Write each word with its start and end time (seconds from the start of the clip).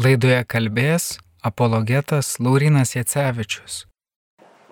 Laidoje 0.00 0.38
kalbės 0.48 1.18
apologetas 1.44 2.38
Laurinas 2.40 2.94
Jacevičius. 2.94 3.82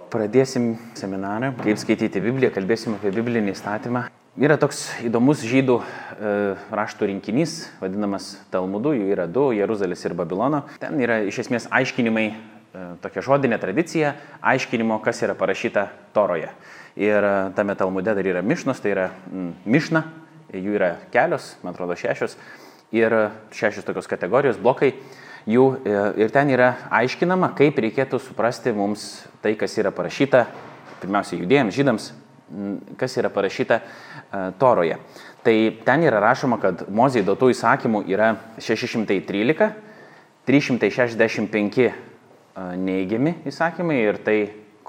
Pradėsim 0.08 0.70
seminarą, 0.96 1.50
kaip 1.58 1.76
skaityti 1.76 2.22
Bibliją, 2.24 2.48
kalbėsim 2.54 2.94
apie 2.96 3.10
biblinį 3.12 3.52
įstatymą. 3.52 4.06
Yra 4.40 4.56
toks 4.56 4.86
įdomus 5.04 5.42
žydų 5.44 5.74
e, 5.82 6.30
raštų 6.72 7.10
rinkinys, 7.10 7.58
vadinamas 7.82 8.30
Talmudu, 8.54 8.94
jų 8.96 9.10
yra 9.12 9.26
du- 9.28 9.50
Jeruzalės 9.58 10.06
ir 10.08 10.14
Babilono. 10.16 10.62
Ten 10.80 10.96
yra 11.04 11.18
iš 11.28 11.42
esmės 11.44 11.66
aiškinimai, 11.76 12.24
e, 12.32 12.86
tokia 13.04 13.26
žodinė 13.26 13.58
tradicija, 13.60 14.14
aiškinimo, 14.40 14.96
kas 15.04 15.20
yra 15.26 15.34
parašyta 15.36 15.90
Toroje. 16.16 16.48
Ir 16.96 17.20
e, 17.20 17.34
tame 17.58 17.76
Talmude 17.76 18.16
dar 18.16 18.24
yra 18.32 18.40
Mišnos, 18.40 18.80
tai 18.80 18.96
yra 18.96 19.10
mm, 19.28 19.52
Mišna, 19.68 20.06
jų 20.56 20.80
yra 20.80 20.94
kelios, 21.12 21.58
man 21.60 21.76
atrodo 21.76 22.00
šešios, 22.00 22.38
ir 22.94 23.14
šešios 23.52 23.86
tokios 23.86 24.08
kategorijos, 24.08 24.60
blokai 24.60 24.94
jų 25.48 25.66
ir 26.20 26.32
ten 26.32 26.50
yra 26.52 26.74
aiškinama, 27.00 27.52
kaip 27.58 27.78
reikėtų 27.80 28.20
suprasti 28.22 28.72
mums 28.76 29.26
tai, 29.42 29.54
kas 29.60 29.76
yra 29.80 29.92
parašyta, 29.94 30.46
pirmiausia, 31.02 31.38
judėjams, 31.40 31.76
žydams, 31.76 32.10
kas 33.00 33.16
yra 33.20 33.30
parašyta 33.32 33.80
Toroje. 34.60 34.98
Tai 35.44 35.54
ten 35.84 36.04
yra 36.04 36.20
rašoma, 36.20 36.58
kad 36.60 36.88
Mozijai 36.92 37.24
duotų 37.24 37.52
įsakymų 37.54 38.02
yra 38.10 38.34
613, 38.60 39.70
365 40.48 41.88
neigiami 42.80 43.34
įsakymai 43.48 43.98
ir 44.02 44.18
tai 44.24 44.38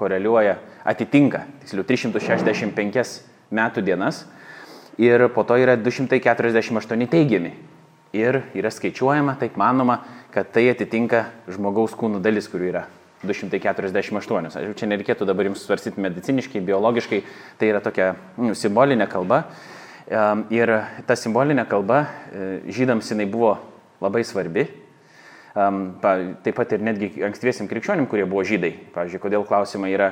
koreliuoja, 0.00 0.56
atitinka, 0.88 1.44
tiksliau, 1.62 1.84
365 1.86 3.20
metų 3.52 3.84
dienas 3.84 4.24
ir 5.00 5.28
po 5.34 5.44
to 5.44 5.58
yra 5.60 5.76
248 5.76 7.06
teigiami. 7.12 7.52
Ir 8.16 8.40
yra 8.58 8.70
skaičiuojama, 8.74 9.36
taip 9.38 9.54
manoma, 9.60 10.00
kad 10.34 10.48
tai 10.50 10.64
atitinka 10.72 11.28
žmogaus 11.50 11.92
kūnų 11.98 12.18
dalis, 12.24 12.48
kurių 12.50 12.66
yra 12.72 12.80
248. 13.22 14.48
Aš 14.50 14.72
čia 14.80 14.88
nereikėtų 14.90 15.28
dabar 15.28 15.46
jums 15.46 15.62
svarstyti 15.62 16.02
mediciniškai, 16.02 16.62
biologiškai, 16.66 17.20
tai 17.60 17.68
yra 17.70 17.82
tokia 17.84 18.14
nu, 18.40 18.56
simbolinė 18.58 19.06
kalba. 19.12 19.44
Ir 20.50 20.72
ta 21.06 21.14
simbolinė 21.14 21.68
kalba 21.70 22.00
e, 22.02 22.48
žydams 22.74 23.12
jinai 23.12 23.28
buvo 23.30 23.52
labai 24.02 24.24
svarbi. 24.26 24.66
Taip 25.54 26.56
pat 26.56 26.74
ir 26.74 26.82
netgi 26.82 27.12
ankstyviesim 27.26 27.70
krikščionim, 27.70 28.10
kurie 28.10 28.26
buvo 28.26 28.42
žydai. 28.46 28.72
Pavyzdžiui, 28.94 29.22
kodėl 29.22 29.46
klausimai 29.46 29.92
yra, 29.94 30.10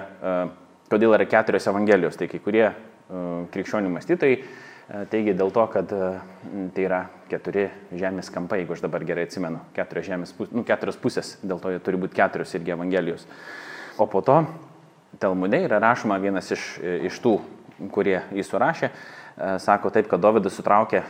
kodėl 0.93 1.19
yra 1.19 1.27
keturios 1.27 1.67
evangelijos. 1.71 2.19
Tai 2.21 2.31
kai 2.31 2.39
kurie 2.47 2.67
e, 2.71 2.75
krikščionių 3.57 3.91
mąstytojai 3.97 4.39
teigia 5.11 5.35
dėl 5.37 5.53
to, 5.53 5.65
kad 5.73 5.91
tai 6.75 6.85
yra 6.85 7.03
keturi 7.29 7.67
žemės 7.93 8.31
kampai, 8.33 8.63
jeigu 8.63 8.75
aš 8.77 8.83
dabar 8.87 9.05
gerai 9.05 9.27
atsimenu, 9.29 9.61
keturios, 9.77 10.09
žemės, 10.09 10.33
nu, 10.49 10.65
keturios 10.69 10.97
pusės, 11.01 11.35
dėl 11.45 11.61
to 11.61 11.75
jie 11.75 11.83
turi 11.85 12.01
būti 12.01 12.17
keturios 12.17 12.55
irgi 12.57 12.75
evangelijos. 12.77 13.27
O 14.01 14.09
po 14.09 14.23
to 14.25 14.43
Talmude 15.19 15.59
yra 15.65 15.81
rašoma 15.83 16.19
vienas 16.23 16.51
iš, 16.55 16.65
iš 17.09 17.17
tų, 17.25 17.39
kurie 17.95 18.19
jį 18.37 18.45
surašė, 18.45 18.91
sako 19.65 19.91
taip, 19.95 20.09
kad 20.11 20.21
Dovydas 20.21 20.57
sutraukė 20.59 21.03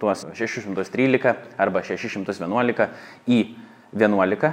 tuos 0.00 0.26
613 0.36 1.34
arba 1.60 1.82
611 1.84 2.88
į 3.28 3.40
11 3.96 4.52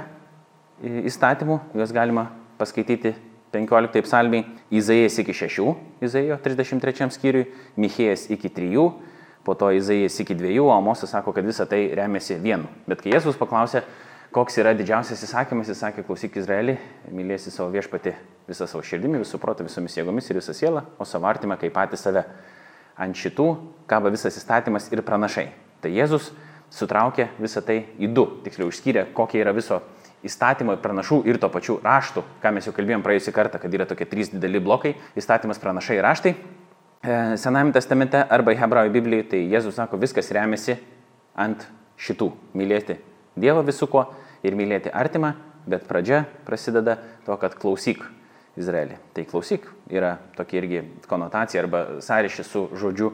įstatymų, 1.08 1.60
juos 1.76 1.94
galima 1.94 2.28
paskaityti 2.58 3.14
15 3.52 4.02
psalmiai, 4.04 4.44
Izaijas 4.70 5.18
iki 5.22 5.32
6, 5.32 5.74
Izaijo 6.04 6.36
33 6.44 7.08
skyriui, 7.14 7.46
Michėjas 7.80 8.26
iki 8.34 8.50
3, 8.52 8.88
po 9.44 9.54
to 9.56 9.70
Izaijas 9.72 10.18
iki 10.20 10.36
2, 10.36 10.58
o 10.60 10.80
Mosas 10.84 11.10
sako, 11.14 11.32
kad 11.32 11.46
visa 11.46 11.66
tai 11.66 11.86
remiasi 11.96 12.36
vienu. 12.42 12.68
Bet 12.88 13.00
kai 13.04 13.14
Jėzus 13.14 13.38
paklausė, 13.40 13.84
koks 14.34 14.58
yra 14.60 14.74
didžiausias 14.76 15.22
įsakymas, 15.24 15.70
jis 15.72 15.80
sakė, 15.80 16.04
klausyk 16.04 16.36
Izraelį, 16.36 16.76
mylėsi 17.14 17.52
savo 17.54 17.72
viešpati 17.72 18.12
visą 18.48 18.68
savo 18.68 18.84
širdimi, 18.84 19.22
visų 19.22 19.40
protų, 19.40 19.64
visomis 19.68 19.96
jėgomis 19.96 20.28
ir 20.28 20.40
visą 20.40 20.56
sielą, 20.56 20.84
o 21.00 21.08
savo 21.08 21.28
artimą 21.30 21.56
kaip 21.60 21.72
patį 21.76 22.00
save. 22.00 22.24
Ant 22.98 23.16
šitų 23.16 23.46
kaba 23.88 24.10
visas 24.12 24.36
įstatymas 24.36 24.90
ir 24.92 25.04
pranašai. 25.06 25.46
Tai 25.80 25.92
Jėzus 25.94 26.32
sutraukė 26.74 27.28
visą 27.38 27.62
tai 27.64 27.84
į 27.96 28.10
du, 28.12 28.26
tiksliau 28.44 28.68
išskyrė, 28.72 29.06
kokia 29.16 29.44
yra 29.44 29.54
viso 29.56 29.80
įstatymo 30.26 30.76
pranašų 30.82 31.22
ir 31.28 31.38
to 31.40 31.48
pačių 31.52 31.78
raštų, 31.84 32.24
ką 32.42 32.52
mes 32.54 32.66
jau 32.66 32.74
kalbėjom 32.76 33.04
praėjusį 33.04 33.34
kartą, 33.34 33.60
kad 33.62 33.74
yra 33.74 33.86
tokie 33.88 34.06
trys 34.08 34.32
dideli 34.32 34.60
blokai- 34.62 34.94
įstatymas, 35.18 35.60
pranašai 35.62 35.98
ir 35.98 36.04
raštai. 36.04 36.34
E, 37.02 37.36
Senajame 37.36 37.72
testamente 37.72 38.24
arba 38.28 38.54
Hebrajų 38.54 38.92
Biblijoje, 38.92 39.28
tai 39.30 39.38
Jėzus 39.48 39.74
sako, 39.74 39.98
viskas 39.98 40.30
remiasi 40.30 40.78
ant 41.36 41.66
šitų- 41.98 42.32
mylėti 42.54 42.98
Dievą 43.38 43.62
visų 43.64 43.88
ko 43.88 44.14
ir 44.42 44.52
mylėti 44.52 44.90
artimą, 44.90 45.34
bet 45.66 45.86
pradžia 45.86 46.26
prasideda 46.44 46.98
to, 47.24 47.36
kad 47.36 47.54
klausyk 47.54 48.02
Izraelį. 48.56 48.96
Tai 49.14 49.24
klausyk 49.24 49.62
yra 49.88 50.18
tokia 50.34 50.60
irgi 50.60 50.84
konotacija 51.06 51.62
arba 51.62 52.00
sąryšis 52.00 52.46
su 52.46 52.68
žodžiu 52.74 53.12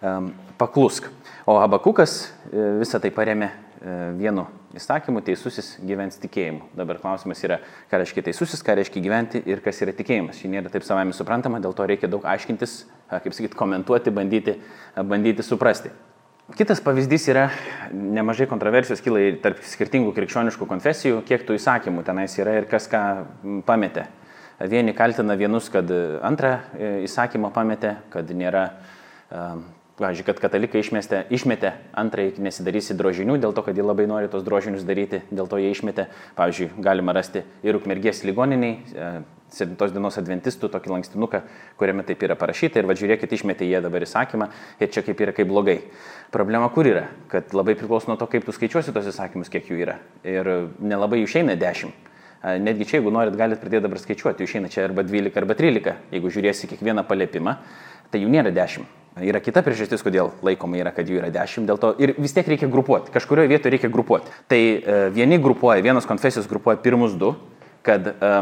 um, 0.00 0.32
paklusk. 0.56 1.08
O 1.46 1.58
Abakukas 1.58 2.30
e, 2.52 2.78
visą 2.78 3.00
tai 3.00 3.10
paremė 3.10 3.50
E, 3.84 4.12
vienu 4.16 4.46
įsakymu 4.78 5.22
teisusis 5.24 5.74
gyvens 5.86 6.18
tikėjimu. 6.22 6.70
Dabar 6.78 6.98
klausimas 7.02 7.42
yra, 7.46 7.60
ką 7.90 8.00
reiškia 8.02 8.24
teisusis, 8.28 8.62
ką 8.64 8.76
reiškia 8.80 9.02
gyventi 9.04 9.42
ir 9.50 9.62
kas 9.64 9.78
yra 9.84 9.94
tikėjimas. 9.96 10.40
Šį 10.40 10.50
nėra 10.56 10.72
taip 10.72 10.86
savami 10.86 11.14
suprantama, 11.16 11.60
dėl 11.62 11.76
to 11.76 11.86
reikia 11.88 12.10
daug 12.10 12.26
aiškintis, 12.26 12.80
kaip 13.10 13.36
sakyti, 13.36 13.58
komentuoti, 13.58 14.14
bandyti, 14.14 14.58
bandyti 14.96 15.46
suprasti. 15.46 15.92
Kitas 16.58 16.82
pavyzdys 16.84 17.24
yra, 17.32 17.46
nemažai 17.94 18.44
kontroversijos 18.50 19.00
kyla 19.00 19.22
tarp 19.40 19.62
skirtingų 19.64 20.10
krikščioniškų 20.12 20.68
konfesijų, 20.68 21.22
kiek 21.24 21.46
tų 21.48 21.56
įsakymų 21.56 22.04
tenais 22.04 22.34
yra 22.36 22.58
ir 22.58 22.68
kas 22.68 22.90
ką 22.92 23.00
pametė. 23.64 24.10
Vieni 24.70 24.92
kaltina 24.94 25.38
vienus, 25.40 25.70
kad 25.72 25.88
antrą 26.22 26.58
e, 26.76 26.90
įsakymą 27.08 27.48
pametė, 27.54 27.96
kad 28.12 28.28
nėra 28.36 28.68
Pavyzdžiui, 29.94 30.24
kad 30.26 30.40
katalikai 30.42 30.80
išmestė, 30.82 31.20
išmetė 31.30 31.70
antrąjį 31.94 32.42
nesidarysi 32.42 32.96
drožinių, 32.98 33.36
dėl 33.38 33.52
to, 33.54 33.62
kad 33.62 33.76
jie 33.78 33.84
labai 33.84 34.08
nori 34.10 34.26
tos 34.30 34.42
drožinius 34.42 34.82
daryti, 34.82 35.20
dėl 35.30 35.46
to 35.46 35.60
jie 35.62 35.68
išmetė. 35.70 36.08
Pavyzdžiui, 36.34 36.72
galima 36.82 37.14
rasti 37.14 37.44
ir 37.62 37.78
ukmergės 37.78 38.24
ligoniniai, 38.26 38.72
7 39.54 39.76
e, 39.78 39.92
dienos 39.94 40.18
adventistų 40.18 40.72
tokį 40.72 40.96
lankstinuką, 40.96 41.44
kuriame 41.78 42.02
taip 42.08 42.26
yra 42.26 42.34
parašyta 42.40 42.82
ir 42.82 42.88
važiuokit, 42.90 43.36
išmetė 43.38 43.68
jie 43.70 43.78
dabar 43.84 44.02
įsakymą 44.02 44.50
ir 44.82 44.90
čia 44.90 45.04
kaip 45.06 45.22
yra 45.22 45.36
kaip 45.36 45.46
blogai. 45.52 45.78
Problema 46.34 46.72
kur 46.74 46.90
yra? 46.90 47.06
Kad 47.30 47.54
labai 47.54 47.76
priklauso 47.78 48.10
nuo 48.10 48.18
to, 48.18 48.26
kaip 48.34 48.48
tu 48.48 48.56
skaičiuosi 48.56 48.90
tos 48.96 49.06
įsakymus, 49.14 49.52
kiek 49.52 49.70
jų 49.70 49.78
yra. 49.86 50.00
Ir 50.26 50.50
nelabai 50.82 51.22
jų 51.22 51.30
išeina 51.30 51.54
10. 51.54 51.94
E, 52.44 52.58
netgi 52.58 52.90
čia, 52.90 52.98
jeigu 52.98 53.14
norit, 53.14 53.38
galite 53.38 53.62
pradėti 53.62 53.86
dabar 53.86 54.02
skaičiuoti, 54.02 54.42
jų 54.42 54.50
išeina 54.50 54.74
čia 54.74 54.88
arba 54.88 55.06
12 55.06 55.38
arba 55.38 55.54
13. 55.62 55.94
Jeigu 56.18 56.34
žiūrėsi 56.34 56.74
kiekvieną 56.74 57.06
paliepimą, 57.06 57.60
tai 58.14 58.22
jų 58.22 58.30
nėra 58.30 58.54
10 58.54 59.02
Yra 59.22 59.38
kita 59.38 59.62
priežastis, 59.62 60.02
kodėl 60.02 60.32
laikoma 60.42 60.80
yra, 60.80 60.90
kad 60.90 61.06
jų 61.06 61.20
yra 61.20 61.28
dešimt, 61.30 61.68
dėl 61.70 61.78
to 61.78 61.92
ir 62.02 62.16
vis 62.18 62.32
tiek 62.34 62.48
reikia 62.50 62.66
grupuoti, 62.66 63.12
kažkurioje 63.14 63.52
vietoje 63.52 63.70
reikia 63.76 63.90
grupuoti. 63.94 64.32
Tai 64.50 64.58
e, 64.58 64.96
vieni 65.14 65.38
grupuoja, 65.38 65.84
vienos 65.86 66.08
konfesijos 66.10 66.48
grupuoja 66.50 66.80
pirmus 66.82 67.14
du, 67.14 67.30
kad 67.86 68.08
e, 68.10 68.32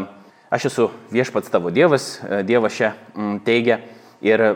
aš 0.49 0.65
esu 0.71 0.87
viešpats 1.13 1.53
tavo 1.53 1.69
Dievas, 1.69 2.15
e, 2.25 2.41
Dievas 2.49 2.73
čia 2.73 2.95
m, 3.13 3.37
teigia 3.45 3.83
ir 4.25 4.47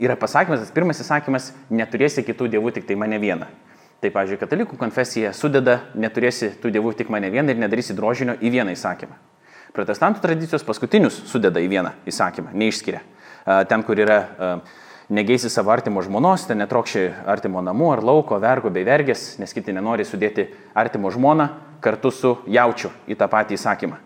yra 0.00 0.16
pasakymas, 0.16 0.64
tas 0.64 0.72
pirmas 0.72 1.04
įsakymas, 1.04 1.52
neturėsi 1.68 2.24
kitų 2.24 2.48
dievų, 2.56 2.72
tik 2.78 2.88
tai 2.88 2.96
mane 2.96 3.20
vieną. 3.20 3.52
Tai, 4.00 4.08
pavyzdžiui, 4.16 4.40
katalikų 4.40 4.80
konfesija 4.80 5.36
sudeda, 5.36 5.82
neturėsi 5.92 6.54
tų 6.62 6.72
dievų 6.72 6.96
tik 6.96 7.12
mane 7.12 7.28
vieną 7.28 7.52
ir 7.52 7.60
nedarysi 7.60 7.92
drožinio 7.92 8.40
į 8.40 8.56
vieną 8.56 8.72
įsakymą. 8.72 9.20
Protestantų 9.76 10.24
tradicijos 10.24 10.64
paskutinius 10.64 11.20
sudeda 11.28 11.60
į 11.60 11.68
vieną 11.68 11.98
įsakymą, 12.08 12.56
neišskiria. 12.56 13.04
Ten, 13.68 13.82
kur 13.86 13.98
yra 13.98 14.20
negeisi 15.10 15.50
savo 15.50 15.72
artimo 15.74 16.02
žmonos, 16.06 16.44
ten 16.46 16.60
netrokščiai 16.62 17.08
artimo 17.30 17.62
namų 17.64 17.88
ar 17.96 18.04
lauko, 18.06 18.38
vergo 18.42 18.70
bei 18.70 18.86
vergės, 18.86 19.34
nes 19.42 19.54
kiti 19.56 19.74
nenori 19.74 20.06
sudėti 20.06 20.46
artimo 20.78 21.10
žmoną 21.10 21.48
kartu 21.82 22.12
su 22.14 22.36
jaučiu 22.46 22.92
į 23.10 23.16
tą 23.18 23.26
patį 23.32 23.58
įsakymą. 23.58 23.98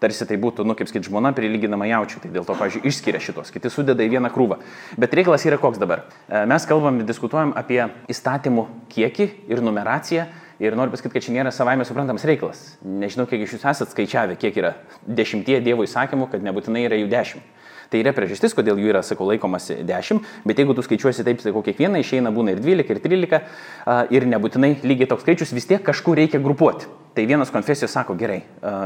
Tarsi 0.00 0.24
tai 0.24 0.38
būtų, 0.40 0.64
nu, 0.64 0.72
kaip 0.76 0.88
sakyt, 0.88 1.04
žmona 1.10 1.34
prilyginama 1.36 1.84
jaučiu, 1.90 2.22
tai 2.22 2.30
dėl 2.32 2.46
to, 2.48 2.54
pažiūrėjau, 2.56 2.88
išskiria 2.88 3.20
šitos, 3.20 3.50
kiti 3.52 3.68
sudeda 3.72 4.00
į 4.00 4.14
vieną 4.14 4.30
krūvą. 4.32 4.56
Bet 4.96 5.12
reikalas 5.16 5.44
yra 5.44 5.58
koks 5.60 5.80
dabar. 5.80 6.06
Mes 6.48 6.64
kalbam, 6.68 7.02
diskutuojam 7.04 7.52
apie 7.56 7.82
įstatymų 8.08 8.64
kiekį 8.94 9.26
ir 9.52 9.60
numeraciją 9.64 10.24
ir 10.60 10.76
noriu 10.76 10.94
pasakyti, 10.94 11.12
kad 11.18 11.26
čia 11.26 11.34
nėra 11.36 11.52
savaime 11.52 11.84
suprantamas 11.88 12.24
reikalas. 12.28 12.62
Nežinau, 12.80 13.28
kiek 13.28 13.44
iš 13.44 13.58
jūsų 13.58 13.68
esate 13.74 13.92
skaičiavę, 13.92 14.40
kiek 14.40 14.56
yra 14.60 14.72
dešimtie 15.04 15.60
Dievo 15.64 15.84
įsakymų, 15.84 16.30
kad 16.32 16.48
nebūtinai 16.48 16.86
yra 16.88 16.96
jų 17.00 17.12
dešimt. 17.12 17.60
Tai 17.90 17.98
yra 17.98 18.12
priežastis, 18.14 18.54
kodėl 18.54 18.78
jų 18.78 18.92
yra, 18.92 19.00
sakau, 19.02 19.26
laikomasi 19.32 19.80
10, 19.86 20.20
bet 20.46 20.60
jeigu 20.62 20.76
tu 20.78 20.84
skaičiuosi 20.86 21.24
taip, 21.26 21.40
sakau, 21.42 21.62
kiekvieną 21.66 21.98
išeina 21.98 22.30
būna 22.30 22.54
ir 22.54 22.62
12, 22.62 22.86
ir 22.94 23.00
13, 23.02 23.40
ir 24.14 24.26
nebūtinai 24.30 24.76
lygiai 24.86 25.08
toks 25.10 25.26
skaičius, 25.26 25.50
vis 25.56 25.66
tiek 25.66 25.82
kažkur 25.82 26.20
reikia 26.22 26.38
grupuoti. 26.42 26.86
Tai 27.16 27.24
vienas 27.26 27.50
konfesijos 27.50 27.90
sako, 27.90 28.14
gerai, 28.14 28.44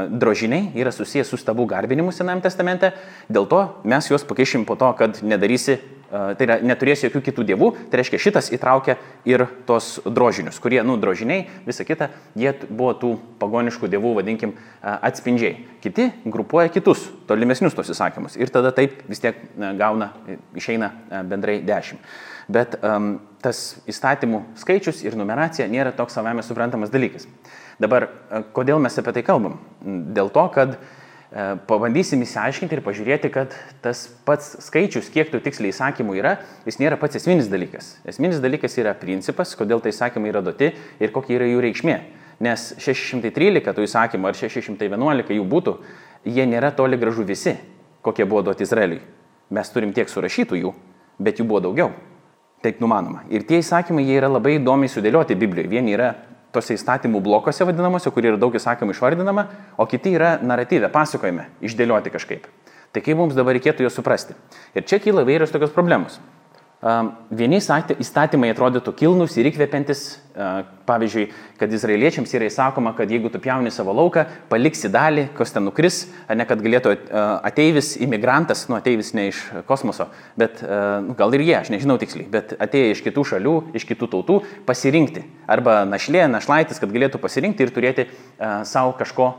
drožiniai 0.09 0.71
yra 0.81 0.89
susijęs 0.89 1.29
su 1.29 1.37
stabų 1.37 1.67
garbinimu 1.69 2.09
Senajame 2.09 2.41
testamente, 2.41 2.95
dėl 3.29 3.45
to 3.45 3.61
mes 3.85 4.09
juos 4.09 4.25
pakeišim 4.25 4.65
po 4.65 4.73
to, 4.81 4.89
kad 4.97 5.21
nedarysi 5.21 5.77
tai 6.09 6.45
yra 6.45 6.57
neturės 6.63 7.03
jokių 7.05 7.21
kitų 7.25 7.45
dievų, 7.49 7.69
tai 7.89 7.99
reiškia 7.99 8.19
šitas 8.21 8.51
įtraukia 8.55 8.97
ir 9.27 9.45
tos 9.67 9.97
drožinius, 10.05 10.59
kurie, 10.63 10.79
nu, 10.85 10.97
drožiniai, 11.01 11.47
visa 11.65 11.85
kita, 11.87 12.09
jie 12.37 12.53
buvo 12.69 12.93
tų 13.01 13.11
pagoniškų 13.41 13.89
dievų, 13.91 14.15
vadinkim, 14.19 14.55
atspindžiai. 14.81 15.57
Kiti 15.83 16.09
grupuoja 16.25 16.71
kitus, 16.73 17.07
tolimesnius 17.29 17.77
tos 17.77 17.91
įsakymus 17.93 18.37
ir 18.39 18.53
tada 18.53 18.73
taip 18.75 19.03
vis 19.09 19.21
tiek 19.23 19.39
gauna, 19.79 20.11
išeina 20.57 20.91
bendrai 21.29 21.59
dešimt. 21.65 22.01
Bet 22.51 22.77
um, 22.85 23.15
tas 23.41 23.79
įstatymų 23.89 24.43
skaičius 24.61 25.01
ir 25.05 25.17
numeracija 25.17 25.65
nėra 25.69 25.95
toks 25.97 26.17
savame 26.17 26.45
suprantamas 26.45 26.93
dalykas. 26.93 27.25
Dabar, 27.81 28.07
kodėl 28.55 28.77
mes 28.79 28.93
apie 29.01 29.11
tai 29.17 29.25
kalbam? 29.25 29.57
Dėl 29.83 30.29
to, 30.31 30.43
kad 30.53 30.77
uh, 30.77 30.77
E, 30.77 30.94
pabandysim 31.67 32.21
įsiaiškinti 32.23 32.77
ir 32.77 32.81
pažiūrėti, 32.85 33.29
kad 33.33 33.55
tas 33.83 34.05
pats 34.27 34.53
skaičius, 34.63 35.09
kiek 35.11 35.31
tų 35.33 35.41
tiksliai 35.43 35.73
įsakymų 35.73 36.15
yra, 36.21 36.37
jis 36.67 36.79
nėra 36.79 36.95
pats 37.01 37.19
esminis 37.19 37.49
dalykas. 37.51 37.97
Esminis 38.07 38.39
dalykas 38.43 38.77
yra 38.79 38.93
principas, 38.95 39.51
kodėl 39.59 39.83
tai 39.83 39.91
įsakymai 39.91 40.31
yra 40.31 40.43
duoti 40.45 40.71
ir 41.03 41.11
kokia 41.15 41.35
yra 41.39 41.49
jų 41.49 41.63
reikšmė. 41.67 41.97
Nes 42.45 42.63
613 42.79 43.75
tų 43.75 43.83
įsakymų 43.83 44.31
ar 44.31 44.39
611 44.39 45.35
jų 45.35 45.47
būtų, 45.51 45.75
jie 46.27 46.45
nėra 46.47 46.71
toli 46.75 46.99
gražu 46.99 47.27
visi, 47.27 47.57
kokie 48.03 48.23
buvo 48.23 48.45
duoti 48.47 48.63
Izraeliui. 48.63 49.01
Mes 49.51 49.71
turim 49.71 49.91
tiek 49.95 50.09
surašytų 50.11 50.61
jų, 50.61 50.71
bet 51.19 51.39
jų 51.39 51.47
buvo 51.51 51.61
daugiau. 51.67 51.91
Taip 52.63 52.79
numanoma. 52.81 53.25
Ir 53.29 53.43
tie 53.45 53.59
įsakymai 53.59 54.07
jie 54.07 54.15
yra 54.21 54.31
labai 54.31 54.55
įdomiai 54.57 54.89
sudėlioti 54.89 55.35
Biblijoje. 55.37 55.69
Vieni 55.69 55.93
yra 55.93 56.13
tose 56.55 56.77
įstatymų 56.77 57.21
blokuose 57.25 57.67
vadinamuose, 57.67 58.11
kur 58.11 58.25
yra 58.25 58.39
daug 58.39 58.55
įsakymų 58.55 58.95
išvardinama, 58.95 59.47
o 59.77 59.87
kiti 59.91 60.15
yra 60.15 60.37
naratyvė, 60.41 60.89
pasakojime, 60.93 61.49
išdėlioti 61.65 62.13
kažkaip. 62.15 62.47
Tai 62.95 63.03
kaip 63.03 63.19
mums 63.19 63.35
dabar 63.35 63.57
reikėtų 63.57 63.83
juos 63.83 63.97
suprasti? 63.97 64.37
Ir 64.73 64.87
čia 64.87 65.01
kyla 65.03 65.25
vairios 65.27 65.51
tokios 65.51 65.75
problemos. 65.75 66.15
Vieni 66.85 67.57
įstatymai 67.57 68.51
atrodytų 68.53 68.91
kilnus 68.93 69.33
ir 69.39 69.47
įkvepiantis, 69.49 70.01
pavyzdžiui, 70.85 71.23
kad 71.57 71.71
izraeliečiams 71.73 72.29
yra 72.37 72.45
įsakoma, 72.45 72.91
kad 72.93 73.09
jeigu 73.09 73.31
tu 73.33 73.39
pjauni 73.41 73.71
savo 73.73 73.95
lauką, 73.97 74.27
paliksi 74.51 74.91
dalį, 74.93 75.23
kas 75.33 75.55
ten 75.55 75.65
nukris, 75.65 76.03
ne 76.29 76.45
kad 76.45 76.61
galėtų 76.61 76.93
ateivis, 77.47 77.95
imigrantas, 78.05 78.67
nu 78.69 78.77
ateivis 78.77 79.15
ne 79.17 79.31
iš 79.31 79.41
kosmoso, 79.65 80.11
bet 80.37 80.61
nu, 80.61 81.17
gal 81.17 81.33
ir 81.33 81.47
jie, 81.47 81.55
aš 81.63 81.73
nežinau 81.73 81.97
tiksliai, 82.01 82.27
bet 82.29 82.53
atėję 82.61 82.93
iš 82.93 83.01
kitų 83.07 83.25
šalių, 83.31 83.55
iš 83.81 83.87
kitų 83.89 84.11
tautų, 84.13 84.37
pasirinkti. 84.69 85.25
Arba 85.49 85.81
našlė, 85.89 86.27
našlaitis, 86.29 86.77
kad 86.83 86.93
galėtų 86.93 87.23
pasirinkti 87.23 87.65
ir 87.65 87.73
turėti 87.73 88.09
savo 88.69 88.93
kažko 89.01 89.33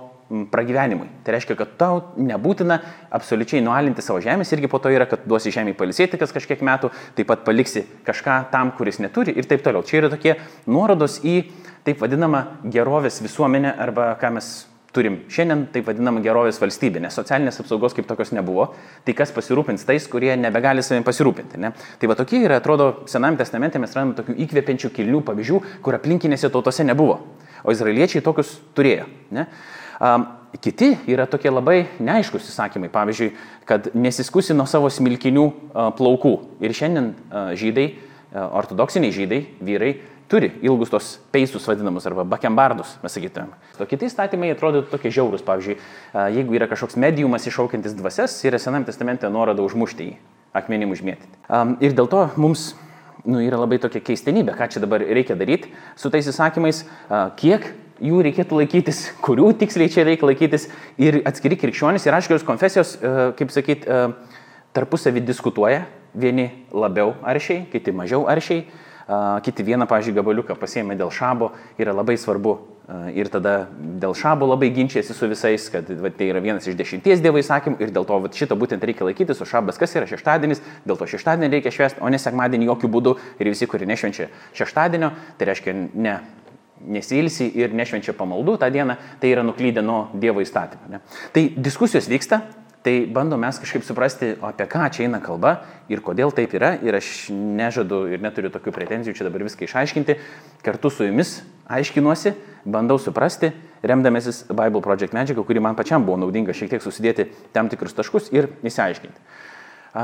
pragyvenimui. 0.51 1.09
Tai 1.25 1.35
reiškia, 1.37 1.57
kad 1.59 1.75
tau 1.79 2.01
nebūtina 2.19 2.81
absoliučiai 3.15 3.63
nualinti 3.65 4.03
savo 4.03 4.21
žemės, 4.25 4.51
irgi 4.55 4.71
po 4.71 4.81
to 4.83 4.91
yra, 4.91 5.07
kad 5.11 5.27
duosi 5.29 5.55
žemė 5.55 5.77
palisėti 5.79 6.19
kas 6.21 6.35
kažkiek 6.35 6.65
metų, 6.67 6.91
taip 7.19 7.31
pat 7.31 7.45
paliksi 7.47 7.85
kažką 8.07 8.41
tam, 8.55 8.73
kuris 8.79 8.99
neturi 9.03 9.37
ir 9.37 9.47
taip 9.47 9.63
toliau. 9.67 9.87
Čia 9.87 10.03
yra 10.03 10.13
tokie 10.13 10.35
nuorodos 10.67 11.21
į 11.23 11.43
taip 11.87 12.03
vadinamą 12.03 12.47
gerovės 12.75 13.23
visuomenę 13.23 13.77
arba 13.79 14.15
ką 14.21 14.35
mes 14.35 14.57
turim 14.97 15.21
šiandien 15.33 15.67
taip 15.75 15.87
vadinamą 15.91 16.23
gerovės 16.25 16.59
valstybę, 16.63 17.01
nes 17.05 17.15
socialinės 17.19 17.61
apsaugos 17.63 17.95
kaip 17.97 18.09
tokios 18.09 18.33
nebuvo, 18.35 18.71
tai 19.05 19.15
kas 19.19 19.33
pasirūpins 19.37 19.85
tais, 19.87 20.09
kurie 20.11 20.33
nebegali 20.41 20.85
savim 20.85 21.05
pasirūpinti. 21.07 21.61
Ne? 21.61 21.73
Tai 22.01 22.11
va 22.11 22.17
tokie 22.19 22.41
yra, 22.47 22.61
atrodo, 22.63 22.89
Sename 23.11 23.39
testamente 23.41 23.81
mes 23.83 23.93
randame 23.97 24.17
tokių 24.19 24.39
įkvepiančių 24.47 24.93
kilnių 24.97 25.23
pavyzdžių, 25.27 25.61
kur 25.85 25.99
aplinkinėse 25.99 26.51
tautose 26.55 26.87
nebuvo, 26.89 27.21
o 27.63 27.75
izraeliečiai 27.75 28.25
tokius 28.25 28.57
turėjo. 28.77 29.09
Ne? 29.37 29.47
Kiti 30.57 30.95
yra 31.11 31.27
tokie 31.29 31.51
labai 31.53 31.83
neaiškus 32.01 32.49
įsakymai, 32.49 32.89
pavyzdžiui, 32.93 33.31
kad 33.69 33.91
nesiskusi 33.93 34.55
nuo 34.57 34.65
savo 34.71 34.89
smilkinių 34.93 35.47
plaukų. 35.99 36.35
Ir 36.65 36.73
šiandien 36.77 37.11
žydai, 37.61 37.87
ortodoksiniai 38.33 39.13
žydai, 39.13 39.41
vyrai, 39.61 39.91
turi 40.33 40.51
ilgus 40.65 40.91
tos 40.91 41.11
peisus 41.35 41.67
vadinamus 41.69 42.07
arba 42.09 42.25
bakembardus, 42.27 42.97
mes 43.03 43.15
sakytumėm. 43.15 43.53
O 43.79 43.87
kiti 43.87 44.09
įstatymai 44.09 44.51
atrodo 44.55 44.83
tokie 44.89 45.13
žiaurūs, 45.15 45.45
pavyzdžiui, 45.47 45.77
jeigu 46.39 46.57
yra 46.59 46.67
kažkoks 46.71 46.99
mediumas 46.99 47.47
iššaukiantis 47.47 47.95
dvasias, 47.99 48.41
yra 48.49 48.59
Senam 48.63 48.87
testamente 48.89 49.29
nuoroda 49.31 49.63
užmušti 49.67 50.09
jį, 50.09 50.19
akmenim 50.57 50.95
užmėtyti. 50.97 51.31
Ir 51.85 51.95
dėl 51.95 52.11
to 52.11 52.27
mums 52.41 52.73
nu, 53.27 53.39
yra 53.45 53.61
labai 53.61 53.79
tokia 53.83 54.03
keistenybė, 54.03 54.57
ką 54.59 54.71
čia 54.73 54.83
dabar 54.83 55.05
reikia 55.05 55.37
daryti 55.39 55.71
su 55.99 56.11
tais 56.11 56.27
įsakymais, 56.33 56.85
kiek 57.39 57.71
jų 58.03 58.23
reikėtų 58.27 58.61
laikytis, 58.61 59.03
kurių 59.25 59.53
tiksliai 59.61 59.93
čia 59.93 60.07
reikia 60.09 60.29
laikytis. 60.29 60.69
Ir 61.01 61.21
atskiri 61.29 61.59
krikščionys 61.61 62.07
ir 62.07 62.17
aiškios 62.17 62.47
konfesijos, 62.47 62.97
e, 62.97 63.15
kaip 63.39 63.55
sakyt, 63.55 63.87
e, 63.87 64.01
tarpusavį 64.77 65.25
diskutuoja, 65.25 65.87
vieni 66.17 66.51
labiau 66.73 67.15
aršiai, 67.25 67.67
kiti 67.73 67.93
mažiau 67.93 68.27
aršiai, 68.29 68.67
kiti 69.47 69.63
vieną, 69.63 69.87
pažiūrėjau, 69.87 70.19
gabaliuką 70.19 70.57
pasiemė 70.59 70.97
dėl 70.99 71.13
šabo, 71.15 71.53
yra 71.79 71.93
labai 71.95 72.17
svarbu 72.19 72.57
ir 73.19 73.29
tada 73.31 73.67
dėl 73.73 74.15
šabo 74.15 74.47
labai 74.47 74.69
ginčiasi 74.75 75.15
su 75.15 75.27
visais, 75.31 75.67
kad 75.71 75.89
va, 76.03 76.11
tai 76.15 76.29
yra 76.31 76.43
vienas 76.43 76.67
iš 76.67 76.77
dešimties 76.79 77.23
dievo 77.23 77.41
įsakymų. 77.43 77.81
Ir 77.83 77.93
dėl 77.95 78.07
to 78.07 78.19
va, 78.23 78.31
šito 78.31 78.59
būtent 78.59 78.83
reikia 78.87 79.07
laikytis, 79.09 79.43
o 79.43 79.49
šabas 79.49 79.79
kas 79.79 79.95
yra? 79.99 80.07
Šeštadienis, 80.11 80.63
dėl 80.87 80.99
to 80.99 81.09
šeštadienį 81.11 81.59
reikia 81.59 81.75
švęsti, 81.75 82.03
o 82.03 82.11
ne 82.11 82.21
sekmadienį 82.23 82.71
jokių 82.71 82.91
būdų. 82.95 83.15
Ir 83.43 83.51
visi, 83.51 83.67
kurie 83.71 83.91
nešvenčia 83.91 84.29
šeštadienio, 84.59 85.11
tai 85.39 85.51
reiškia 85.51 85.75
ne 85.95 86.21
nesilsi 86.85 87.49
ir 87.57 87.75
nešvenčia 87.77 88.15
pamaldų 88.17 88.59
tą 88.61 88.71
dieną, 88.73 88.97
tai 89.21 89.33
yra 89.33 89.45
nuklydę 89.47 89.83
nuo 89.85 90.07
Dievo 90.15 90.45
įstatymą. 90.45 90.91
Ne? 90.93 91.03
Tai 91.33 91.45
diskusijos 91.57 92.09
vyksta, 92.11 92.43
tai 92.87 93.01
bandom 93.11 93.41
mes 93.43 93.59
kažkaip 93.59 93.83
suprasti, 93.83 94.35
apie 94.47 94.67
ką 94.71 94.85
čia 94.95 95.07
eina 95.09 95.19
kalba 95.19 95.57
ir 95.91 96.03
kodėl 96.05 96.31
taip 96.35 96.53
yra. 96.55 96.77
Ir 96.87 96.95
aš 96.95 97.33
nežadu 97.35 98.05
ir 98.15 98.23
neturiu 98.23 98.53
tokių 98.55 98.75
pretenzijų 98.77 99.17
čia 99.19 99.27
dabar 99.27 99.43
viską 99.43 99.67
išaiškinti. 99.67 100.19
Kartu 100.63 100.93
su 100.95 101.09
jumis 101.09 101.41
aiškinuosi, 101.67 102.37
bandau 102.63 103.01
suprasti, 103.03 103.51
remdamasis 103.83 104.45
Bible 104.53 104.85
Project 104.85 105.17
medžiagą, 105.19 105.43
kuri 105.47 105.65
man 105.65 105.75
pačiam 105.75 106.07
buvo 106.07 106.21
naudinga 106.23 106.55
šiek 106.55 106.77
tiek 106.77 106.85
susidėti 106.85 107.27
tam 107.57 107.67
tikrus 107.73 107.97
taškus 107.97 108.31
ir 108.37 108.53
įsiaiškinti. 108.63 109.19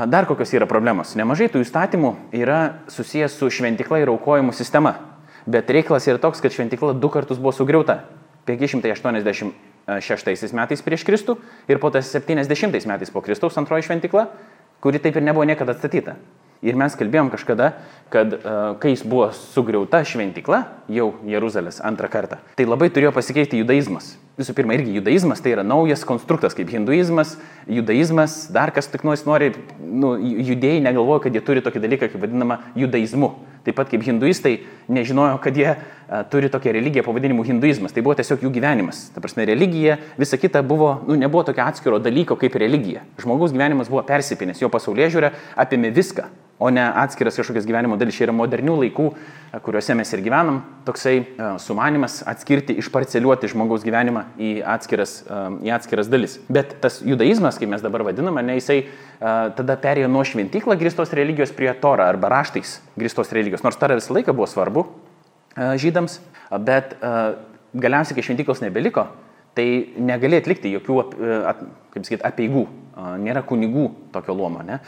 Dar 0.09 0.25
kokios 0.25 0.51
yra 0.57 0.65
problemos? 0.65 1.11
Nemažai 1.15 1.51
tų 1.53 1.61
įstatymų 1.61 2.15
yra 2.35 2.81
susijęs 2.89 3.35
su 3.37 3.51
šventikla 3.53 4.01
ir 4.01 4.09
aukojimų 4.09 4.55
sistema. 4.57 4.95
Bet 5.45 5.69
reikalas 5.69 6.07
yra 6.07 6.17
toks, 6.21 6.41
kad 6.43 6.51
šventykla 6.55 6.93
du 6.95 7.09
kartus 7.11 7.39
buvo 7.41 7.51
sugriauta. 7.55 7.95
586 8.47 10.55
metais 10.55 10.81
prieš 10.83 11.03
Kristų 11.07 11.37
ir 11.71 11.77
po 11.79 11.89
tas 11.91 12.11
70 12.11 12.87
metais 12.87 13.11
po 13.11 13.21
Kristaus 13.23 13.57
antroji 13.59 13.83
šventykla, 13.87 14.23
kuri 14.83 14.99
taip 15.03 15.15
ir 15.15 15.23
nebuvo 15.23 15.45
niekada 15.47 15.71
atstatyta. 15.75 16.13
Ir 16.63 16.75
mes 16.79 16.95
kalbėjom 16.95 17.27
kažkada, 17.31 17.73
kad 18.11 18.33
uh, 18.37 18.75
kai 18.79 18.89
jis 18.93 19.03
buvo 19.03 19.31
sugriauta 19.35 19.99
šventykla, 20.07 20.59
jau 20.95 21.09
Jeruzalės 21.27 21.81
antrą 21.83 22.07
kartą, 22.11 22.37
tai 22.55 22.65
labai 22.67 22.87
turėjo 22.87 23.11
pasikeisti 23.15 23.59
judaizmas. 23.59 24.15
Visų 24.33 24.55
pirma, 24.57 24.73
irgi 24.73 24.95
judaizmas 24.95 25.43
tai 25.45 25.51
yra 25.53 25.61
naujas 25.61 26.01
konstruktas, 26.09 26.55
kaip 26.57 26.71
hinduizmas, 26.73 27.35
judaizmas, 27.69 28.47
dar 28.49 28.71
kas 28.73 28.87
tik 28.89 29.03
nori, 29.05 29.51
nu, 29.77 30.15
judėjai 30.17 30.79
negalvoja, 30.81 31.21
kad 31.27 31.35
jie 31.37 31.41
turi 31.45 31.61
tokį 31.61 31.83
dalyką, 31.83 32.09
kaip 32.09 32.23
vadinama 32.23 32.57
judaizmu. 32.73 33.29
Taip 33.63 33.77
pat 33.77 33.91
kaip 33.91 34.01
hinduistai 34.03 34.55
nežinojo, 34.91 35.37
kad 35.43 35.55
jie 35.55 35.69
a, 35.69 36.23
turi 36.27 36.49
tokią 36.51 36.73
religiją 36.75 37.05
pavadinimu 37.05 37.45
hinduizmas. 37.45 37.93
Tai 37.93 38.01
buvo 38.03 38.17
tiesiog 38.17 38.41
jų 38.43 38.51
gyvenimas. 38.57 39.05
Ta 39.13 39.21
prasme, 39.23 39.45
religija, 39.47 39.99
visa 40.17 40.41
kita 40.41 40.65
buvo, 40.65 40.95
nu, 41.05 41.15
nebuvo 41.21 41.45
tokio 41.47 41.63
atskiro 41.69 42.01
dalyko 42.01 42.35
kaip 42.41 42.57
religija. 42.59 43.05
Žmogaus 43.21 43.53
gyvenimas 43.53 43.93
buvo 43.93 44.01
persipinęs, 44.09 44.65
jo 44.65 44.73
pasaulyje 44.73 45.13
žiūrė 45.13 45.31
apėmė 45.61 45.93
viską 45.93 46.27
o 46.63 46.69
ne 46.69 46.83
atskiras 46.95 47.35
kažkokias 47.35 47.65
gyvenimo 47.67 47.97
dalis. 47.99 48.15
Čia 48.15 48.27
yra 48.27 48.35
modernių 48.35 48.77
laikų, 48.83 49.07
e, 49.11 49.42
kuriuose 49.61 49.93
mes 49.93 50.09
ir 50.15 50.21
gyvenam, 50.25 50.61
toksai 50.87 51.15
e, 51.21 51.47
sumanimas 51.61 52.21
atskirti, 52.29 52.73
išparceliuoti 52.81 53.51
žmogaus 53.51 53.83
gyvenimą 53.85 54.23
į 54.41 54.53
atskiras, 54.73 55.19
e, 55.27 55.41
į 55.67 55.73
atskiras 55.75 56.09
dalis. 56.09 56.39
Bet 56.49 56.73
tas 56.81 56.97
judaizmas, 57.05 57.59
kaip 57.61 57.69
mes 57.69 57.83
dabar 57.85 58.05
vadiname, 58.07 58.41
ne 58.45 58.57
jisai 58.57 58.83
tada 59.23 59.77
perėjo 59.79 60.09
nuo 60.11 60.23
šventyklą 60.27 60.75
gristos 60.75 61.13
religijos 61.15 61.53
prie 61.55 61.69
torą 61.79 62.09
arba 62.11 62.31
raštais 62.33 62.79
gristos 62.99 63.29
religijos. 63.31 63.61
Nors 63.63 63.77
tara 63.79 63.95
visą 63.95 64.17
laiką 64.17 64.33
buvo 64.35 64.49
svarbu 64.51 64.83
žydams, 65.79 66.17
bet 66.65 66.97
galiausiai, 67.71 68.17
kai 68.17 68.25
šventyklos 68.25 68.59
nebeliko, 68.65 69.05
tai 69.57 69.67
negali 69.97 70.39
atlikti 70.41 70.71
jokių, 70.73 70.99
kaip 71.93 72.07
sakyt, 72.07 72.23
apieigų. 72.25 72.67
Nėra 73.23 73.41
kunigų 73.45 73.87
tokio 74.13 74.35
luomo. 74.37 74.61
Ne? 74.65 74.79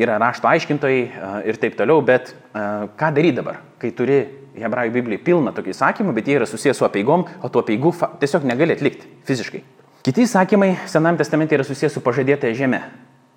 yra 0.00 0.18
rašto 0.22 0.48
aiškintojai 0.48 1.00
ir 1.48 1.58
taip 1.60 1.76
toliau, 1.78 2.02
bet 2.04 2.34
ką 2.54 3.12
daryti 3.12 3.40
dabar, 3.40 3.60
kai 3.82 3.90
turi 3.96 4.20
Hebrajų 4.56 4.92
Bibliją 4.94 5.20
pilną 5.24 5.52
tokių 5.52 5.74
įsakymų, 5.74 6.14
bet 6.16 6.28
jie 6.30 6.38
yra 6.38 6.46
susijęs 6.48 6.78
su 6.80 6.86
apieigom, 6.86 7.26
o 7.44 7.48
tų 7.52 7.60
apieigų 7.60 7.92
tiesiog 8.22 8.46
negali 8.48 8.72
atlikti 8.72 9.08
fiziškai. 9.28 9.60
Kiti 10.06 10.24
įsakymai 10.24 10.76
Senam 10.88 11.18
testamente 11.18 11.56
yra 11.58 11.66
susijęs 11.66 11.98
su 11.98 12.00
pažadėtąją 12.00 12.56
žemę. 12.56 12.80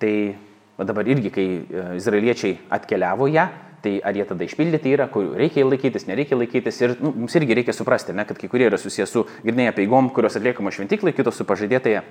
Tai 0.00 0.14
dabar 0.88 1.08
irgi, 1.12 1.32
kai 1.34 1.46
e, 1.60 1.82
izraeliečiai 1.98 2.54
atkeliavo 2.72 3.28
ją, 3.28 3.48
Tai 3.80 3.94
ar 4.04 4.12
jie 4.12 4.24
tada 4.28 4.44
išpildyti 4.44 4.92
yra, 4.92 5.06
kur 5.08 5.30
reikia 5.40 5.64
laikytis, 5.64 6.04
nereikia 6.04 6.36
laikytis. 6.36 6.80
Ir 6.84 6.94
nu, 7.00 7.14
mums 7.22 7.32
irgi 7.38 7.56
reikia 7.56 7.72
suprasti, 7.72 8.12
ne, 8.12 8.26
kad 8.28 8.36
kai 8.36 8.50
kurie 8.52 8.66
yra 8.68 8.76
susijęs 8.80 9.14
su 9.14 9.22
grinėje 9.40 9.72
peigom, 9.78 10.10
kurios 10.12 10.36
atliekama 10.36 10.72
šventyklai, 10.74 11.14
kitos 11.16 11.40
su 11.40 11.46
pažadėtąją 11.48 12.02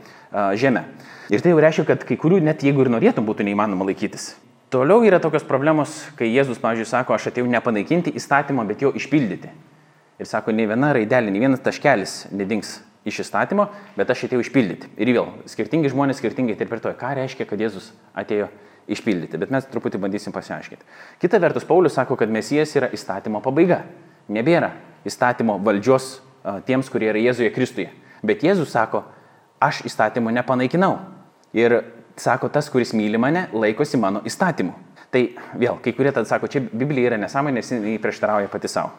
žemę. 0.58 0.88
Ir 1.30 1.46
tai 1.46 1.54
jau 1.54 1.62
reiškia, 1.62 1.86
kad 1.92 2.06
kai 2.10 2.18
kurių 2.18 2.40
net 2.42 2.66
jeigu 2.66 2.82
ir 2.82 2.90
norėtum 2.96 3.28
būtų 3.30 3.46
neįmanoma 3.46 3.86
laikytis. 3.92 4.32
Toliau 4.74 5.06
yra 5.06 5.22
tokios 5.22 5.46
problemos, 5.46 5.94
kai 6.18 6.28
Jėzus, 6.30 6.58
pavyzdžiui, 6.62 6.90
sako, 6.90 7.16
aš 7.16 7.30
atėjau 7.30 7.50
nepanaikinti 7.50 8.14
įstatymą, 8.18 8.66
bet 8.70 8.82
jo 8.86 8.92
išpildyti. 8.98 9.54
Ir 10.22 10.30
sako, 10.30 10.54
nei 10.54 10.66
viena 10.70 10.92
raidelė, 10.98 11.30
nei 11.34 11.42
vienas 11.42 11.62
taškelis 11.66 12.24
nedings 12.34 12.80
iš 13.10 13.22
įstatymo, 13.24 13.70
bet 13.98 14.10
aš 14.10 14.26
atėjau 14.28 14.42
išpildyti. 14.44 14.90
Ir 15.02 15.14
vėl, 15.14 15.30
skirtingi 15.50 15.90
žmonės 15.94 16.22
skirtingai 16.22 16.54
interpretuoja, 16.58 16.98
ką 16.98 17.14
reiškia, 17.18 17.50
kad 17.50 17.62
Jėzus 17.62 17.94
atėjo 18.18 18.50
išpildyti. 18.50 18.68
Bet 19.42 19.52
mes 19.54 19.68
truputį 19.70 20.02
bandysim 20.02 20.34
pasiaiškinti. 20.36 20.86
Kita 21.22 21.40
vertus, 21.42 21.68
Paulius 21.68 21.96
sako, 21.98 22.18
kad 22.20 22.32
Mesijas 22.32 22.74
yra 22.78 22.90
įstatymo 22.96 23.42
pabaiga. 23.46 23.84
Nebėra 24.30 24.74
įstatymo 25.08 25.58
valdžios 25.66 26.20
tiems, 26.68 26.90
kurie 26.92 27.12
yra 27.12 27.22
Jėzuje 27.22 27.52
Kristuje. 27.56 27.90
Bet 28.26 28.44
Jėzus 28.44 28.74
sako, 28.74 29.04
aš 29.62 29.84
įstatymo 29.88 30.34
nepanaikinau. 30.34 30.98
Ir 31.58 31.80
sako, 32.20 32.50
tas, 32.54 32.70
kuris 32.70 32.94
myli 32.98 33.20
mane, 33.22 33.48
laikosi 33.54 34.00
mano 34.02 34.24
įstatymų. 34.28 34.74
Tai 35.10 35.24
vėl, 35.58 35.80
kai 35.82 35.94
kurie 35.98 36.12
tada 36.14 36.30
sako, 36.30 36.50
čia 36.52 36.62
Biblija 36.62 37.14
yra 37.14 37.22
nesąmonė, 37.22 37.62
nes 37.62 37.72
jį 37.74 37.96
prieštarauja 38.02 38.52
pati 38.52 38.70
savo. 38.70 38.92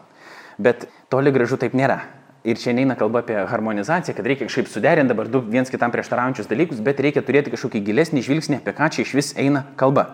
Bet 0.60 0.88
toli 1.12 1.30
gražu 1.34 1.58
taip 1.60 1.76
nėra. 1.78 2.00
Ir 2.40 2.56
čia 2.56 2.72
neina 2.72 2.96
kalba 2.96 3.20
apie 3.20 3.36
harmonizaciją, 3.36 4.14
kad 4.16 4.26
reikia 4.26 4.46
kažkaip 4.48 4.68
suderinti 4.72 5.12
dabar 5.12 5.28
du 5.28 5.42
viens 5.44 5.68
kitam 5.68 5.92
prieštaraujančius 5.92 6.48
dalykus, 6.48 6.80
bet 6.80 7.02
reikia 7.04 7.20
turėti 7.20 7.52
kažkokį 7.52 7.82
gilesnį 7.84 8.22
žvilgsnį, 8.24 8.60
apie 8.62 8.72
ką 8.78 8.88
čia 8.94 9.04
iš 9.04 9.12
vis 9.18 9.34
eina 9.36 9.66
kalba. 9.76 10.06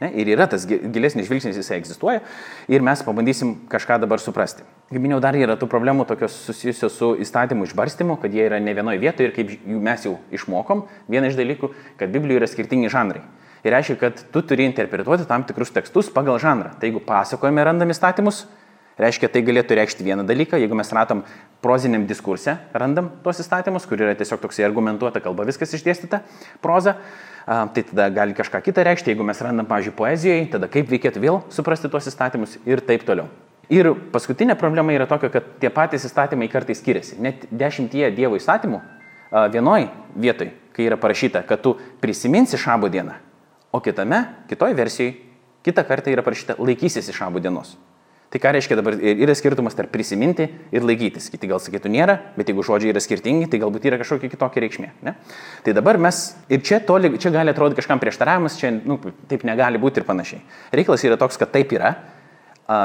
Ne? 0.00 0.08
Ir 0.16 0.32
yra 0.32 0.46
tas 0.50 0.64
gilesnis 0.66 1.28
žvilgsnis, 1.28 1.58
jisai 1.60 1.76
egzistuoja 1.78 2.22
ir 2.72 2.82
mes 2.82 3.04
pabandysim 3.04 3.52
kažką 3.70 4.00
dabar 4.02 4.22
suprasti. 4.22 4.64
Kaip 4.88 5.04
minėjau, 5.04 5.20
dar 5.22 5.36
yra 5.38 5.58
tų 5.60 5.68
problemų 5.70 6.08
tokios 6.08 6.34
susijusios 6.48 6.96
su 6.98 7.12
įstatymų 7.22 7.68
išbarstymu, 7.68 8.16
kad 8.22 8.34
jie 8.34 8.48
yra 8.48 8.58
ne 8.64 8.74
vienoje 8.74 9.02
vietoje 9.04 9.28
ir 9.28 9.36
kaip 9.36 9.54
mes 9.68 10.08
jau 10.08 10.16
išmokom, 10.34 10.86
vienas 11.12 11.34
iš 11.34 11.38
dalykų, 11.38 11.70
kad 12.00 12.12
Biblijoje 12.16 12.42
yra 12.42 12.50
skirtingi 12.50 12.90
žanrai. 12.92 13.22
Ir 13.64 13.72
reiškia, 13.72 14.00
kad 14.00 14.24
tu 14.32 14.42
turi 14.44 14.66
interpretuoti 14.68 15.28
tam 15.28 15.46
tikrus 15.48 15.72
tekstus 15.72 16.10
pagal 16.12 16.40
žanrą. 16.42 16.74
Tai 16.80 16.90
jeigu 16.90 17.00
pasakojame 17.04 17.64
randam 17.64 17.92
įstatymus, 17.94 18.42
reiškia, 19.00 19.30
tai 19.32 19.42
galėtų 19.46 19.76
reikšti 19.78 20.06
vieną 20.06 20.24
dalyką, 20.28 20.58
jeigu 20.60 20.76
mes 20.78 20.92
ratom 20.94 21.22
proziniam 21.64 22.04
diskurse, 22.06 22.56
randam 22.72 23.10
tuos 23.24 23.40
įstatymus, 23.42 23.86
kur 23.88 24.00
yra 24.00 24.14
tiesiog 24.18 24.42
toksai 24.42 24.66
argumentuota 24.66 25.22
kalba, 25.24 25.46
viskas 25.48 25.74
išdėstyta, 25.78 26.20
proza, 26.62 26.96
tai 27.46 27.84
tada 27.90 28.08
gali 28.14 28.36
kažką 28.36 28.60
kitą 28.64 28.84
reikšti, 28.86 29.12
jeigu 29.14 29.26
mes 29.26 29.40
randam, 29.44 29.68
pavyzdžiui, 29.70 29.96
poezijoje, 29.98 30.46
tada 30.54 30.68
kaip 30.72 30.92
reikėtų 30.92 31.22
vėl 31.24 31.40
suprasti 31.54 31.90
tuos 31.92 32.08
įstatymus 32.10 32.58
ir 32.68 32.84
taip 32.84 33.06
toliau. 33.08 33.30
Ir 33.72 33.94
paskutinė 34.12 34.58
problema 34.60 34.92
yra 34.92 35.06
tokia, 35.08 35.30
kad 35.32 35.46
tie 35.62 35.70
patys 35.72 36.04
įstatymai 36.04 36.50
kartais 36.52 36.82
skiriasi. 36.82 37.16
Net 37.24 37.46
dešimtie 37.48 38.10
Dievo 38.12 38.36
įstatymų 38.36 38.82
vienoj 39.54 39.88
vietoj, 40.20 40.50
kai 40.76 40.84
yra 40.84 40.98
parašyta, 41.00 41.42
kad 41.48 41.62
tu 41.64 41.72
prisiminsi 42.02 42.60
šabo 42.60 42.90
dieną, 42.92 43.16
o 43.72 43.80
kitame, 43.80 44.20
kitoj 44.50 44.76
versijoje, 44.76 45.16
kitą 45.64 45.84
kartą 45.88 46.12
yra 46.12 46.22
parašyta 46.22 46.58
laikysiesi 46.60 47.16
šabo 47.16 47.40
dienos. 47.40 47.72
Tai 48.34 48.40
ką 48.42 48.50
reiškia 48.56 48.74
dabar, 48.74 48.96
yra 48.98 49.34
skirtumas 49.38 49.76
tarp 49.78 49.92
prisiminti 49.94 50.48
ir 50.74 50.82
laikytis. 50.82 51.28
Kiti 51.30 51.46
gal 51.46 51.60
sakytų 51.62 51.92
nėra, 51.94 52.16
bet 52.34 52.48
jeigu 52.50 52.64
žodžiai 52.66 52.90
yra 52.90 52.98
skirtingi, 52.98 53.46
tai 53.46 53.60
galbūt 53.62 53.86
yra 53.86 54.00
kažkokia 54.00 54.32
kitokia 54.32 54.64
reikšmė. 54.64 54.88
Ne? 55.06 55.12
Tai 55.62 55.74
dabar 55.76 56.00
mes, 56.02 56.18
ir 56.50 56.64
čia, 56.66 56.80
toli, 56.82 57.12
čia 57.22 57.30
gali 57.30 57.54
atrodyti 57.54 57.78
kažkam 57.78 58.02
prieštaravimas, 58.02 58.56
čia 58.58 58.72
nu, 58.74 58.96
taip 59.30 59.46
negali 59.46 59.78
būti 59.78 60.02
ir 60.02 60.08
panašiai. 60.08 60.42
Reikalas 60.74 61.06
yra 61.06 61.20
toks, 61.20 61.38
kad 61.38 61.54
taip 61.54 61.76
yra, 61.78 61.94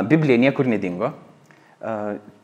Biblija 0.06 0.38
niekur 0.38 0.70
nedingo, 0.70 1.16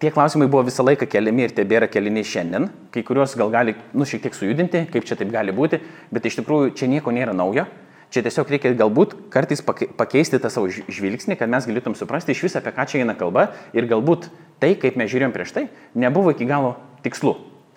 tie 0.01 0.09
klausimai 0.09 0.49
buvo 0.49 0.65
visą 0.65 0.81
laiką 0.89 1.05
keliami 1.05 1.45
ir 1.45 1.53
tebėra 1.53 1.91
keliami 1.91 2.25
šiandien, 2.25 2.71
kai 2.89 3.05
kuriuos 3.05 3.37
gal 3.37 3.53
gali, 3.53 3.77
nu, 3.93 4.09
šiek 4.09 4.25
tiek 4.25 4.33
sujudinti, 4.33 4.87
kaip 4.89 5.05
čia 5.05 5.21
taip 5.21 5.29
gali 5.29 5.53
būti, 5.53 5.77
bet 6.09 6.25
iš 6.25 6.41
tikrųjų 6.41 6.73
čia 6.79 6.89
nieko 6.89 7.13
nėra 7.13 7.37
naujo. 7.37 7.69
Čia 8.13 8.21
tiesiog 8.25 8.51
reikia 8.53 8.73
galbūt 8.77 9.15
kartais 9.33 9.63
pakeisti 9.65 10.39
tą 10.41 10.51
savo 10.53 10.69
žvilgsnį, 10.69 11.37
kad 11.39 11.51
mes 11.51 11.65
galėtum 11.67 11.97
suprasti 11.97 12.35
iš 12.35 12.45
viso, 12.45 12.59
apie 12.61 12.73
ką 12.75 12.85
čia 12.89 13.01
eina 13.01 13.17
kalba 13.17 13.49
ir 13.75 13.89
galbūt 13.89 14.29
tai, 14.61 14.75
kaip 14.79 14.99
mes 14.99 15.09
žiūrėjom 15.11 15.33
prieš 15.35 15.55
tai, 15.55 15.67
nebuvo 15.97 16.35
iki 16.35 16.47
galo 16.49 16.75
tikslu. 17.05 17.35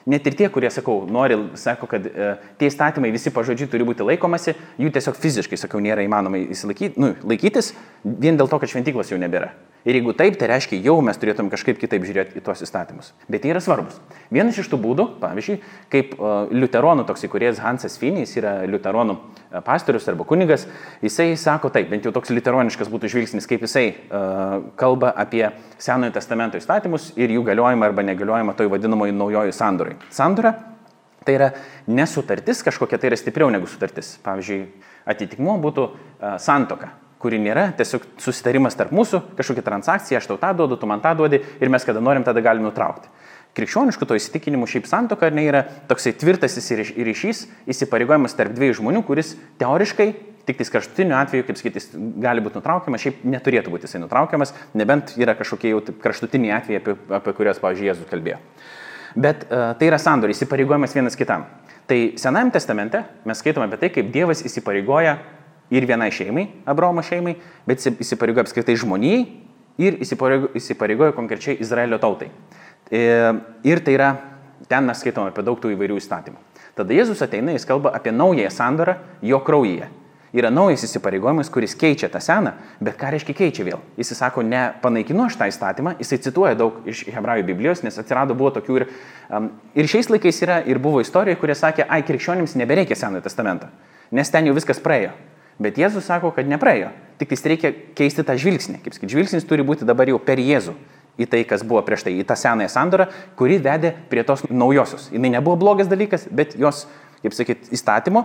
Net 0.08 0.25
ir 0.25 0.37
tie, 0.38 0.47
kurie, 0.49 0.70
sakau, 0.73 1.02
nori, 1.11 1.37
sako, 1.61 1.88
kad 1.90 2.06
e, 2.08 2.28
tie 2.56 2.70
įstatymai 2.70 3.11
visi 3.12 3.32
pažodžiui 3.35 3.68
turi 3.68 3.85
būti 3.85 4.06
laikomasi, 4.08 4.54
jų 4.80 4.92
tiesiog 4.94 5.18
fiziškai, 5.20 5.58
sakau, 5.61 5.82
nėra 5.85 6.06
įmanoma 6.06 6.40
įsilaikyti, 6.47 6.97
nu, 7.02 7.11
laikytis, 7.28 7.75
vien 8.06 8.38
dėl 8.40 8.49
to, 8.49 8.56
kad 8.62 8.73
šventyklos 8.73 9.12
jau 9.12 9.18
nebėra. 9.20 9.50
Ir 9.88 9.97
jeigu 9.97 10.12
taip, 10.12 10.35
tai 10.37 10.50
reiškia, 10.50 10.76
jau 10.85 10.99
mes 11.00 11.16
turėtum 11.16 11.47
kažkaip 11.49 11.78
kitaip 11.80 12.02
žiūrėti 12.04 12.37
į 12.37 12.42
tuos 12.45 12.61
įstatymus. 12.61 13.14
Bet 13.33 13.47
jie 13.47 13.54
yra 13.54 13.62
svarbus. 13.64 13.95
Vienas 14.28 14.59
iš 14.61 14.68
tų 14.68 14.76
būdų, 14.83 15.07
pavyzdžiui, 15.23 15.57
kaip 15.88 16.11
uh, 16.18 16.50
liuteronų 16.52 17.07
toks 17.09 17.25
įkūrėjas 17.25 17.62
Hansas 17.64 17.97
Finys 17.97 18.35
yra 18.37 18.59
liuteronų 18.68 19.16
uh, 19.16 19.62
pastorius 19.64 20.11
arba 20.12 20.26
kunigas, 20.28 20.66
jisai 21.00 21.30
sako 21.40 21.73
taip, 21.73 21.88
bent 21.88 22.04
jau 22.04 22.12
toks 22.12 22.35
liuteroniškas 22.37 22.92
būtų 22.92 23.14
žvilgsnis, 23.14 23.49
kaip 23.49 23.64
jisai 23.64 23.87
uh, 23.95 24.68
kalba 24.76 25.14
apie 25.25 25.47
Senojo 25.80 26.12
testamento 26.18 26.61
įstatymus 26.61 27.14
ir 27.16 27.33
jų 27.33 27.49
galiojimą 27.49 27.88
arba 27.88 28.04
negaliojimą 28.11 28.59
toj 28.61 28.68
vadinamoji 28.76 29.16
naujoji 29.16 29.57
sandorai. 29.57 29.97
Sandora 30.12 30.52
tai 31.25 31.40
yra 31.40 31.52
nesutartis 31.88 32.61
kažkokia, 32.68 33.00
tai 33.00 33.14
yra 33.14 33.25
stipriau 33.25 33.49
negu 33.57 33.64
sutartis. 33.64 34.18
Pavyzdžiui, 34.21 34.64
atitikmuo 35.09 35.57
būtų 35.64 35.88
uh, 35.88 36.35
santoka 36.37 36.92
kuri 37.22 37.40
nėra 37.42 37.70
tiesiog 37.78 38.04
susitarimas 38.22 38.76
tarp 38.78 38.92
mūsų, 38.94 39.22
kažkokia 39.38 39.64
transakcija, 39.66 40.20
aš 40.20 40.28
tau 40.30 40.38
tą 40.40 40.52
duodu, 40.56 40.78
tu 40.78 40.88
man 40.90 41.02
tą 41.04 41.14
duodi 41.18 41.42
ir 41.42 41.72
mes 41.72 41.87
kada 41.87 42.02
norim, 42.04 42.26
tada 42.26 42.42
galim 42.44 42.66
nutraukti. 42.66 43.10
Krikščioniškų 43.58 44.06
to 44.06 44.14
įsitikinimų 44.18 44.68
šiaip 44.70 44.87
santoka 44.87 45.26
ar 45.26 45.34
ne 45.34 45.42
yra 45.48 45.64
toksai 45.90 46.12
tvirtas 46.14 46.54
ryšys, 46.54 47.46
įsipareigojimas 47.66 48.37
tarp 48.38 48.54
dviejų 48.54 48.78
žmonių, 48.78 49.02
kuris 49.08 49.32
teoriškai, 49.58 50.12
tik 50.46 50.60
tais 50.60 50.70
kraštutiniu 50.72 51.16
atveju, 51.18 51.46
kaip 51.48 51.58
sakyti, 51.60 51.82
gali 52.22 52.44
būti 52.44 52.60
nutraukiamas, 52.60 53.02
šiaip 53.02 53.25
neturėtų 53.28 53.72
būti 53.72 53.88
jisai 53.88 54.02
nutraukiamas, 54.04 54.54
nebent 54.78 55.16
yra 55.20 55.34
kažkokie 55.37 55.72
jau 55.75 55.82
kraštutiniai 56.04 56.54
atvejai, 56.60 56.82
apie, 56.84 56.94
apie 57.18 57.34
kuriuos, 57.37 57.60
pavyzdžiui, 57.64 57.90
Jėzus 57.90 58.08
kalbėjo. 58.12 58.38
Bet 59.18 59.48
uh, 59.48 59.72
tai 59.80 59.90
yra 59.90 59.98
sandoriai, 60.00 60.37
įsipareigojimas 60.37 60.94
vienas 60.94 61.18
kitam. 61.18 61.48
Tai 61.88 61.98
Senajame 62.20 62.52
testamente 62.52 63.02
mes 63.28 63.40
skaitome 63.40 63.68
apie 63.68 63.80
tai, 63.80 63.90
kaip 63.92 64.12
Dievas 64.12 64.44
įsipareigoja 64.44 65.16
ir 65.70 65.87
vienai 65.88 66.10
šeimai, 66.14 66.48
Abraomo 66.68 67.04
šeimai, 67.04 67.37
bet 67.68 67.84
įsipareigoja 67.84 68.46
apskritai 68.46 68.76
žmonijai 68.80 69.20
ir 69.78 70.00
įsipareigoja 70.02 71.14
konkrečiai 71.16 71.58
Izraelio 71.62 72.00
tautai. 72.02 72.30
E, 72.90 73.04
ir 73.68 73.84
tai 73.84 73.94
yra, 73.98 74.10
ten 74.68 74.88
mes 74.88 75.00
skaitome 75.00 75.32
apie 75.32 75.44
daug 75.46 75.60
tų 75.60 75.75
įvairių 75.76 76.00
įstatymų. 76.00 76.40
Tada 76.78 76.94
Jėzus 76.94 77.22
ateina, 77.25 77.54
jis 77.54 77.66
kalba 77.68 77.92
apie 77.96 78.12
naująją 78.14 78.50
sandorą 78.54 78.98
jo 79.26 79.40
kraujyje. 79.44 79.88
Yra 80.37 80.50
naujas 80.52 80.82
įsipareigojimas, 80.84 81.48
kuris 81.48 81.72
keičia 81.78 82.10
tą 82.12 82.20
seną, 82.20 82.52
bet 82.84 82.98
ką 83.00 83.14
reiškia 83.14 83.34
keičia 83.37 83.64
vėl? 83.64 83.80
Jis 83.96 84.12
sako, 84.18 84.44
ne 84.44 84.66
panaikinu 84.82 85.25
aš 85.25 85.38
tą 85.40 85.48
įstatymą, 85.48 85.94
jisai 86.02 86.18
cituoja 86.26 86.52
daug 86.58 86.82
iš 86.88 87.06
hebrajų 87.14 87.46
Biblijos, 87.48 87.80
nes 87.87 87.96
atsirado 87.96 88.37
buvo 88.37 88.52
tokių 88.58 88.76
ir, 88.76 88.84
um, 89.32 89.48
ir 89.72 89.88
šiais 89.88 90.10
laikais 90.12 90.42
yra 90.44 90.60
ir 90.68 90.82
buvo 90.84 91.00
istorija, 91.00 91.38
kurie 91.40 91.56
sakė, 91.56 91.87
ai, 91.88 92.02
krikščionims 92.04 92.58
nebereikia 92.60 92.98
senojo 93.00 93.25
testamento, 93.25 93.70
nes 94.12 94.30
ten 94.34 94.50
jau 94.50 94.56
viskas 94.58 94.84
praėjo. 94.84 95.16
Bet 95.62 95.79
Jėzus 95.81 96.07
sako, 96.07 96.31
kad 96.35 96.47
nepraėjo. 96.47 96.93
Tik 97.19 97.33
tais 97.33 97.43
reikia 97.50 97.73
keisti 97.99 98.23
tą 98.27 98.37
žvilgsnį. 98.38 98.79
Kaip 98.85 98.95
sakyti, 98.95 99.11
žvilgsnis 99.17 99.47
turi 99.49 99.67
būti 99.67 99.88
dabar 99.88 100.11
jau 100.11 100.21
per 100.23 100.38
Jėzų 100.38 100.77
į 101.19 101.27
tai, 101.27 101.43
kas 101.49 101.65
buvo 101.67 101.83
prieš 101.87 102.07
tai, 102.07 102.15
į 102.15 102.27
tą 102.27 102.37
senąją 102.38 102.71
sandorą, 102.71 103.09
kuri 103.38 103.59
vedė 103.62 103.91
prie 104.11 104.23
tos 104.27 104.45
naujosios. 104.47 105.09
Jis 105.11 105.25
nebuvo 105.25 105.57
blogas 105.59 105.91
dalykas, 105.91 106.29
bet 106.31 106.55
jos, 106.59 106.85
kaip 107.25 107.35
sakyti, 107.35 107.73
įstatymo 107.75 108.23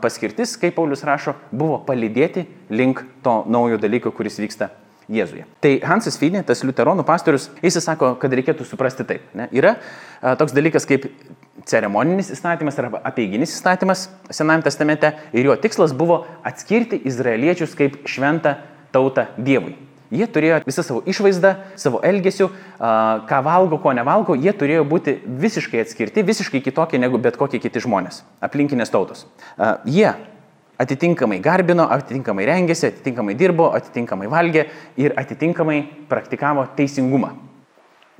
paskirtis, 0.00 0.56
kaip 0.60 0.76
Paulius 0.78 1.04
rašo, 1.04 1.36
buvo 1.52 1.82
palydėti 1.84 2.46
link 2.72 3.04
to 3.24 3.42
naujo 3.44 3.76
dalyko, 3.82 4.14
kuris 4.16 4.40
vyksta 4.40 4.70
Jėzuje. 5.12 5.44
Tai 5.60 5.72
Hansas 5.84 6.16
Finė, 6.20 6.40
tas 6.46 6.62
liuteronų 6.64 7.04
pastorius, 7.04 7.50
jis 7.62 7.76
sako, 7.84 8.14
kad 8.20 8.32
reikėtų 8.32 8.64
suprasti 8.68 9.04
taip. 9.08 9.26
Ne? 9.36 9.50
Yra 9.52 9.76
a, 9.76 10.34
toks 10.40 10.54
dalykas 10.56 10.88
kaip 10.88 11.10
ceremoninis 11.68 12.32
įstatymas 12.34 12.78
arba 12.80 13.00
apieiginis 13.04 13.52
įstatymas 13.54 14.08
Senajame 14.32 14.64
testamente 14.66 15.12
ir 15.36 15.50
jo 15.50 15.56
tikslas 15.60 15.94
buvo 15.96 16.24
atskirti 16.46 17.02
izraeliečius 17.08 17.76
kaip 17.78 18.02
šventą 18.08 18.56
tautą 18.94 19.28
Dievui. 19.36 19.76
Jie 20.14 20.26
turėjo 20.30 20.60
visą 20.66 20.84
savo 20.86 21.00
išvaizdą, 21.10 21.54
savo 21.80 21.98
elgesių, 22.04 22.46
ką 23.28 23.38
valgo, 23.42 23.80
ko 23.82 23.94
nevalgo, 23.96 24.36
jie 24.38 24.52
turėjo 24.54 24.84
būti 24.86 25.16
visiškai 25.42 25.80
atskirti, 25.82 26.22
visiškai 26.26 26.60
kitokie 26.62 27.00
negu 27.02 27.18
bet 27.18 27.38
kokie 27.40 27.58
kiti 27.62 27.82
žmonės, 27.82 28.20
aplinkinės 28.44 28.92
tautos. 28.94 29.24
Jie 29.88 30.12
atitinkamai 30.80 31.38
garbino, 31.42 31.86
atitinkamai 31.90 32.46
rengėsi, 32.48 32.88
atitinkamai 32.90 33.36
dirbo, 33.38 33.70
atitinkamai 33.76 34.28
valgė 34.30 34.66
ir 35.00 35.14
atitinkamai 35.20 35.80
praktikavo 36.10 36.66
teisingumą. 36.76 37.34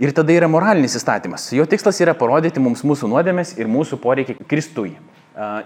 Ir 0.02 0.10
tada 0.14 0.34
yra 0.34 0.48
moralinis 0.50 0.96
įstatymas. 0.98 1.52
Jo 1.54 1.66
tikslas 1.70 2.00
yra 2.02 2.16
parodyti 2.18 2.62
mums 2.62 2.82
mūsų 2.86 3.10
nuodėmės 3.12 3.54
ir 3.60 3.70
mūsų 3.70 4.00
poreikį 4.02 4.40
Kristui. 4.50 4.96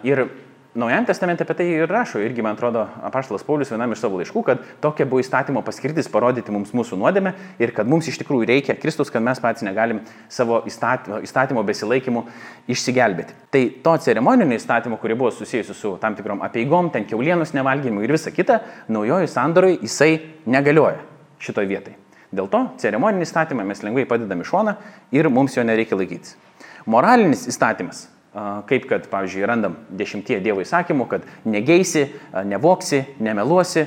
Ir 0.04 0.26
Naujajam 0.74 1.06
testamente 1.08 1.42
apie 1.42 1.54
tai 1.56 1.64
ir 1.72 1.88
rašo, 1.88 2.20
irgi 2.20 2.42
man 2.44 2.52
atrodo, 2.52 2.82
apaštalas 3.08 3.42
Paulius 3.42 3.70
vienam 3.72 3.94
iš 3.94 4.02
savo 4.02 4.18
laiškų, 4.20 4.40
kad 4.44 4.64
tokia 4.84 5.06
buvo 5.08 5.22
įstatymo 5.22 5.62
paskirtis 5.64 6.10
parodyti 6.12 6.52
mums 6.52 6.74
mūsų 6.76 6.98
nuodėmę 7.00 7.32
ir 7.56 7.72
kad 7.72 7.88
mums 7.88 8.10
iš 8.12 8.18
tikrųjų 8.20 8.44
reikia 8.50 8.76
Kristus, 8.76 9.08
kad 9.08 9.24
mes 9.24 9.40
patys 9.40 9.64
negalim 9.64 10.02
savo 10.28 10.58
įstatymo, 10.68 11.22
įstatymo 11.24 11.62
besilaikymu 11.70 12.22
išsigelbėti. 12.68 13.32
Tai 13.48 13.62
to 13.86 13.94
ceremoninio 14.04 14.58
įstatymo, 14.60 14.98
kurie 15.00 15.16
buvo 15.16 15.32
susijusi 15.32 15.72
su 15.72 15.94
tam 16.02 16.18
tikrom 16.20 16.44
apieigom, 16.44 16.92
ten 16.92 17.08
keulienos 17.08 17.54
nevalgymu 17.56 18.04
ir 18.04 18.12
visa 18.18 18.34
kita, 18.36 18.60
naujojo 18.92 19.32
sandorai 19.32 19.78
jisai 19.80 20.18
negalioja 20.44 21.00
šitoje 21.40 21.72
vietoje. 21.72 21.96
Dėl 22.28 22.52
to 22.52 22.62
ceremoninį 22.84 23.24
įstatymą 23.24 23.64
mes 23.64 23.80
lengvai 23.88 24.04
padedame 24.04 24.44
šoną 24.44 24.76
ir 25.16 25.32
mums 25.32 25.56
jo 25.56 25.64
nereikia 25.64 25.96
laikytis. 25.96 26.36
Moralinis 26.84 27.48
įstatymas 27.48 28.04
Kaip 28.68 28.84
kad, 28.86 29.06
pavyzdžiui, 29.10 29.46
randam 29.48 29.76
dešimtie 29.98 30.36
Dievo 30.44 30.60
įsakymų, 30.62 31.06
kad 31.10 31.24
negeisi, 31.48 32.04
nevoksi, 32.46 33.00
nemeluosi, 33.24 33.86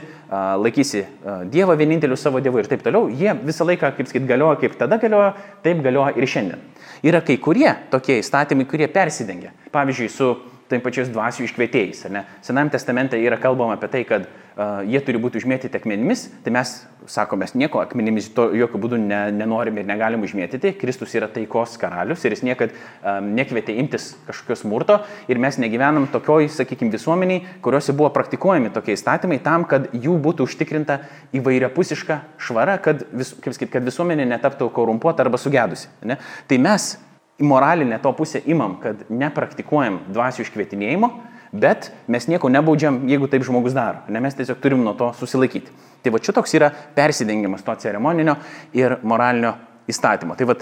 laikysi 0.60 1.06
Dievą 1.54 1.78
vieninteliu 1.80 2.18
savo 2.20 2.42
Dievu 2.44 2.60
ir 2.60 2.68
taip 2.72 2.84
toliau, 2.84 3.08
jie 3.08 3.32
visą 3.46 3.68
laiką, 3.70 3.94
kaip 3.96 4.10
sakyt, 4.10 4.26
galioja, 4.28 4.58
kaip 4.64 4.76
tada 4.80 4.98
galioja, 5.00 5.36
taip 5.64 5.84
galioja 5.86 6.16
ir 6.18 6.28
šiandien. 6.28 6.66
Yra 7.06 7.22
kai 7.26 7.38
kurie 7.42 7.70
tokie 7.94 8.20
įstatymai, 8.20 8.68
kurie 8.70 8.90
persidengia. 8.92 9.54
Pavyzdžiui, 9.72 10.10
su 10.12 10.34
taip 10.72 10.86
pačiais 10.86 11.12
dvasių 11.12 11.46
iškvietėjais. 11.48 12.06
Senam 12.46 12.72
testamente 12.72 13.20
yra 13.20 13.38
kalbama 13.42 13.76
apie 13.78 13.90
tai, 13.92 14.02
kad 14.08 14.26
uh, 14.26 14.82
jie 14.88 15.02
turi 15.06 15.20
būti 15.22 15.42
užmėtyti 15.42 15.78
akmenimis, 15.78 16.28
tai 16.46 16.54
mes 16.56 16.74
sakome, 17.10 17.46
mes 17.46 17.54
nieko 17.58 17.82
akmenimis 17.82 18.30
to 18.36 18.48
jokių 18.56 18.82
būdų 18.82 19.00
ne, 19.02 19.20
nenorime 19.36 19.82
ir 19.82 19.90
negalim 19.90 20.24
užmėtyti. 20.26 20.74
Kristus 20.80 21.16
yra 21.18 21.30
taikos 21.32 21.76
karalius 21.82 22.26
ir 22.26 22.36
jis 22.36 22.44
niekad 22.46 22.74
um, 22.74 23.32
nekvietė 23.38 23.76
imtis 23.82 24.12
kažkokio 24.28 24.60
smurto 24.64 25.00
ir 25.32 25.42
mes 25.42 25.60
negyvenam 25.62 26.08
tokioj, 26.14 26.50
sakykime, 26.54 26.94
visuomeniai, 26.94 27.46
kuriuose 27.66 27.96
buvo 27.98 28.12
praktikuojami 28.16 28.74
tokie 28.76 28.96
įstatymai 28.98 29.42
tam, 29.44 29.68
kad 29.70 29.90
jų 29.96 30.18
būtų 30.24 30.48
užtikrinta 30.50 31.02
įvairiapusiška 31.38 32.22
švara, 32.42 32.78
kad, 32.84 33.06
vis, 33.12 33.34
sakyt, 33.42 33.72
kad 33.74 33.88
visuomenė 33.88 34.28
netaptų 34.36 34.70
korumpuota 34.76 35.26
arba 35.26 35.42
sugedusi. 35.42 35.90
Ne? 36.06 36.20
Tai 36.48 36.62
mes 36.62 36.94
moralinę 37.42 38.00
to 38.00 38.14
pusę 38.14 38.42
imam, 38.46 38.78
kad 38.82 39.06
nepraktikuojam 39.10 40.00
dvasių 40.14 40.46
iškvietinėjimo, 40.46 41.10
bet 41.52 41.90
mes 42.08 42.28
nieko 42.32 42.50
nebaudžiam, 42.50 43.02
jeigu 43.10 43.28
taip 43.32 43.44
žmogus 43.48 43.76
daro. 43.76 44.06
Ne 44.08 44.22
mes 44.24 44.38
tiesiog 44.38 44.62
turim 44.64 44.86
nuo 44.86 44.94
to 44.98 45.12
susilaikyti. 45.20 45.74
Tai 46.02 46.14
va 46.16 46.22
čia 46.24 46.34
toks 46.36 46.56
yra 46.58 46.72
persidengimas 46.96 47.66
to 47.66 47.76
ceremoninio 47.84 48.38
ir 48.78 48.98
moralinio 49.04 49.54
įstatymo. 49.92 50.38
Tai 50.40 50.48
va 50.50 50.58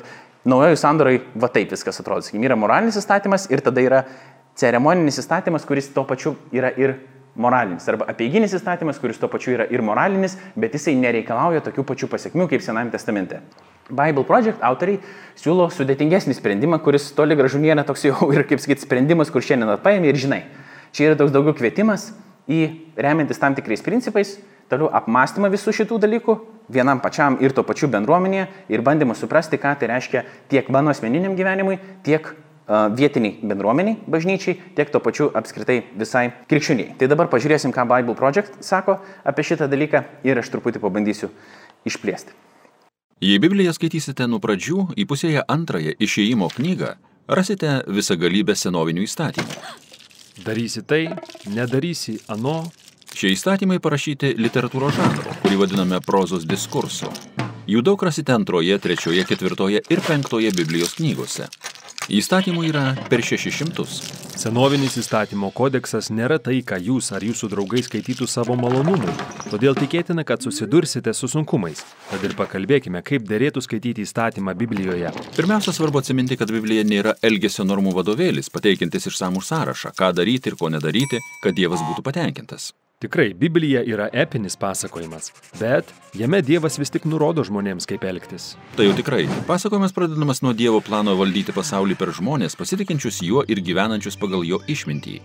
naujojų 0.50 0.80
sandorai 0.80 1.20
va 1.36 1.52
taip 1.54 1.72
viskas 1.76 2.02
atrodo. 2.02 2.26
Sakykim, 2.26 2.48
yra 2.48 2.58
moralinis 2.60 2.98
įstatymas 3.00 3.48
ir 3.54 3.64
tada 3.66 3.84
yra 3.84 4.04
ceremoninis 4.60 5.22
įstatymas, 5.22 5.68
kuris 5.68 5.92
tuo 5.94 6.04
pačiu 6.08 6.36
yra 6.56 6.72
ir 6.80 6.98
moralinis. 7.36 7.88
Arba 7.90 8.08
apieiginis 8.12 8.54
įstatymas, 8.58 9.00
kuris 9.02 9.20
tuo 9.20 9.30
pačiu 9.32 9.54
yra 9.56 9.68
ir 9.70 9.84
moralinis, 9.86 10.38
bet 10.60 10.76
jisai 10.78 10.96
nereikalauja 11.00 11.64
tokių 11.66 11.86
pačių 11.92 12.10
pasiekmių 12.12 12.50
kaip 12.52 12.64
Senajame 12.66 12.94
testamente. 12.96 13.42
Bible 13.90 14.24
Project 14.28 14.62
autoriai 14.66 15.00
siūlo 15.40 15.70
sudėtingesnį 15.74 16.36
sprendimą, 16.38 16.80
kuris 16.86 17.10
toli 17.18 17.38
gražu 17.38 17.62
nėra 17.62 17.86
toks 17.88 18.06
jau 18.06 18.30
ir, 18.36 18.46
kaip 18.50 18.62
sakyti, 18.62 18.86
sprendimas, 18.86 19.32
kur 19.34 19.46
šiandien 19.46 19.74
atpaėmė 19.76 20.12
ir 20.12 20.20
žinai. 20.22 20.44
Čia 20.94 21.10
yra 21.10 21.18
toks 21.20 21.34
daugiau 21.34 21.56
kvietimas 21.58 22.12
į 22.50 22.62
remiantis 22.98 23.42
tam 23.42 23.58
tikrais 23.58 23.82
principais, 23.86 24.38
toliau 24.70 24.90
apmąstymą 24.94 25.50
visų 25.54 25.74
šitų 25.82 25.98
dalykų, 26.02 26.36
vienam 26.70 27.02
pačiam 27.02 27.38
ir 27.42 27.54
to 27.54 27.66
pačiu 27.66 27.90
bendruomenėje 27.90 28.48
ir 28.70 28.86
bandymą 28.86 29.18
suprasti, 29.18 29.58
ką 29.62 29.74
tai 29.80 29.90
reiškia 29.94 30.24
tiek 30.50 30.70
mano 30.74 30.94
asmeniniam 30.94 31.38
gyvenimui, 31.38 31.80
tiek 32.06 32.30
vietiniai 32.70 33.40
bendruomeniai, 33.42 33.98
bažnyčiai, 34.08 34.60
tiek 34.78 34.92
to 34.94 35.02
pačiu 35.02 35.30
apskritai 35.34 35.80
visai 35.98 36.30
krikščioniai. 36.50 36.94
Tai 37.00 37.10
dabar 37.10 37.30
pažiūrėsim, 37.32 37.74
ką 37.74 37.88
Bible 37.90 38.16
Project 38.20 38.62
sako 38.66 39.00
apie 39.26 39.46
šitą 39.48 39.70
dalyką 39.72 40.04
ir 40.28 40.40
aš 40.42 40.52
truputį 40.54 40.82
pabandysiu 40.84 41.32
išplėsti. 41.90 42.36
Jei 43.20 43.40
Bibliją 43.42 43.74
skaitysite 43.76 44.30
nuo 44.32 44.40
pradžių, 44.40 44.94
įpusėję 45.04 45.44
antrąją 45.52 45.98
išėjimo 46.00 46.48
knygą, 46.56 46.94
rasite 47.28 47.82
visą 47.92 48.16
galybę 48.16 48.56
senovinių 48.56 49.04
įstatymų. 49.04 49.58
Darysi 50.46 50.86
tai, 50.88 51.10
nedarysi 51.52 52.20
ano. 52.32 52.62
Šie 53.10 53.34
įstatymai 53.34 53.82
parašyti 53.84 54.36
literatūros 54.38 54.96
žanro, 54.96 55.34
kurį 55.42 55.58
vadiname 55.66 56.00
prozos 56.06 56.46
diskursu. 56.48 57.10
Jų 57.70 57.82
daug 57.84 58.02
rasite 58.06 58.32
antroje, 58.32 58.78
trečioje, 58.80 59.26
ketvirtoje 59.28 59.82
ir 59.84 60.00
penktoje 60.06 60.54
Biblijos 60.56 60.96
knygose. 61.02 61.50
Įstatymų 62.10 62.64
yra 62.66 62.84
per 63.06 63.22
600. 63.22 63.84
Senovinis 64.40 64.96
įstatymo 64.98 65.52
kodeksas 65.54 66.08
nėra 66.10 66.40
tai, 66.42 66.56
ką 66.66 66.80
jūs 66.82 67.12
ar 67.14 67.22
jūsų 67.22 67.52
draugai 67.52 67.84
skaitytų 67.86 68.26
savo 68.26 68.56
malonumui. 68.58 69.14
Todėl 69.52 69.78
tikėtina, 69.78 70.26
kad 70.26 70.42
susidursite 70.42 71.14
su 71.14 71.30
sunkumais. 71.30 71.84
Tad 72.10 72.26
ir 72.26 72.34
pakalbėkime, 72.40 73.04
kaip 73.06 73.30
dėrėtų 73.30 73.62
skaityti 73.62 74.08
įstatymą 74.08 74.58
Biblijoje. 74.58 75.14
Pirmiausia, 75.38 75.76
svarbu 75.76 76.02
atsiminti, 76.02 76.40
kad 76.40 76.50
Biblija 76.50 76.88
nėra 76.88 77.14
elgesio 77.22 77.68
normų 77.70 77.94
vadovėlis, 78.02 78.50
pateikintis 78.50 79.06
išsamų 79.14 79.46
sąrašą, 79.46 79.94
ką 79.94 80.14
daryti 80.18 80.50
ir 80.50 80.58
ko 80.58 80.74
nedaryti, 80.74 81.22
kad 81.46 81.54
Dievas 81.54 81.86
būtų 81.86 82.10
patenkintas. 82.10 82.72
Tikrai, 83.00 83.34
Biblija 83.34 83.80
yra 83.88 84.10
epinis 84.12 84.58
pasakojimas, 84.60 85.30
bet 85.60 85.94
jame 86.20 86.42
Dievas 86.44 86.76
vis 86.82 86.90
tik 86.92 87.06
nurodo 87.08 87.46
žmonėms, 87.48 87.86
kaip 87.88 88.04
elgtis. 88.04 88.58
Tai 88.76 88.90
jau 88.90 88.96
tikrai. 88.98 89.22
Pasakojimas 89.48 89.96
pradedamas 89.96 90.42
nuo 90.44 90.52
Dievo 90.52 90.82
plano 90.84 91.14
valdyti 91.16 91.56
pasaulį 91.56 91.96
per 91.96 92.12
žmonės, 92.18 92.58
pasitikinčius 92.60 93.22
juo 93.24 93.46
ir 93.48 93.62
gyvenančius 93.64 94.20
pagal 94.20 94.44
jo 94.44 94.60
išmintį. 94.68 95.16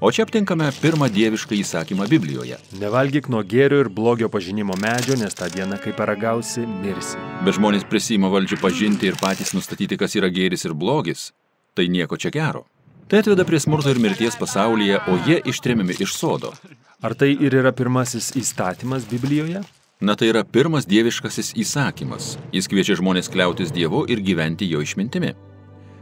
O 0.00 0.08
čia 0.08 0.24
aptinkame 0.24 0.70
pirmą 0.80 1.10
dievišką 1.12 1.52
įsakymą 1.58 2.08
Biblijoje. 2.08 2.56
Nevalgyk 2.80 3.28
nuo 3.28 3.44
gėrio 3.44 3.82
ir 3.84 3.92
blogio 3.92 4.32
pažinimo 4.32 4.80
medžio, 4.80 5.20
nes 5.20 5.36
tą 5.36 5.52
dieną, 5.52 5.82
kai 5.84 5.92
paragausi, 5.92 6.64
mirsi. 6.80 7.20
Bet 7.44 7.60
žmonės 7.60 7.84
prisima 7.92 8.32
valdžią 8.32 8.62
pažinti 8.64 9.12
ir 9.12 9.20
patys 9.20 9.52
nustatyti, 9.52 10.00
kas 10.00 10.16
yra 10.16 10.32
gėris 10.32 10.64
ir 10.64 10.72
blogis. 10.72 11.34
Tai 11.76 11.90
nieko 11.92 12.16
čia 12.16 12.32
gero. 12.32 12.64
Tai 13.04 13.20
atveda 13.20 13.44
prie 13.44 13.60
smurto 13.60 13.92
ir 13.92 14.00
mirties 14.00 14.40
pasaulyje, 14.40 15.04
o 15.12 15.20
jie 15.28 15.42
ištremiami 15.44 16.00
iš 16.00 16.16
sodo. 16.16 16.56
Ar 16.98 17.14
tai 17.14 17.28
ir 17.30 17.54
yra 17.54 17.70
pirmasis 17.70 18.32
įstatymas 18.34 19.04
Biblijoje? 19.06 19.60
Na 20.02 20.16
tai 20.18 20.32
yra 20.32 20.40
pirmas 20.42 20.82
dieviškasis 20.90 21.52
įsakymas. 21.62 22.32
Jis 22.50 22.66
kviečia 22.66 22.96
žmonės 22.98 23.30
kliautis 23.30 23.70
Dievu 23.70 24.00
ir 24.10 24.18
gyventi 24.18 24.66
jo 24.66 24.80
išmintimi. 24.82 25.30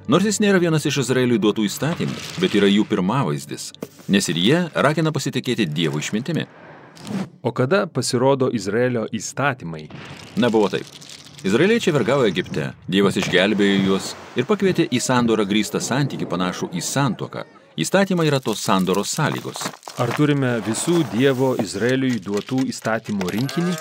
Nors 0.09 0.25
jis 0.25 0.41
nėra 0.41 0.57
vienas 0.63 0.87
iš 0.89 1.03
Izraeliui 1.03 1.37
duotų 1.43 1.67
įstatymų, 1.69 2.17
bet 2.41 2.57
yra 2.57 2.71
jų 2.73 2.87
pirmavaizdis, 2.89 3.67
nes 4.09 4.31
ir 4.33 4.41
jie 4.41 4.63
ragina 4.73 5.13
pasitikėti 5.13 5.67
Dievo 5.69 6.01
išmintimi. 6.01 6.47
O 7.45 7.53
kada 7.53 7.85
pasirodo 7.85 8.49
Izraelio 8.49 9.05
įstatymai? 9.13 9.91
Nebuvo 10.41 10.73
taip. 10.73 10.89
Izraeliečiai 11.45 11.93
vergavo 11.93 12.25
Egipte, 12.25 12.71
Dievas 12.89 13.21
išgelbėjo 13.21 13.85
juos 13.85 14.15
ir 14.33 14.49
pakvietė 14.49 14.89
į 14.89 15.05
sandorą 15.05 15.45
grįstą 15.45 15.85
santyki 15.85 16.25
panašų 16.25 16.73
į 16.73 16.81
santoką, 16.81 17.45
Įstatymai 17.77 18.25
yra 18.31 18.39
tos 18.41 18.63
sandoros 18.65 19.11
sąlygos. 19.13 19.59
Ar 20.01 20.09
turime 20.17 20.55
visų 20.65 21.03
Dievo 21.13 21.51
Izraeliui 21.61 22.17
duotų 22.25 22.63
įstatymų 22.73 23.29
rinkinį? 23.35 23.75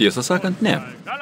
Tiesą 0.00 0.24
sakant, 0.24 0.62
ne. 0.64 0.78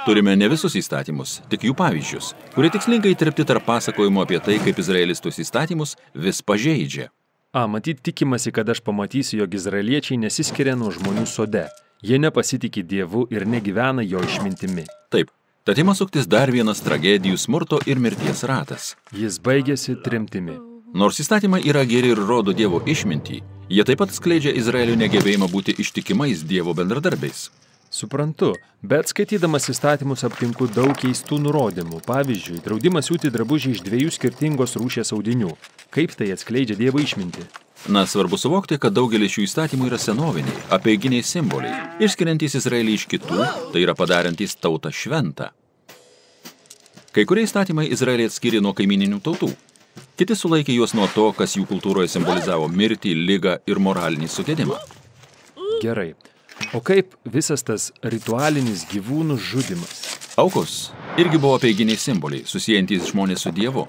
Turime 0.07 0.37
ne 0.39 0.47
visus 0.53 0.77
įstatymus, 0.79 1.41
tik 1.51 1.67
jų 1.67 1.75
pavyzdžius, 1.81 2.29
kurie 2.55 2.71
tikslingai 2.71 3.17
tarpti 3.19 3.49
tarp 3.51 3.67
pasakojimo 3.67 4.23
apie 4.23 4.39
tai, 4.47 4.61
kaip 4.63 4.79
Izraelis 4.79 5.19
tuos 5.19 5.43
įstatymus 5.43 5.97
vis 6.15 6.39
pažeidžia. 6.39 7.09
A, 7.51 7.67
matyt, 7.67 7.99
tikimasi, 8.07 8.55
kad 8.55 8.71
aš 8.71 8.79
pamatysiu, 8.87 9.43
jog 9.43 9.59
izraeliečiai 9.59 10.23
nesiskiria 10.23 10.79
nuo 10.79 10.95
žmonių 10.95 11.27
sode. 11.27 11.67
Jie 11.99 12.23
nepasitikė 12.23 12.87
Dievu 12.87 13.27
ir 13.35 13.43
negyvena 13.43 14.07
jo 14.07 14.23
išmintimi. 14.23 14.87
Taip. 15.11 15.35
Tad 15.67 15.83
ima 15.83 15.99
suktis 15.99 16.31
dar 16.31 16.55
vienas 16.55 16.87
tragedijų 16.87 17.43
smurto 17.43 17.83
ir 17.91 17.99
mirties 17.99 18.47
ratas. 18.47 18.95
Jis 19.11 19.43
baigėsi 19.43 19.99
trimtimi. 19.99 20.70
Nors 20.91 21.21
įstatymai 21.23 21.61
yra 21.71 21.85
geri 21.87 22.09
ir 22.11 22.19
rodo 22.19 22.51
Dievo 22.51 22.81
išmintį, 22.83 23.37
jie 23.71 23.83
taip 23.87 24.01
pat 24.03 24.11
skleidžia 24.11 24.51
Izraelio 24.59 24.97
negebėjimą 24.99 25.47
būti 25.53 25.77
ištikimais 25.79 26.43
Dievo 26.43 26.75
bendradarbiais. 26.75 27.45
Suprantu, 27.95 28.57
bet 28.83 29.11
skaitydamas 29.11 29.71
įstatymus 29.71 30.27
aptinku 30.27 30.67
daug 30.71 30.91
keistų 30.99 31.39
nurodymų. 31.45 32.03
Pavyzdžiui, 32.07 32.59
draudimas 32.67 33.07
siūti 33.07 33.31
drabužį 33.31 33.77
iš 33.77 33.85
dviejų 33.87 34.11
skirtingos 34.17 34.75
rūšės 34.83 35.15
audinių. 35.15 35.55
Kaip 35.95 36.19
tai 36.19 36.33
atskleidžia 36.35 36.79
Dievo 36.83 37.03
išmintį? 37.03 37.47
Na, 37.95 38.03
svarbu 38.11 38.39
suvokti, 38.39 38.79
kad 38.83 38.95
daugelis 38.95 39.37
šių 39.37 39.47
įstatymų 39.47 39.93
yra 39.93 39.99
senoviniai, 39.99 40.59
apieiginiai 40.75 41.23
simboliai, 41.23 42.03
išskiriantys 42.03 42.59
Izraelį 42.59 42.99
iš 42.99 43.07
kitų, 43.15 43.41
tai 43.71 43.87
yra 43.87 43.95
padarantys 43.99 44.59
tautą 44.59 44.91
šventą. 44.91 45.53
Kai 47.15 47.27
kurie 47.27 47.47
įstatymai 47.47 47.89
Izraelį 47.91 48.29
atskiri 48.31 48.61
nuo 48.63 48.75
kaimininių 48.77 49.19
tautų, 49.25 49.55
Kiti 50.21 50.37
sulaikė 50.37 50.75
juos 50.77 50.93
nuo 50.93 51.07
to, 51.15 51.31
kas 51.33 51.57
jų 51.57 51.65
kultūroje 51.71 52.11
simbolizavo 52.13 52.67
mirtį, 52.69 53.15
lygą 53.17 53.57
ir 53.71 53.81
moralinį 53.81 54.29
sugedimą. 54.29 54.77
Gerai. 55.81 56.13
O 56.77 56.83
kaip 56.85 57.15
visas 57.25 57.65
tas 57.65 57.89
ritualinis 58.05 58.85
gyvūnų 58.91 59.39
žudimas? 59.41 60.03
Aukos 60.41 60.91
irgi 61.19 61.41
buvo 61.41 61.57
peiginiai 61.63 61.99
simboliai, 61.99 62.45
susijantys 62.47 63.09
žmonės 63.11 63.47
su 63.47 63.53
Dievu. 63.57 63.87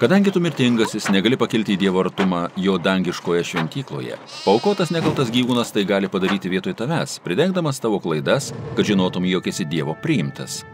Kadangi 0.00 0.32
tu 0.34 0.40
mirtingasis 0.42 1.06
negali 1.14 1.36
pakilti 1.38 1.76
į 1.76 1.82
Dievo 1.84 2.02
artumą 2.02 2.48
jo 2.58 2.74
dangiškoje 2.82 3.44
šventykloje, 3.52 4.18
paukotas 4.42 4.90
nekaltas 4.92 5.30
gyvūnas 5.32 5.70
tai 5.72 5.84
gali 5.88 6.10
padaryti 6.10 6.50
vietoj 6.50 6.74
tavęs, 6.80 7.20
pridengdamas 7.24 7.78
tavo 7.80 8.00
klaidas, 8.02 8.50
kad 8.74 8.88
žinotum, 8.88 9.28
jog 9.30 9.46
esi 9.52 9.68
Dievo 9.68 9.94
priimtas. 10.02 10.64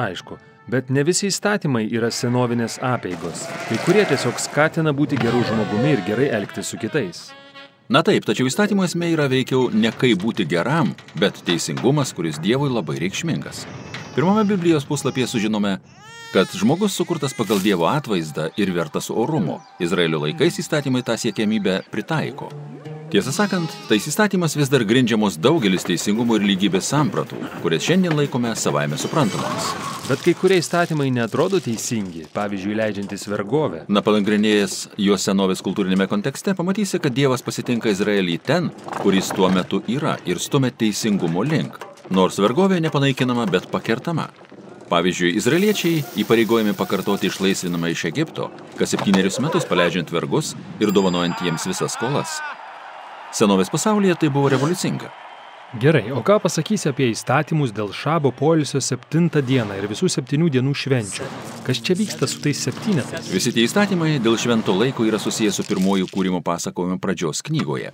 Aišku, 0.00 0.40
bet 0.68 0.90
ne 0.90 1.04
visi 1.06 1.28
įstatymai 1.30 1.86
yra 1.88 2.10
senovinės 2.12 2.78
apeigos. 2.82 3.46
Kai 3.68 3.78
kurie 3.84 4.04
tiesiog 4.10 4.40
skatina 4.42 4.92
būti 4.96 5.18
gerų 5.20 5.44
žmogumi 5.48 5.94
ir 5.96 6.02
gerai 6.06 6.28
elgtis 6.40 6.72
su 6.72 6.80
kitais. 6.80 7.30
Na 7.90 8.04
taip, 8.06 8.22
tačiau 8.22 8.46
įstatymo 8.46 8.84
esmė 8.86 9.08
yra 9.16 9.26
veikiau 9.30 9.70
ne 9.74 9.90
kaip 9.90 10.20
būti 10.22 10.44
geram, 10.46 10.92
bet 11.18 11.40
teisingumas, 11.46 12.12
kuris 12.14 12.38
Dievui 12.38 12.70
labai 12.70 13.00
reikšmingas. 13.02 13.64
Pirmame 14.14 14.44
Biblijos 14.46 14.86
puslapyje 14.86 15.26
sužinome, 15.32 15.80
kad 16.30 16.46
žmogus 16.54 16.94
sukurtas 16.94 17.34
pagal 17.34 17.58
Dievo 17.58 17.88
atvaizdą 17.90 18.52
ir 18.56 18.70
vertas 18.70 19.10
orumo. 19.10 19.58
Izraelio 19.82 20.22
laikais 20.22 20.62
įstatymai 20.62 21.02
tą 21.02 21.18
siekiamybę 21.18 21.80
pritaiko. 21.90 22.52
Tiesą 23.10 23.32
sakant, 23.34 23.72
tais 23.90 24.04
įstatymas 24.06 24.52
vis 24.54 24.68
dar 24.70 24.84
grindžiamos 24.86 25.34
daugelis 25.42 25.82
teisingumo 25.82 26.36
ir 26.38 26.44
lygybės 26.46 26.92
sampratų, 26.92 27.40
kurias 27.58 27.82
šiandien 27.82 28.14
laikome 28.14 28.52
savaime 28.54 28.94
suprantamomis. 29.02 29.72
Bet 30.06 30.22
kai 30.22 30.36
kurie 30.38 30.60
įstatymai 30.62 31.08
netrodo 31.16 31.58
teisingi, 31.64 32.28
pavyzdžiui, 32.30 32.76
leidžiantis 32.78 33.26
vergovę. 33.26 33.80
Na, 33.90 34.04
palangrinėjęs 34.06 34.76
jos 35.02 35.26
senovės 35.26 35.62
kultūrinėme 35.66 36.06
kontekste, 36.12 36.54
pamatysi, 36.54 37.00
kad 37.02 37.16
Dievas 37.16 37.42
pasitinka 37.42 37.90
Izraelį 37.90 38.38
ten, 38.46 38.70
kuris 39.00 39.32
tuo 39.34 39.50
metu 39.50 39.82
yra 39.90 40.14
ir 40.30 40.38
stumia 40.38 40.70
teisingumo 40.70 41.42
link. 41.42 41.82
Nors 42.14 42.38
vergovė 42.38 42.78
nepanaikinama, 42.86 43.48
bet 43.50 43.66
pakertama. 43.74 44.28
Pavyzdžiui, 44.90 45.34
izraeliečiai 45.38 46.06
įpareigojami 46.22 46.78
pakartoti 46.78 47.26
išlaisvinamą 47.30 47.90
iš 47.90 48.06
Egipto, 48.14 48.52
kas 48.78 48.94
septynerius 48.94 49.42
metus 49.42 49.66
paleidžiant 49.66 50.14
vergus 50.14 50.54
ir 50.78 50.94
dovanojant 50.94 51.42
jiems 51.42 51.66
visas 51.70 51.98
skolas. 51.98 52.38
Senovės 53.30 53.70
pasaulyje 53.70 54.16
tai 54.20 54.28
buvo 54.34 54.50
revoliucinga. 54.50 55.10
Gerai, 55.78 56.10
o 56.10 56.18
ką 56.26 56.40
pasakysi 56.42 56.88
apie 56.90 57.12
įstatymus 57.12 57.70
dėl 57.70 57.92
šabo 57.94 58.32
poilsio 58.34 58.80
septintą 58.82 59.38
dieną 59.46 59.76
ir 59.78 59.86
visų 59.86 60.08
septynių 60.10 60.48
dienų 60.50 60.72
švenčių? 60.74 61.28
Kas 61.62 61.78
čia 61.78 61.94
vyksta 61.94 62.26
su 62.26 62.40
tais 62.42 62.58
septynetais? 62.58 63.28
Visi 63.30 63.52
tie 63.54 63.62
įstatymai 63.68 64.16
dėl 64.18 64.34
švento 64.34 64.74
laiko 64.74 65.06
yra 65.06 65.20
susijęs 65.22 65.60
su 65.60 65.66
pirmoju 65.68 66.10
kūrimo 66.10 66.40
pasakojimu 66.42 66.98
pradžios 66.98 67.44
knygoje. 67.46 67.92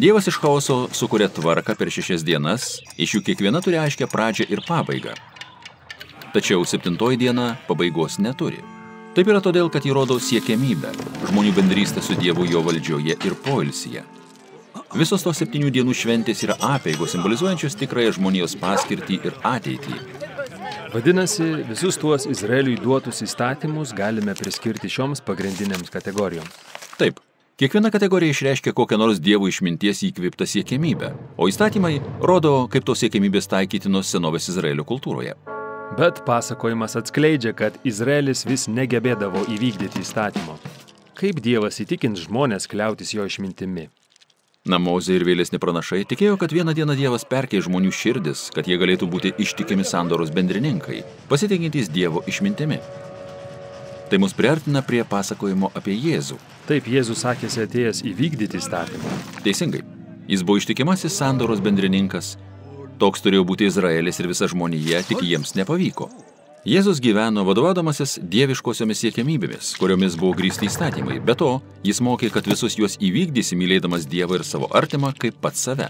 Dievas 0.00 0.30
iš 0.32 0.40
chaoso 0.40 0.78
sukuria 0.96 1.28
tvarką 1.28 1.76
per 1.76 1.92
šešias 1.92 2.24
dienas, 2.24 2.78
iš 2.96 3.18
jų 3.18 3.20
kiekviena 3.28 3.60
turi 3.60 3.76
aiškę 3.82 4.08
pradžią 4.08 4.48
ir 4.48 4.64
pabaigą. 4.64 5.12
Tačiau 6.32 6.64
septintoji 6.64 7.20
diena 7.20 7.52
pabaigos 7.68 8.16
neturi. 8.16 8.64
Taip 9.16 9.30
yra 9.32 9.40
todėl, 9.40 9.70
kad 9.72 9.86
įrodo 9.88 10.18
siekiamybę, 10.20 10.90
žmonių 11.30 11.54
bendrystę 11.56 12.02
su 12.04 12.12
Dievu 12.20 12.44
jo 12.44 12.60
valdžioje 12.66 13.14
ir 13.16 13.36
poilsyje. 13.46 14.02
Visos 14.92 15.24
tos 15.24 15.40
septynių 15.40 15.70
dienų 15.72 15.94
šventės 15.96 16.42
yra 16.44 16.58
apeigos, 16.74 17.14
simbolizuojančios 17.14 17.78
tikrąją 17.80 18.12
žmonijos 18.18 18.58
paskirtį 18.60 19.18
ir 19.24 19.40
ateitį. 19.40 19.96
Vadinasi, 20.92 21.48
visus 21.70 21.96
tuos 21.96 22.28
Izraeliui 22.28 22.76
duotus 22.76 23.22
įstatymus 23.24 23.96
galime 23.96 24.36
priskirti 24.36 24.92
šioms 24.92 25.24
pagrindinėms 25.24 25.88
kategorijoms. 25.96 26.60
Taip, 27.00 27.24
kiekviena 27.56 27.88
kategorija 27.92 28.36
išreiškia 28.36 28.76
kokią 28.76 29.00
nors 29.00 29.24
dievų 29.24 29.48
išminties 29.48 30.04
įkviptą 30.12 30.44
siekėmybę, 30.44 31.14
o 31.40 31.48
įstatymai 31.48 32.02
rodo, 32.20 32.58
kaip 32.68 32.84
tos 32.84 33.00
siekėmybės 33.00 33.48
taikytinos 33.48 34.12
senovės 34.12 34.52
Izraelio 34.52 34.84
kultūroje. 34.84 35.55
Bet 35.94 36.24
pasakojimas 36.26 36.96
atskleidžia, 36.98 37.52
kad 37.54 37.76
Izraelis 37.86 38.42
vis 38.46 38.66
negebėdavo 38.66 39.44
įvykdyti 39.54 40.02
įstatymo. 40.02 40.58
Kaip 41.16 41.38
Dievas 41.40 41.78
įtikins 41.80 42.26
žmonės 42.26 42.66
kliautis 42.66 43.14
jo 43.14 43.24
išmintimi? 43.24 43.86
Namozė 44.66 45.14
ir 45.16 45.24
vėlesni 45.28 45.60
pranašai 45.62 46.02
tikėjo, 46.10 46.34
kad 46.42 46.50
vieną 46.50 46.74
dieną 46.74 46.96
Dievas 46.98 47.22
perkei 47.24 47.62
žmonių 47.62 47.92
širdis, 47.94 48.48
kad 48.50 48.66
jie 48.66 48.76
galėtų 48.82 49.06
būti 49.06 49.30
ištikimi 49.38 49.86
sandoros 49.86 50.34
bendrininkai, 50.34 51.04
pasitikintys 51.30 51.88
Dievo 51.94 52.24
išmintimi. 52.26 52.80
Tai 54.10 54.18
mus 54.22 54.34
priartina 54.34 54.82
prie 54.82 55.04
pasakojimo 55.06 55.70
apie 55.78 55.94
Jėzų. 55.94 56.40
Taip 56.66 56.90
Jėzus 56.90 57.22
sakėsi 57.22 57.62
atėjęs 57.62 58.02
įvykdyti 58.10 58.58
įstatymą. 58.58 59.14
Teisingai. 59.46 59.84
Jis 60.26 60.42
buvo 60.42 60.58
ištikimasis 60.58 61.14
sandoros 61.14 61.62
bendrininkas. 61.62 62.34
Toks 62.96 63.20
turėjo 63.20 63.44
būti 63.44 63.68
Izraelis 63.68 64.22
ir 64.22 64.30
visa 64.30 64.48
žmonija, 64.48 65.02
tik 65.04 65.20
jiems 65.20 65.52
nepavyko. 65.58 66.08
Jėzus 66.66 66.98
gyveno 66.98 67.44
vadovaudamasis 67.46 68.16
dieviškosiomis 68.26 69.04
siekiamybėmis, 69.04 69.74
kuriomis 69.78 70.16
buvo 70.18 70.32
grįsti 70.34 70.66
įstatymai. 70.66 71.20
Be 71.22 71.36
to, 71.38 71.50
jis 71.86 72.00
mokė, 72.02 72.32
kad 72.34 72.48
visus 72.50 72.74
juos 72.74 72.96
įvykdysi 72.98 73.54
mylėdamas 73.60 74.08
Dievą 74.10 74.40
ir 74.40 74.44
savo 74.48 74.66
artimą 74.74 75.12
kaip 75.14 75.38
pat 75.44 75.60
save. 75.60 75.86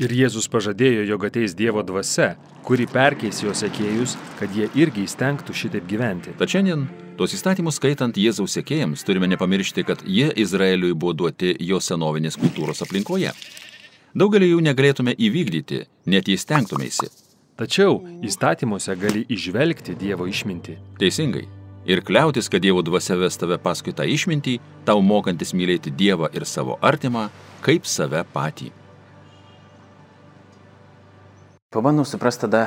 Ir 0.00 0.14
Jėzus 0.16 0.48
pažadėjo, 0.52 1.02
jog 1.10 1.26
ateis 1.28 1.52
Dievo 1.58 1.84
dvasia, 1.84 2.30
kuri 2.64 2.86
perkeis 2.88 3.42
jo 3.44 3.52
sekėjus, 3.52 4.16
kad 4.38 4.56
jie 4.56 4.70
irgi 4.78 5.04
įstengtų 5.04 5.52
šitaip 5.56 5.84
gyventi. 5.90 6.32
Tad 6.40 6.54
šiandien, 6.54 6.86
tuos 7.20 7.36
įstatymus 7.36 7.76
skaitant 7.80 8.16
Jėzaus 8.16 8.56
sekėjams, 8.56 9.04
turime 9.04 9.28
nepamiršti, 9.34 9.84
kad 9.88 10.06
jie 10.06 10.30
Izraeliui 10.32 10.94
buvo 10.94 11.12
duoti 11.12 11.52
jo 11.60 11.82
senovinės 11.82 12.38
kultūros 12.40 12.86
aplinkoje. 12.86 13.34
Daugelį 14.16 14.46
jų 14.48 14.62
negalėtume 14.64 15.12
įvykdyti, 15.12 15.82
net 16.08 16.28
jei 16.30 16.38
stengtumėsi. 16.40 17.10
Tačiau 17.60 17.98
įstatymuose 18.24 18.94
gali 18.96 19.26
išvelgti 19.28 19.92
Dievo 19.92 20.24
išmintį. 20.24 20.76
Teisingai. 20.96 21.42
Ir 21.84 22.00
kliautis, 22.00 22.48
kad 22.48 22.64
Dievo 22.64 22.80
dvasia 22.80 23.18
ves 23.20 23.36
tave 23.36 23.58
paskui 23.60 23.92
tą 23.92 24.06
išmintį, 24.08 24.54
tau 24.88 25.04
mokantis 25.04 25.52
mylėti 25.52 25.92
Dievą 25.92 26.30
ir 26.32 26.48
savo 26.48 26.78
artimą, 26.80 27.26
kaip 27.60 27.84
save 27.84 28.24
patį. 28.32 28.70
Pabandom 31.76 32.08
suprasti 32.08 32.46
tada, 32.48 32.64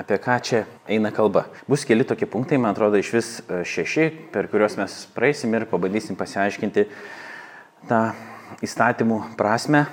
apie 0.00 0.16
ką 0.16 0.40
čia 0.40 0.64
eina 0.88 1.12
kalba. 1.12 1.44
Bus 1.68 1.84
keli 1.84 2.08
tokie 2.08 2.24
punktai, 2.24 2.56
man 2.56 2.72
atrodo, 2.72 2.96
iš 2.96 3.14
vis 3.20 3.32
šeši, 3.76 4.10
per 4.32 4.48
kuriuos 4.48 4.80
mes 4.80 4.98
praeisim 5.12 5.60
ir 5.60 5.68
pabandysim 5.68 6.16
pasiaiškinti 6.16 6.88
tą 7.92 8.04
įstatymų 8.64 9.26
prasme 9.36 9.84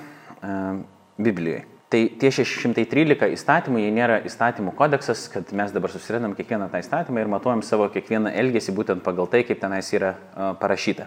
Biblijoje. 1.16 1.64
Tai 1.86 2.00
tie 2.18 2.32
613 2.34 3.28
įstatymų, 3.36 3.78
jie 3.78 3.90
nėra 3.94 4.16
įstatymų 4.26 4.72
kodeksas, 4.74 5.28
kad 5.30 5.52
mes 5.54 5.70
dabar 5.70 5.92
susirėdam 5.94 6.32
kiekvieną 6.34 6.66
tą 6.72 6.80
įstatymą 6.82 7.22
ir 7.22 7.30
matuojam 7.30 7.62
savo 7.62 7.86
kiekvieną 7.94 8.32
elgesį 8.42 8.74
būtent 8.74 9.04
pagal 9.06 9.30
tai, 9.30 9.44
kaip 9.46 9.60
tenais 9.62 9.92
yra 9.94 10.16
uh, 10.16 10.48
parašyta. 10.58 11.06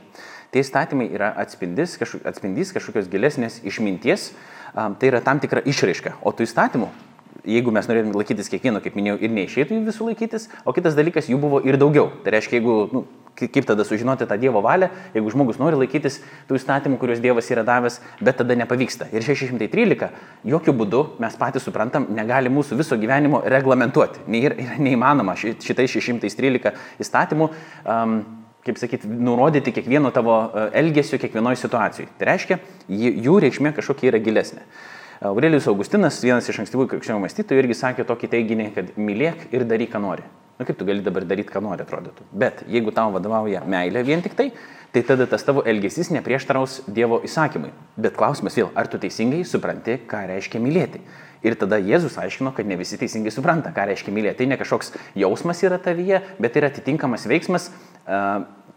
Tie 0.56 0.63
įstatymai 0.63 1.10
yra 1.12 1.34
atspindys, 1.43 1.97
kažkok, 1.99 2.23
atspindys 2.32 2.71
kažkokios 2.78 3.12
gilesnės 3.12 3.60
išminties, 3.67 4.32
um, 4.71 4.95
tai 4.95 5.12
yra 5.12 5.19
tam 5.25 5.43
tikra 5.43 5.65
išraiška. 5.67 6.15
O 6.23 6.32
tų 6.32 6.47
įstatymų, 6.47 6.88
jeigu 7.43 7.75
mes 7.75 7.91
norėtume 7.91 8.15
laikytis 8.15 8.49
kiekvieno, 8.52 8.80
kaip 8.80 8.95
minėjau, 8.95 9.19
ir 9.19 9.36
neišeitų 9.36 9.75
jų 9.75 9.84
visų 9.91 10.08
laikytis, 10.13 10.47
o 10.63 10.73
kitas 10.80 10.95
dalykas, 10.95 11.28
jų 11.28 11.43
buvo 11.43 11.60
ir 11.67 11.75
daugiau. 11.82 12.08
Tai 12.23 12.34
reiškia, 12.38 12.56
jeigu 12.62 12.80
nu, 12.95 13.04
kaip 13.47 13.67
tada 13.69 13.86
sužinoti 13.88 14.28
tą 14.28 14.38
Dievo 14.41 14.62
valią, 14.65 14.89
jeigu 15.13 15.32
žmogus 15.32 15.60
nori 15.62 15.80
laikytis 15.80 16.19
tų 16.49 16.60
įstatymų, 16.60 16.99
kuriuos 16.99 17.21
Dievas 17.23 17.47
yra 17.54 17.63
davęs, 17.67 17.99
bet 18.19 18.41
tada 18.41 18.58
nepavyksta. 18.60 19.08
Ir 19.15 19.23
613, 19.23 20.10
jokių 20.52 20.75
būdų 20.82 21.04
mes 21.23 21.38
patys 21.39 21.63
suprantam, 21.67 22.10
negali 22.15 22.52
mūsų 22.52 22.80
viso 22.82 22.99
gyvenimo 22.99 23.43
reglamentuoti. 23.45 24.25
Yra 24.39 24.75
neįmanoma 24.82 25.38
šitais 25.39 25.95
613 25.95 26.75
įstatymų. 26.99 27.49
Um, 27.86 28.19
kaip 28.65 28.78
sakyti, 28.78 29.08
nurodyti 29.08 29.71
kiekvieno 29.71 30.12
tavo 30.13 30.36
elgesio 30.75 31.17
kiekvienoje 31.21 31.62
situacijoje. 31.62 32.10
Tai 32.19 32.28
reiškia, 32.28 32.58
jų 32.91 33.38
reikšmė 33.45 33.71
kažkokia 33.78 34.12
yra 34.12 34.19
gilesnė. 34.23 34.65
Aurelijus 35.30 35.67
Augustinas, 35.67 36.21
vienas 36.23 36.47
iš 36.47 36.62
ankstyvųjų 36.63 36.93
krikščionių 36.93 37.23
mąstytojų, 37.25 37.63
irgi 37.63 37.75
sakė 37.75 38.06
tokį 38.08 38.30
teiginį, 38.36 38.67
kad 38.75 38.93
mylėk 38.99 39.49
ir 39.52 39.65
daryk, 39.67 39.91
ką 39.95 39.99
nori. 40.04 40.23
Na 40.60 40.65
kaip 40.67 40.76
tu 40.76 40.84
gali 40.84 41.00
dabar 41.00 41.24
daryti, 41.24 41.54
ką 41.54 41.62
nori, 41.63 41.86
atrodytų. 41.86 42.26
Bet 42.36 42.65
jeigu 42.67 42.91
tau 42.91 43.13
vadovauja 43.13 43.62
meilė 43.63 44.02
vien 44.04 44.19
tik 44.19 44.34
tai, 44.36 44.50
tai 44.91 45.06
tada 45.08 45.24
tas 45.32 45.45
tavo 45.48 45.63
elgesys 45.63 46.10
neprieštaraus 46.12 46.82
Dievo 46.91 47.22
įsakymui. 47.24 47.72
Bet 47.95 48.17
klausimas 48.19 48.58
vėl, 48.60 48.67
ar 48.76 48.89
tu 48.91 49.00
teisingai 49.00 49.45
supranti, 49.48 49.95
ką 50.10 50.26
reiškia 50.34 50.60
mylėti. 50.60 51.00
Ir 51.48 51.56
tada 51.56 51.80
Jėzus 51.80 52.17
aiškino, 52.19 52.52
kad 52.52 52.67
ne 52.67 52.76
visi 52.76 53.00
teisingai 53.00 53.32
supranta, 53.32 53.72
ką 53.72 53.88
reiškia 53.88 54.12
mylėti. 54.12 54.41
Tai 54.41 54.50
ne 54.52 54.60
kažkoks 54.60 54.91
jausmas 55.15 55.63
yra 55.63 55.80
tavyje, 55.80 56.19
bet 56.43 56.52
tai 56.52 56.65
yra 56.65 56.74
atitinkamas 56.74 57.24
veiksmas. 57.32 57.69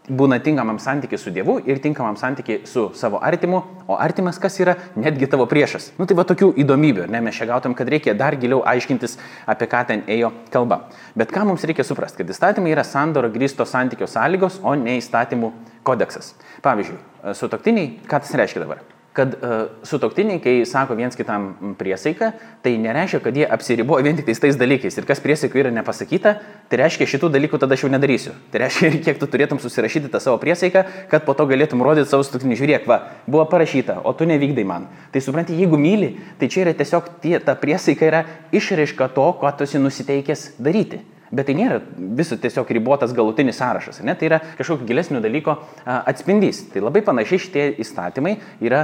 Būna 0.03 0.35
tinkamam 0.43 0.81
santykiai 0.83 1.19
su 1.19 1.31
Dievu 1.31 1.61
ir 1.63 1.77
tinkamam 1.79 2.17
santykiai 2.19 2.65
su 2.67 2.89
savo 2.99 3.21
artimu, 3.23 3.61
o 3.87 3.95
artimas 3.95 4.35
kas 4.35 4.59
yra 4.59 4.73
netgi 4.99 5.29
tavo 5.31 5.45
priešas. 5.47 5.93
Nu 5.95 6.03
tai 6.03 6.17
va 6.19 6.25
tokių 6.27 6.49
įdomybių, 6.59 7.05
ne, 7.07 7.21
mes 7.23 7.37
čia 7.39 7.47
gautum, 7.47 7.71
kad 7.71 7.87
reikia 7.87 8.11
dar 8.19 8.35
giliau 8.35 8.59
aiškintis, 8.67 9.15
apie 9.47 9.69
ką 9.71 9.85
ten 9.87 10.03
ėjo 10.11 10.33
kalba. 10.51 10.81
Bet 11.15 11.31
ką 11.31 11.45
mums 11.47 11.63
reikia 11.63 11.87
suprasti, 11.87 12.19
kad 12.19 12.33
įstatymai 12.35 12.73
yra 12.75 12.83
sandoro 12.83 13.31
grįsto 13.31 13.63
santykio 13.63 14.09
sąlygos, 14.11 14.59
o 14.59 14.75
ne 14.75 14.97
įstatymų 14.99 15.53
kodeksas. 15.87 16.33
Pavyzdžiui, 16.67 16.99
sutoktiniai, 17.39 17.93
ką 18.03 18.19
tas 18.25 18.35
reiškia 18.43 18.65
dabar? 18.65 18.83
Kad 19.13 19.35
uh, 19.37 19.51
sutoktiniai, 19.85 20.39
kai 20.41 20.53
sako 20.65 20.95
viens 20.97 21.15
kitam 21.17 21.75
priesaiką, 21.77 22.31
tai 22.65 22.73
nereiškia, 22.81 23.19
kad 23.21 23.37
jie 23.37 23.45
apsiriboja 23.45 24.05
vien 24.07 24.17
tik 24.17 24.25
tais, 24.25 24.41
tais 24.41 24.57
dalykais. 24.57 24.97
Ir 24.97 25.07
kas 25.09 25.21
priesaikų 25.21 25.61
yra 25.61 25.73
nepasakyta, 25.75 26.33
tai 26.71 26.79
reiškia, 26.81 27.07
šitų 27.13 27.29
dalykų 27.35 27.61
tada 27.61 27.77
aš 27.77 27.85
jau 27.85 27.91
nedarysiu. 27.93 28.33
Tai 28.51 28.63
reiškia, 28.65 28.89
kiek 29.05 29.21
tu 29.21 29.29
turėtum 29.29 29.61
susirašyti 29.61 30.09
tą 30.13 30.21
savo 30.23 30.41
priesaiką, 30.41 30.85
kad 31.13 31.27
po 31.27 31.37
to 31.37 31.45
galėtum 31.49 31.85
rodyti 31.85 32.09
savo 32.09 32.25
sutoktinį, 32.25 32.57
žiūrėk, 32.63 32.89
va, 32.89 32.99
buvo 33.29 33.45
parašyta, 33.53 34.01
o 34.01 34.15
tu 34.17 34.25
nevykdai 34.29 34.65
man. 34.67 34.89
Tai 35.13 35.21
supranti, 35.21 35.57
jeigu 35.61 35.77
myli, 35.77 36.15
tai 36.41 36.49
čia 36.49 36.65
yra 36.65 36.77
tiesiog 36.81 37.13
tie, 37.21 37.37
ta 37.37 37.53
priesaika 37.59 38.09
yra 38.09 38.25
išraiška 38.55 39.13
to, 39.13 39.29
ko 39.37 39.53
tu 39.53 39.69
esi 39.69 39.81
nusiteikęs 39.81 40.53
daryti. 40.57 41.03
Bet 41.31 41.47
tai 41.49 41.55
nėra 41.57 41.79
visų 42.19 42.37
tiesiog 42.43 42.69
ribotas 42.77 43.13
galutinis 43.15 43.57
sąrašas, 43.61 44.01
ne? 44.05 44.15
tai 44.17 44.27
yra 44.29 44.41
kažkokio 44.57 44.87
gilesnio 44.89 45.21
dalyko 45.23 45.55
atspindys. 45.85 46.65
Tai 46.73 46.83
labai 46.85 47.01
panašiai 47.05 47.41
šitie 47.41 47.69
įstatymai 47.81 48.35
yra 48.61 48.83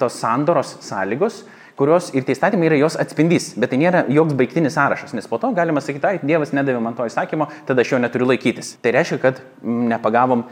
tos 0.00 0.16
sandoros 0.22 0.76
sąlygos, 0.86 1.44
kurios 1.76 2.08
ir 2.16 2.24
tie 2.24 2.34
įstatymai 2.34 2.70
yra 2.70 2.78
jos 2.80 2.96
atspindys, 3.00 3.50
bet 3.60 3.70
tai 3.72 3.78
nėra 3.80 4.06
joks 4.12 4.34
baigtinis 4.38 4.74
sąrašas, 4.78 5.12
nes 5.16 5.28
po 5.28 5.38
to 5.42 5.52
galima 5.56 5.82
sakyti, 5.84 6.08
ai, 6.08 6.20
Dievas 6.24 6.54
nedavė 6.56 6.80
man 6.82 6.96
to 6.96 7.06
įsakymo, 7.08 7.50
tada 7.68 7.84
aš 7.84 7.92
jo 7.92 8.00
neturiu 8.00 8.30
laikytis. 8.30 8.74
Tai 8.82 8.94
reiškia, 8.96 9.20
kad 9.22 9.42
nepagavom 9.62 10.46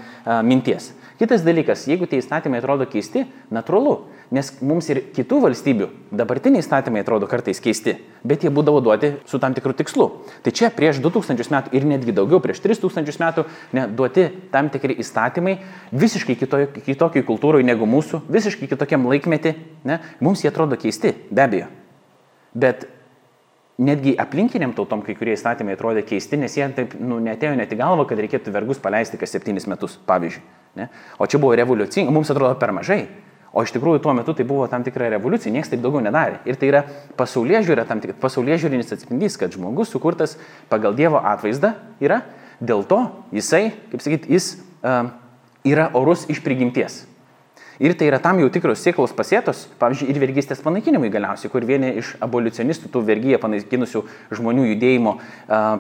minties. 0.45 0.93
Kitas 1.15 1.45
dalykas, 1.47 1.85
jeigu 1.87 2.09
tie 2.11 2.19
įstatymai 2.19 2.59
atrodo 2.59 2.89
keisti, 2.91 3.21
natūralu, 3.55 3.93
nes 4.35 4.49
mums 4.67 4.89
ir 4.91 4.99
kitų 5.15 5.37
valstybių 5.45 5.87
dabartiniai 6.11 6.59
įstatymai 6.65 7.05
atrodo 7.05 7.29
kartais 7.31 7.61
keisti, 7.63 7.95
bet 8.27 8.43
jie 8.43 8.51
būdavo 8.51 8.81
duoti 8.83 9.13
su 9.31 9.39
tam 9.39 9.55
tikru 9.55 9.77
tikslu. 9.79 10.09
Tai 10.43 10.51
čia 10.51 10.73
prieš 10.75 10.99
2000 11.05 11.55
metų 11.55 11.71
ir 11.79 11.87
netgi 11.87 12.15
daugiau, 12.17 12.41
prieš 12.43 12.65
3000 12.65 13.21
metų 13.23 13.45
ne, 13.79 13.87
duoti 13.87 14.27
tam 14.51 14.73
tikri 14.75 14.97
įstatymai 15.05 15.55
visiškai 15.95 16.35
kitokiai 16.41 16.83
kitokio 16.89 17.23
kultūroje 17.31 17.69
negu 17.69 17.87
mūsų, 17.87 18.25
visiškai 18.35 18.73
kitokiam 18.75 19.07
laikmetį, 19.07 19.55
ne, 19.87 20.01
mums 20.19 20.43
jie 20.43 20.51
atrodo 20.51 20.81
keisti, 20.83 21.15
be 21.31 21.47
abejo. 21.47 21.71
Bet 22.59 22.89
netgi 23.79 24.17
aplinkiniam 24.19 24.75
tautom 24.75 25.07
kai 25.07 25.15
kurie 25.15 25.39
įstatymai 25.39 25.79
atrodė 25.79 26.03
keisti, 26.11 26.43
nes 26.43 26.59
jie 26.59 26.67
taip 26.75 26.99
nu, 26.99 27.23
netėjo 27.23 27.55
net 27.59 27.71
į 27.71 27.79
galvą, 27.79 28.11
kad 28.11 28.19
reikėtų 28.19 28.55
vergus 28.55 28.83
paleisti 28.83 29.19
kas 29.23 29.35
septynis 29.35 29.71
metus, 29.71 29.95
pavyzdžiui. 30.11 30.54
Ne? 30.79 30.89
O 31.19 31.29
čia 31.31 31.39
buvo 31.43 31.55
revoliucinga, 31.59 32.13
mums 32.15 32.33
atrodo 32.33 32.57
per 32.61 32.73
mažai. 32.75 33.05
O 33.55 33.63
iš 33.63 33.71
tikrųjų 33.71 34.01
tuo 34.03 34.13
metu 34.19 34.35
tai 34.35 34.47
buvo 34.49 34.67
tam 34.67 34.83
tikra 34.83 35.07
revoliucija, 35.13 35.53
niekas 35.55 35.71
taip 35.71 35.83
daugiau 35.85 36.03
nedarė. 36.03 36.41
Ir 36.51 36.59
tai 36.59 36.73
yra 36.73 36.81
pasaulyje 37.19 37.61
žiūrė, 37.69 37.85
tam 37.87 38.01
tikras 38.03 38.19
pasaulyje 38.23 38.65
žiūrinis 38.65 38.91
atspindys, 38.97 39.39
kad 39.39 39.55
žmogus 39.55 39.95
sukurtas 39.95 40.35
pagal 40.73 40.97
Dievo 40.99 41.21
atvaizdą 41.23 41.77
yra, 42.03 42.25
dėl 42.59 42.83
to 42.91 42.99
jisai, 43.35 43.69
kaip 43.93 44.03
sakyti, 44.03 44.35
jis 44.35 44.57
uh, 44.83 45.13
yra 45.63 45.87
orus 45.95 46.27
iš 46.35 46.43
prigimties. 46.43 47.05
Ir 47.83 47.95
tai 47.99 48.07
yra 48.07 48.21
tam 48.23 48.39
jau 48.39 48.47
tikros 48.55 48.83
sėklos 48.85 49.15
pasėtos, 49.17 49.65
pavyzdžiui, 49.81 50.13
ir 50.13 50.21
vergystės 50.23 50.61
panaikinimai 50.63 51.09
galiausiai, 51.11 51.51
kur 51.51 51.65
vieni 51.67 51.91
iš 51.99 52.13
abolicionistų, 52.23 52.91
tų 52.93 53.03
vergyje 53.09 53.41
panaikinusių 53.43 54.03
žmonių 54.39 54.67
judėjimo 54.69 55.15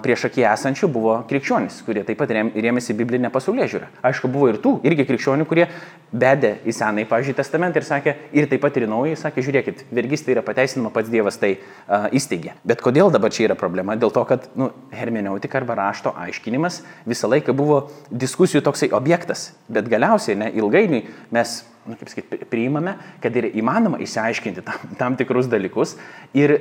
prieš 0.02 0.26
akį 0.30 0.46
esančių 0.50 0.90
buvo 0.90 1.18
krikščionys, 1.30 1.82
kurie 1.86 2.02
taip 2.06 2.18
pat 2.18 2.32
rėmėsi 2.34 2.96
biblinę 2.98 3.30
pasaulyje 3.34 3.68
žiūrę. 3.74 3.90
Aišku, 4.10 4.30
buvo 4.32 4.50
ir 4.50 4.58
tų, 4.64 4.78
irgi 4.86 5.06
krikščionių, 5.06 5.46
kurie 5.46 5.68
bedė 6.14 6.56
į 6.66 6.74
senąjį, 6.74 7.06
pavyzdžiui, 7.10 7.36
testamentą 7.38 7.80
ir 7.80 7.86
sakė, 7.86 8.14
ir 8.34 8.48
taip 8.50 8.62
pat 8.62 8.78
ir 8.78 8.88
naują, 8.90 9.18
sakė, 9.18 9.44
žiūrėkit, 9.46 9.84
vergystė 9.94 10.34
yra 10.34 10.44
pateisinama, 10.46 10.92
pats 10.94 11.10
Dievas 11.10 11.38
tai 11.42 11.56
uh, 11.56 12.08
įsteigė. 12.14 12.54
Bet 12.66 12.82
kodėl 12.84 13.10
dabar 13.14 13.34
čia 13.34 13.48
yra 13.48 13.58
problema? 13.58 13.98
Dėl 13.98 14.14
to, 14.14 14.22
kad 14.28 14.46
nu, 14.58 14.70
hermeneutika 14.94 15.58
arba 15.58 15.78
rašto 15.80 16.14
aiškinimas 16.26 16.82
visą 17.06 17.30
laiką 17.30 17.54
buvo 17.56 17.84
diskusijų 18.10 18.62
toksai 18.66 18.92
objektas, 18.94 19.52
bet 19.68 19.90
galiausiai, 19.90 20.38
ne, 20.38 20.50
ilgainiui 20.54 21.04
mes 21.34 21.62
nu, 21.88 21.96
kaip 22.00 22.10
sakyti, 22.12 22.46
priimame, 22.50 22.96
kad 23.22 23.36
yra 23.36 23.50
įmanoma 23.56 24.00
išsiaiškinti 24.04 24.64
tam, 24.66 24.90
tam 25.00 25.18
tikrus 25.20 25.48
dalykus 25.52 25.96
ir 26.36 26.56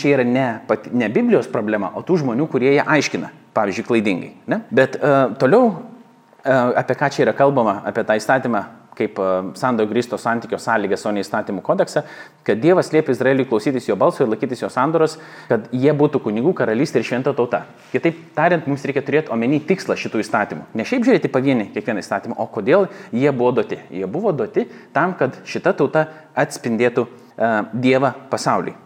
čia 0.00 0.14
yra 0.16 0.24
ne, 0.24 0.46
pat, 0.68 0.88
ne 0.92 1.08
Biblijos 1.12 1.48
problema, 1.52 1.92
o 1.94 2.02
tų 2.06 2.22
žmonių, 2.22 2.46
kurie 2.50 2.72
ją 2.72 2.86
aiškina, 2.94 3.32
pavyzdžiui, 3.56 3.86
klaidingai. 3.88 4.30
Ne? 4.48 4.62
Bet 4.72 4.96
uh, 4.96 5.34
toliau, 5.40 5.68
uh, 5.68 6.70
apie 6.80 6.96
ką 6.96 7.10
čia 7.12 7.26
yra 7.26 7.34
kalbama, 7.36 7.82
apie 7.88 8.04
tą 8.08 8.16
įstatymą 8.20 8.64
kaip 8.96 9.16
sando 9.56 9.86
grįsto 9.88 10.18
santykio 10.20 10.58
sąlygas, 10.60 11.06
o 11.08 11.12
ne 11.14 11.22
įstatymų 11.24 11.62
kodeksą, 11.64 12.02
kad 12.44 12.60
Dievas 12.60 12.90
liepia 12.92 13.14
Izraeliui 13.14 13.46
klausytis 13.48 13.88
jo 13.88 13.96
balso 13.96 14.24
ir 14.24 14.30
laikytis 14.30 14.60
jo 14.62 14.68
sandoros, 14.72 15.16
kad 15.48 15.70
jie 15.72 15.94
būtų 15.96 16.20
kunigų 16.26 16.52
karalystė 16.58 17.00
ir 17.00 17.08
šventa 17.08 17.32
tauta. 17.36 17.64
Kitaip 17.92 18.20
tariant, 18.36 18.68
mums 18.68 18.84
reikia 18.88 19.04
turėti 19.06 19.32
omeny 19.32 19.62
tikslą 19.64 19.96
šitų 20.00 20.22
įstatymų. 20.24 20.66
Ne 20.76 20.86
šiaip 20.88 21.06
žiūrėti 21.08 21.32
pavienį 21.32 21.70
kiekvieną 21.72 22.04
įstatymą, 22.04 22.36
o 22.36 22.46
kodėl 22.52 22.88
jie 23.16 23.32
buvo 23.32 23.54
duoti. 23.56 23.80
Jie 23.90 24.08
buvo 24.10 24.34
duoti 24.36 24.66
tam, 24.92 25.16
kad 25.16 25.40
šita 25.48 25.72
tauta 25.78 26.06
atspindėtų 26.36 27.06
uh, 27.08 27.72
Dievą 27.72 28.12
pasauliui. 28.30 28.76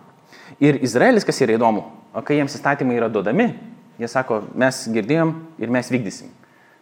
Ir 0.63 0.79
Izraelis, 0.87 1.27
kas 1.27 1.43
yra 1.43 1.59
įdomu, 1.59 1.83
kai 2.25 2.39
jiems 2.39 2.55
įstatymai 2.57 2.97
yra 2.97 3.11
duodami, 3.13 3.51
jie 3.99 4.09
sako, 4.09 4.45
mes 4.57 4.85
girdėjom 4.95 5.35
ir 5.61 5.73
mes 5.73 5.91
vykdysim. 5.93 6.31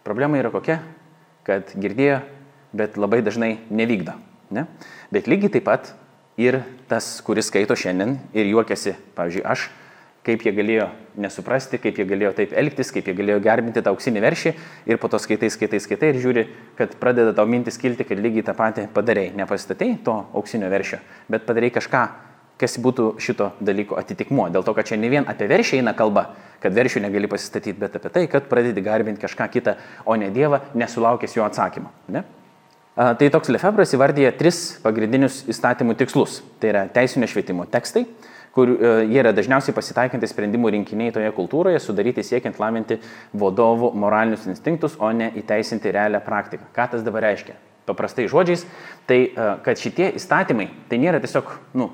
Problema 0.05 0.37
yra 0.39 0.51
kokia, 0.53 0.77
kad 1.47 1.73
girdėjo 1.73 2.21
bet 2.75 2.99
labai 2.99 3.21
dažnai 3.25 3.55
nevykdo. 3.71 4.15
Ne? 4.53 4.67
Bet 5.13 5.29
lygiai 5.31 5.53
taip 5.55 5.65
pat 5.67 5.93
ir 6.37 6.61
tas, 6.91 7.07
kuris 7.25 7.49
skaito 7.49 7.77
šiandien 7.79 8.17
ir 8.35 8.51
juokiasi, 8.51 8.95
pavyzdžiui, 9.15 9.45
aš, 9.47 9.69
kaip 10.25 10.41
jie 10.41 10.51
galėjo 10.57 10.89
nesuprasti, 11.21 11.79
kaip 11.81 11.99
jie 11.99 12.05
galėjo 12.09 12.33
taip 12.39 12.53
elgtis, 12.57 12.91
kaip 12.93 13.07
jie 13.07 13.15
galėjo 13.17 13.39
gerbinti 13.45 13.83
tą 13.85 13.93
auksinį 13.93 14.23
veršį 14.25 14.53
ir 14.89 14.99
po 15.01 15.09
to 15.11 15.19
skaitai, 15.21 15.51
skaitai, 15.53 15.79
skaitai 15.83 16.11
ir 16.11 16.21
žiūri, 16.23 16.45
kad 16.79 16.95
pradeda 17.01 17.33
tau 17.37 17.45
mintis 17.49 17.77
kilti, 17.81 18.07
kad 18.07 18.21
lygiai 18.21 18.45
tą 18.47 18.55
patį 18.57 18.87
padarėjai. 18.95 19.35
Nepasistatei 19.37 19.99
to 20.05 20.17
auksinio 20.33 20.71
veršio, 20.73 20.99
bet 21.31 21.45
padarėjai 21.47 21.75
kažką, 21.77 22.05
kas 22.61 22.77
būtų 22.81 23.09
šito 23.21 23.51
dalyko 23.63 23.99
atitikmuo. 23.99 24.47
Dėl 24.53 24.65
to, 24.65 24.73
kad 24.75 24.87
čia 24.89 24.97
ne 24.99 25.11
vien 25.11 25.27
apie 25.29 25.47
veršį 25.51 25.81
eina 25.81 25.93
kalba, 25.97 26.29
kad 26.63 26.73
veršių 26.73 27.03
negali 27.05 27.29
pasistatyti, 27.29 27.77
bet 27.79 27.99
apie 27.99 28.11
tai, 28.15 28.25
kad 28.31 28.49
pradedi 28.49 28.83
garbinti 28.83 29.21
kažką 29.21 29.49
kitą, 29.53 29.75
o 30.07 30.15
ne 30.17 30.31
Dievą, 30.33 30.63
nesulaukęs 30.73 31.37
jo 31.37 31.45
atsakymo. 31.45 31.91
Ne? 32.15 32.23
Tai 32.95 33.27
toks 33.27 33.49
Lefebvras 33.51 33.91
įvardyja 33.91 34.29
tris 34.39 34.77
pagrindinius 34.79 35.41
įstatymų 35.51 35.97
tikslus. 35.99 36.37
Tai 36.63 36.69
yra 36.69 36.83
teisinio 36.87 37.27
švietimo 37.27 37.65
tekstai, 37.67 38.05
kur 38.55 38.69
e, 38.71 38.91
jie 39.11 39.17
yra 39.19 39.33
dažniausiai 39.35 39.75
pasitaikantis 39.75 40.31
sprendimų 40.31 40.69
rinkiniai 40.77 41.11
toje 41.11 41.31
kultūroje, 41.35 41.81
sudaryti 41.83 42.23
siekiant 42.23 42.55
lavinti 42.61 43.01
vadovų 43.35 43.89
moralinius 43.99 44.45
instinktus, 44.47 44.95
o 44.95 45.09
ne 45.11 45.27
įteisinti 45.41 45.91
realią 45.91 46.21
praktiką. 46.23 46.69
Ką 46.75 46.85
tas 46.93 47.03
dabar 47.03 47.25
reiškia? 47.27 47.57
Paprastai 47.85 48.29
žodžiais, 48.31 48.63
tai 49.09 49.17
e, 49.27 49.47
kad 49.65 49.81
šitie 49.81 50.13
įstatymai, 50.15 50.69
tai 50.87 51.01
nėra 51.01 51.19
tiesiog 51.19 51.51
nu, 51.75 51.89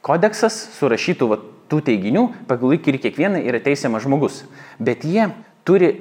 kodeksas 0.00 0.56
surašytų 0.78 1.28
va, 1.34 1.38
tų 1.68 1.82
teiginių, 1.90 2.24
pagal 2.48 2.78
kurį 2.80 3.02
kiekvieną 3.04 3.44
yra 3.44 3.60
teisiamas 3.60 4.08
žmogus, 4.08 4.40
bet 4.80 5.04
jie 5.04 5.28
turi 5.68 5.92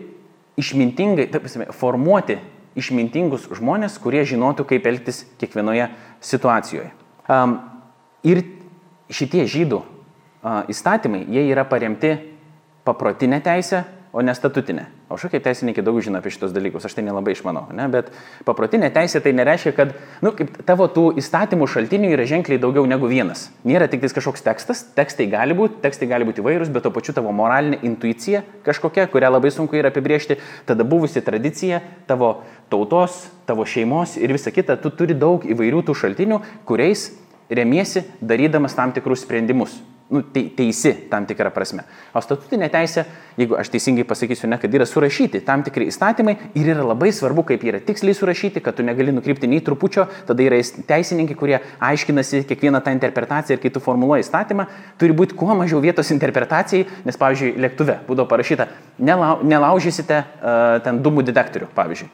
išmintingai, 0.63 1.27
taip 1.27 1.43
pasime, 1.43 1.67
formuoti 1.75 2.39
išmintingus 2.79 3.47
žmonės, 3.59 3.99
kurie 4.01 4.23
žinotų, 4.27 4.65
kaip 4.69 4.87
elgtis 4.89 5.23
kiekvienoje 5.41 5.89
situacijoje. 6.23 6.89
Ir 8.29 8.43
šitie 9.11 9.45
žydų 9.49 9.83
įstatymai, 10.71 11.25
jie 11.29 11.45
yra 11.51 11.65
paremti 11.67 12.15
paprotinė 12.87 13.41
teisė, 13.45 13.83
o 14.11 14.21
ne 14.25 14.33
statutinė. 14.33 14.87
O 15.09 15.17
aš 15.17 15.27
kaip 15.29 15.43
teisininkai 15.45 15.83
daug 15.85 15.99
žino 16.01 16.17
apie 16.19 16.31
šitos 16.33 16.53
dalykus, 16.53 16.85
aš 16.87 16.95
tai 16.97 17.03
nelabai 17.05 17.35
išmanau, 17.35 17.67
ne? 17.75 17.85
bet 17.93 18.09
paprotinė 18.47 18.89
teisė 18.93 19.21
tai 19.21 19.33
nereiškia, 19.37 19.73
kad 19.77 19.93
nu, 20.25 20.33
tavo 20.65 20.87
tų 20.89 21.05
įstatymų 21.21 21.67
šaltinių 21.69 22.09
yra 22.15 22.25
ženkliai 22.29 22.61
daugiau 22.61 22.87
negu 22.89 23.09
vienas. 23.11 23.47
Nėra 23.67 23.89
tik 23.91 24.01
kažkoks 24.05 24.45
tekstas, 24.45 24.81
tekstai 24.97 25.29
gali 25.29 25.57
būti, 25.57 25.77
tekstai 25.83 26.09
gali 26.09 26.25
būti 26.25 26.41
įvairūs, 26.41 26.73
bet 26.73 26.87
to 26.87 26.93
pačiu 26.95 27.13
tavo 27.17 27.33
moralinė 27.35 27.81
intuicija 27.85 28.41
kažkokia, 28.65 29.05
kurią 29.13 29.29
labai 29.35 29.53
sunku 29.53 29.77
yra 29.77 29.93
apibriežti, 29.93 30.39
tada 30.69 30.87
buvusi 30.87 31.21
tradicija, 31.25 31.83
tavo 32.09 32.39
tautos, 32.73 33.27
tavo 33.49 33.65
šeimos 33.65 34.17
ir 34.17 34.33
visa 34.33 34.53
kita, 34.53 34.79
tu 34.81 34.89
turi 34.89 35.17
daug 35.17 35.45
įvairių 35.45 35.85
tų 35.85 35.97
šaltinių, 36.01 36.41
kuriais 36.69 37.11
remiesi 37.49 38.07
darydamas 38.21 38.77
tam 38.77 38.93
tikrus 38.95 39.25
sprendimus 39.25 39.77
nu, 40.09 40.21
teisi 40.55 40.93
tam 41.09 41.25
tikrą 41.29 41.51
prasme. 41.53 41.83
O 42.17 42.21
statutinė 42.23 42.69
teisė, 42.73 43.03
jeigu 43.37 43.57
aš 43.59 43.69
teisingai 43.73 44.05
pasakysiu, 44.09 44.47
ne, 44.49 44.57
kad 44.61 44.73
yra 44.73 44.87
surašyti 44.89 45.41
tam 45.45 45.61
tikri 45.65 45.85
įstatymai 45.91 46.35
ir 46.57 46.71
yra 46.73 46.85
labai 46.87 47.11
svarbu, 47.13 47.43
kaip 47.51 47.65
yra 47.69 47.81
tiksliai 47.85 48.17
surašyti, 48.17 48.63
kad 48.65 48.77
tu 48.77 48.85
negali 48.85 49.13
nukrypti 49.13 49.49
nei 49.49 49.61
trupučio, 49.65 50.07
tada 50.27 50.45
yra 50.45 50.57
teisininkai, 50.89 51.37
kurie 51.37 51.59
aiškinasi 51.91 52.41
kiekvieną 52.49 52.81
tą 52.85 52.95
interpretaciją 52.97 53.57
ir 53.57 53.63
kai 53.63 53.73
tu 53.75 53.83
formuluoji 53.85 54.25
įstatymą, 54.25 54.65
turi 55.01 55.17
būti 55.17 55.37
kuo 55.37 55.53
mažiau 55.59 55.81
vietos 55.83 56.09
interpretacijai, 56.15 56.87
nes, 57.05 57.19
pavyzdžiui, 57.19 57.53
lėktuve 57.61 57.99
būdavo 58.09 58.29
parašyta, 58.33 58.69
nelau, 58.97 59.37
nelaužysite 59.45 60.23
uh, 60.23 60.79
ten 60.85 61.03
dūmų 61.05 61.27
detektorių, 61.29 61.69
pavyzdžiui. 61.77 62.09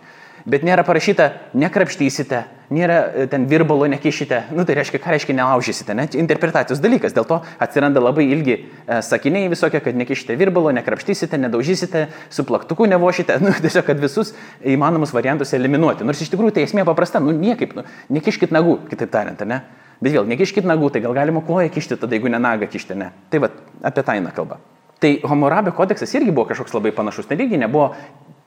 Bet 0.46 0.68
nėra 0.68 0.84
parašyta, 0.86 1.32
nekrapštysite, 1.58 2.44
nėra 2.74 2.98
e, 3.06 3.26
ten 3.32 3.46
virbalo 3.50 3.88
nekišite, 3.92 4.42
nu 4.56 4.66
tai 4.66 4.78
reiškia, 4.80 5.02
ką 5.04 5.14
reiškia 5.14 5.36
nelaužysite, 5.38 5.96
ne? 5.98 6.08
Interpretacijos 6.20 6.82
dalykas, 6.84 7.14
dėl 7.16 7.28
to 7.30 7.40
atsiranda 7.62 8.04
labai 8.04 8.28
ilgi 8.34 8.58
e, 8.58 9.00
sakiniai 9.06 9.50
visokie, 9.52 9.82
kad 9.84 9.98
nekišite 9.98 10.38
virbalo, 10.40 10.74
nekrapštysite, 10.76 11.40
nedaužysite, 11.46 12.06
su 12.34 12.46
plaktuku 12.48 12.90
nevošite, 12.92 13.40
nu 13.46 13.54
tiesiog, 13.56 13.86
kad 13.88 14.02
visus 14.02 14.34
įmanomus 14.66 15.14
variantus 15.16 15.54
eliminuoti. 15.58 16.08
Nors 16.08 16.22
iš 16.26 16.34
tikrųjų 16.34 16.58
tai 16.58 16.68
esmė 16.68 16.86
paprasta, 16.88 17.22
nu 17.24 17.36
niekaip, 17.36 17.76
nu, 17.78 17.86
nekiškit 18.18 18.56
nagų, 18.56 18.80
kitaip 18.92 19.14
tariant, 19.14 19.46
ne? 19.50 19.64
Bet 20.04 20.12
vėl, 20.12 20.26
nekiškit 20.28 20.68
nagų, 20.68 20.92
tai 20.92 21.02
gal 21.06 21.16
galima 21.16 21.44
koją 21.46 21.70
kišti, 21.72 22.00
tada 22.02 22.18
jeigu 22.18 22.32
ne 22.32 22.42
nagą 22.42 22.68
kišti, 22.72 22.98
ne? 23.00 23.14
Tai 23.32 23.46
va, 23.46 23.52
apie 23.88 24.04
tą 24.04 24.18
eina 24.18 24.34
kalba. 24.36 24.60
Tai 25.00 25.12
Homorabio 25.28 25.74
kodeksas 25.76 26.14
irgi 26.16 26.32
buvo 26.32 26.48
kažkoks 26.50 26.76
labai 26.76 26.92
panašus, 26.96 27.28
irgi 27.32 27.60
nebuvo 27.60 27.90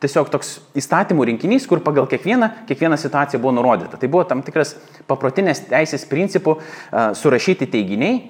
tiesiog 0.03 0.31
toks 0.31 0.55
įstatymų 0.79 1.27
rinkinys, 1.33 1.67
kur 1.71 1.83
pagal 1.85 2.07
kiekvieną, 2.11 2.51
kiekvieną 2.69 2.99
situaciją 3.01 3.41
buvo 3.43 3.57
nurodyta. 3.59 3.99
Tai 3.99 4.11
buvo 4.11 4.25
tam 4.29 4.45
tikras 4.47 4.77
paprotinės 5.11 5.65
teisės 5.71 6.07
principų 6.11 6.59
surašyti 7.19 7.67
teiginiai, 7.73 8.21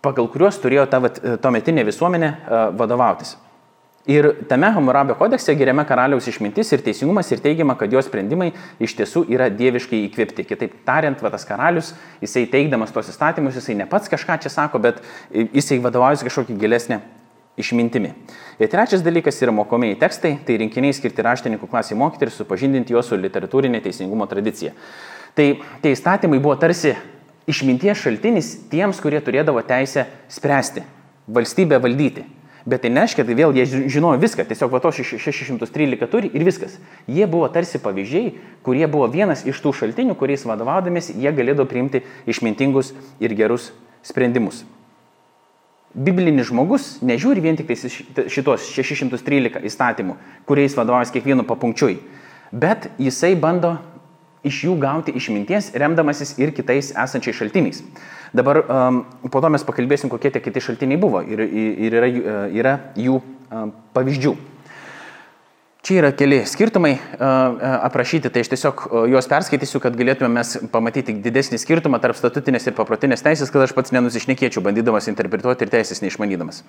pagal 0.00 0.30
kuriuos 0.32 0.60
turėjo 0.62 0.88
ta 0.88 1.02
tuometinė 1.42 1.84
visuomenė 1.88 2.32
vadovautis. 2.78 3.36
Ir 4.08 4.30
tame 4.48 4.70
Hamurabio 4.72 5.12
kodekse 5.14 5.52
geriame 5.54 5.84
karaliaus 5.84 6.24
išmintis 6.30 6.72
ir 6.72 6.80
teisingumas 6.82 7.28
ir 7.30 7.42
teigiama, 7.44 7.76
kad 7.78 7.92
jo 7.92 8.00
sprendimai 8.02 8.48
iš 8.80 8.94
tiesų 8.96 9.26
yra 9.28 9.50
dieviškai 9.52 10.00
įkvėpti. 10.06 10.46
Kitaip 10.48 10.78
tariant, 10.88 11.20
va, 11.20 11.28
tas 11.30 11.44
karalius, 11.44 11.92
jisai 12.24 12.46
teikdamas 12.48 12.96
tos 12.96 13.12
įstatymus, 13.12 13.60
jisai 13.60 13.76
ne 13.76 13.86
pats 13.90 14.08
kažką 14.08 14.40
čia 14.40 14.50
sako, 14.50 14.80
bet 14.80 15.04
jisai 15.30 15.82
vadovaujasi 15.84 16.30
kažkokį 16.30 16.56
gilesnį 16.64 17.02
išmintimi. 17.60 18.12
Ir 18.60 18.68
trečias 18.72 19.04
dalykas 19.04 19.38
yra 19.44 19.52
mokomieji 19.54 19.98
tekstai, 20.00 20.34
tai 20.46 20.58
rinkiniai 20.60 20.96
skirti 20.96 21.24
raštininkų 21.24 21.68
klasiai 21.70 21.98
mokyti 22.00 22.26
ir 22.26 22.34
supažindinti 22.34 22.96
juos 22.96 23.08
su 23.10 23.18
literatūrinė 23.20 23.80
teisingumo 23.84 24.26
tradicija. 24.30 24.74
Tai 25.38 25.46
tie 25.82 25.94
įstatymai 25.94 26.40
buvo 26.42 26.56
tarsi 26.60 26.96
išminties 27.50 28.02
šaltinis 28.02 28.50
tiems, 28.72 29.00
kurie 29.02 29.20
turėdavo 29.24 29.62
teisę 29.66 30.06
spręsti, 30.28 30.84
valstybę 31.28 31.80
valdyti. 31.82 32.26
Bet 32.68 32.82
tai 32.84 32.90
nereiškia, 32.92 33.24
tai 33.24 33.36
vėl 33.38 33.56
jie 33.56 33.64
žinojo 33.88 34.18
viską, 34.20 34.44
tiesiog 34.48 34.74
va 34.74 34.82
to 34.84 34.90
613 34.92 36.10
turi 36.12 36.28
ir 36.36 36.44
viskas. 36.44 36.74
Jie 37.08 37.24
buvo 37.30 37.48
tarsi 37.52 37.80
pavyzdžiai, 37.80 38.34
kurie 38.66 38.84
buvo 38.90 39.08
vienas 39.08 39.46
iš 39.48 39.62
tų 39.64 39.72
šaltinių, 39.78 40.18
kuriais 40.20 40.44
vadovaudamėsi 40.44 41.16
jie 41.16 41.32
galėdavo 41.32 41.70
priimti 41.70 42.04
išmintingus 42.28 42.92
ir 43.24 43.32
gerus 43.38 43.70
sprendimus 44.04 44.66
biblinis 45.94 46.48
žmogus 46.50 46.98
nežiūri 47.02 47.42
vien 47.42 47.58
tik 47.58 47.70
šitos 48.30 48.68
613 48.70 49.64
įstatymų, 49.66 50.16
kuriais 50.46 50.76
vadovaujas 50.78 51.12
kiekvienu 51.14 51.46
papunkčiui, 51.48 51.98
bet 52.52 52.90
jisai 52.98 53.34
bando 53.38 53.76
iš 54.46 54.62
jų 54.64 54.76
gauti 54.80 55.12
išminties, 55.16 55.72
remdamasis 55.76 56.36
ir 56.40 56.54
kitais 56.56 56.94
esančiais 56.96 57.36
šaltiniais. 57.36 57.82
Dabar 58.32 58.62
um, 58.62 59.02
po 59.28 59.42
to 59.42 59.50
mes 59.52 59.64
pakalbėsim, 59.66 60.08
kokie 60.12 60.30
tie 60.32 60.40
kiti 60.40 60.62
šaltiniai 60.62 61.00
buvo 61.00 61.20
ir, 61.26 61.42
ir 61.44 61.98
yra, 61.98 62.08
yra 62.54 62.76
jų 62.96 63.18
um, 63.20 63.74
pavyzdžių. 63.96 64.36
Čia 65.80 65.96
yra 66.02 66.10
keli 66.12 66.42
skirtumai 66.44 66.92
aprašyti, 67.18 68.28
tai 68.28 68.42
aš 68.44 68.50
tiesiog 68.52 68.82
juos 69.08 69.28
perskaitysiu, 69.30 69.80
kad 69.80 69.96
galėtume 69.96 70.28
mes 70.34 70.58
pamatyti 70.72 71.14
didesnį 71.24 71.56
skirtumą 71.62 72.02
tarp 72.04 72.18
statutinės 72.18 72.68
ir 72.68 72.76
paprotinės 72.76 73.24
teisės, 73.24 73.48
kad 73.52 73.64
aš 73.64 73.72
pats 73.76 73.94
nenusišnekėčiau, 73.96 74.60
bandydamas 74.66 75.08
interpretuoti 75.08 75.64
ir 75.64 75.72
teisės 75.72 76.04
neišmanydamas. 76.04 76.60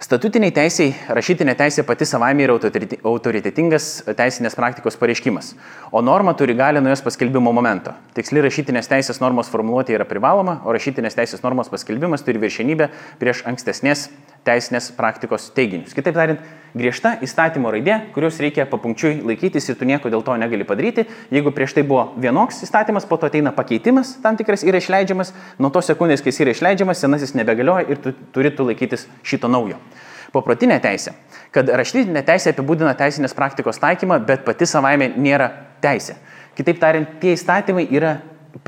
Statutiniai 0.00 0.52
teisiai, 0.52 0.90
rašytinė 1.16 1.54
teisė 1.56 1.84
pati 1.86 2.04
savaime 2.08 2.42
yra 2.44 2.56
autoritetingas 2.56 3.86
teisinės 4.16 4.56
praktikos 4.58 4.98
pareiškimas, 5.00 5.52
o 5.92 6.02
norma 6.02 6.34
turi 6.36 6.56
galę 6.58 6.82
nuo 6.82 6.90
jos 6.92 7.04
paskelbimo 7.04 7.52
momento. 7.54 7.92
Tiksli 8.16 8.42
rašytinės 8.44 8.90
teisės 8.90 9.20
normos 9.22 9.52
formuluotė 9.52 9.94
yra 9.96 10.08
privaloma, 10.08 10.58
o 10.64 10.74
rašytinės 10.74 11.16
teisės 11.20 11.44
normos 11.44 11.70
paskelbimas 11.72 12.26
turi 12.26 12.42
viršenybę 12.42 12.90
prieš 13.20 13.44
ankstesnės 13.48 14.08
teisinės 14.44 14.90
praktikos 14.96 15.48
teiginius. 15.56 15.94
Kitaip 15.96 16.14
tariant, 16.16 16.40
griežta 16.76 17.14
įstatymo 17.24 17.70
raidė, 17.72 17.96
kurios 18.14 18.38
reikia 18.42 18.66
papunkčiui 18.70 19.22
laikytis 19.24 19.68
ir 19.70 19.78
tu 19.80 19.88
nieko 19.88 20.10
dėl 20.12 20.24
to 20.26 20.36
negali 20.40 20.66
padaryti. 20.68 21.06
Jeigu 21.34 21.52
prieš 21.54 21.76
tai 21.76 21.84
buvo 21.86 22.10
vienoks 22.20 22.62
įstatymas, 22.66 23.06
po 23.08 23.18
to 23.20 23.30
ateina 23.30 23.54
pakeitimas, 23.56 24.16
tam 24.22 24.38
tikras 24.40 24.66
yra 24.66 24.82
išleidžiamas, 24.82 25.32
nuo 25.58 25.70
tos 25.74 25.88
sekundės, 25.90 26.24
kai 26.24 26.32
jis 26.32 26.42
yra 26.44 26.56
išleidžiamas, 26.56 27.00
senasis 27.00 27.36
nebegalioja 27.38 27.86
ir 27.88 28.02
tu 28.02 28.14
turi 28.34 28.52
tu 28.54 28.66
laikytis 28.68 29.08
šito 29.22 29.50
naujo. 29.50 29.80
Poprotinė 30.34 30.80
teisė, 30.82 31.14
kad 31.54 31.68
rašytinė 31.70 32.24
teisė 32.26 32.50
apibūdina 32.50 32.96
teisinės 32.98 33.36
praktikos 33.38 33.78
taikymą, 33.78 34.18
bet 34.26 34.42
pati 34.46 34.66
savaime 34.66 35.12
nėra 35.14 35.52
teisė. 35.84 36.18
Kitaip 36.58 36.80
tariant, 36.82 37.18
tie 37.22 37.34
įstatymai 37.34 37.86
yra 37.94 38.16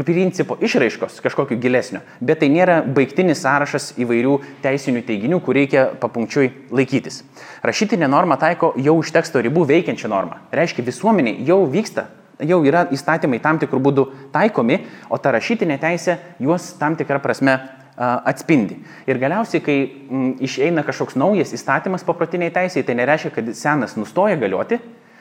principo 0.05 0.57
išraiškos 0.61 1.21
kažkokio 1.25 1.57
gilesnio, 1.61 2.03
bet 2.21 2.43
tai 2.43 2.51
nėra 2.53 2.83
baigtinis 2.85 3.41
sąrašas 3.45 3.95
įvairių 4.01 4.35
teisinių 4.65 5.03
teiginių, 5.07 5.41
kur 5.41 5.57
reikia 5.57 5.87
papunkčiui 6.01 6.51
laikytis. 6.71 7.23
Rašytinė 7.65 8.09
norma 8.11 8.37
taiko 8.41 8.75
jau 8.77 8.99
už 9.01 9.15
teksto 9.17 9.41
ribų 9.41 9.65
veikiančią 9.71 10.11
normą. 10.13 10.43
Reiškia, 10.53 10.85
visuomenė 10.85 11.39
jau 11.49 11.63
vyksta, 11.73 12.09
jau 12.45 12.61
yra 12.69 12.85
įstatymai 12.93 13.41
tam 13.41 13.61
tikrų 13.63 13.81
būdų 13.89 14.07
taikomi, 14.35 14.83
o 15.09 15.19
ta 15.19 15.33
rašytinė 15.33 15.81
teisė 15.81 16.19
juos 16.45 16.75
tam 16.81 16.99
tikrą 17.01 17.23
prasme 17.25 17.57
atspindi. 17.97 18.77
Ir 19.09 19.17
galiausiai, 19.17 19.63
kai 19.65 19.77
m, 20.11 20.35
išeina 20.45 20.85
kažkoks 20.85 21.17
naujas 21.17 21.55
įstatymas 21.57 22.05
paprotiniai 22.05 22.53
teisėjai, 22.53 22.85
tai 22.85 22.97
nereiškia, 22.99 23.33
kad 23.39 23.49
senas 23.57 23.97
nustoja 23.97 24.37
galioti, 24.37 24.79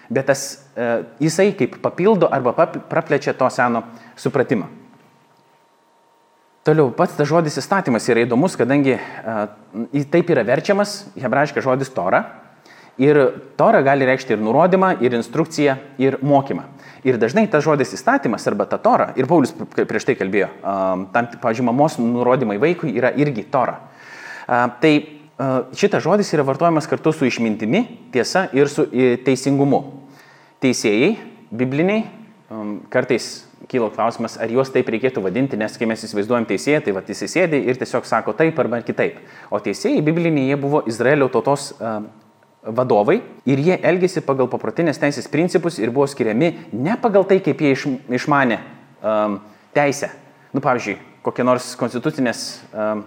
bet 0.10 0.30
tas, 0.30 0.46
e, 0.76 1.04
jisai 1.20 1.52
kaip 1.58 1.80
papildo 1.82 2.30
arba 2.32 2.54
praplečia 2.90 3.34
to 3.34 3.50
seno 3.50 3.84
supratimą. 4.16 4.68
Toliau, 6.66 6.90
pats 6.98 7.14
tas 7.14 7.30
žodis 7.30 7.60
įstatymas 7.62 8.08
yra 8.10 8.24
įdomus, 8.26 8.56
kadangi 8.58 8.96
uh, 8.98 9.44
taip 10.10 10.32
yra 10.34 10.42
verčiamas 10.48 11.04
hebrajiškas 11.14 11.62
žodis 11.62 11.92
tora. 11.94 12.24
Ir 12.98 13.20
tora 13.60 13.84
gali 13.86 14.08
reikšti 14.08 14.34
ir 14.34 14.42
nurodymą, 14.42 14.96
ir 15.04 15.14
instrukciją, 15.14 15.76
ir 16.02 16.18
mokymą. 16.26 16.64
Ir 17.06 17.20
dažnai 17.22 17.44
tas 17.54 17.62
žodis 17.62 17.94
įstatymas 17.94 18.48
arba 18.50 18.66
ta 18.66 18.80
tora, 18.82 19.12
ir 19.14 19.28
Paulius 19.30 19.54
prieš 19.76 20.08
tai 20.08 20.16
kalbėjo, 20.18 20.48
tam, 21.14 21.28
pavyzdžiui, 21.44 21.68
mamos 21.70 22.00
nurodymai 22.02 22.58
vaikui 22.58 22.96
yra 22.98 23.12
irgi 23.14 23.46
tora. 23.54 23.76
Tai 24.48 24.94
šitas 25.76 26.04
žodis 26.04 26.32
yra 26.34 26.46
vartojamas 26.48 26.88
kartu 26.88 27.12
su 27.12 27.28
išmintimi, 27.28 27.84
tiesa 28.14 28.48
ir 28.56 28.70
su 28.72 28.86
teisingumu. 29.26 29.82
Teisėjai, 30.64 31.16
bibliniai, 31.52 32.06
um, 32.50 32.78
kartais 32.90 33.46
kilo 33.68 33.90
klausimas, 33.94 34.38
ar 34.42 34.52
juos 34.52 34.70
taip 34.72 34.88
reikėtų 34.94 35.24
vadinti, 35.26 35.58
nes 35.60 35.76
kai 35.78 35.88
mes 35.90 36.04
įsivaizduojam 36.06 36.46
teisėją, 36.48 36.84
tai 36.86 36.94
va 36.96 37.02
jis 37.08 37.26
sėdi 37.32 37.60
ir 37.66 37.80
tiesiog 37.82 38.06
sako 38.08 38.36
taip 38.38 38.60
arba 38.62 38.80
kitaip. 38.86 39.18
O 39.50 39.60
teisėjai 39.60 40.04
bibliniai 40.06 40.52
jie 40.52 40.60
buvo 40.62 40.84
Izraelio 40.88 41.28
tautos 41.34 41.74
vadovai 42.66 43.20
ir 43.46 43.62
jie 43.62 43.78
elgėsi 43.78 44.24
pagal 44.26 44.50
paprotinės 44.50 45.00
teisės 45.02 45.28
principus 45.32 45.78
ir 45.82 45.92
buvo 45.94 46.08
skiriami 46.10 46.52
ne 46.74 46.96
pagal 47.02 47.26
tai, 47.30 47.40
kaip 47.44 47.62
jie 47.62 47.74
iš, 47.76 47.88
išmane 48.22 48.60
um, 49.02 49.40
teisę. 49.76 50.10
Nu, 50.56 50.64
pavyzdžiui, 50.64 50.98
kokie 51.26 51.46
nors 51.46 51.74
konstitucinės 51.80 52.46
um, 52.72 53.04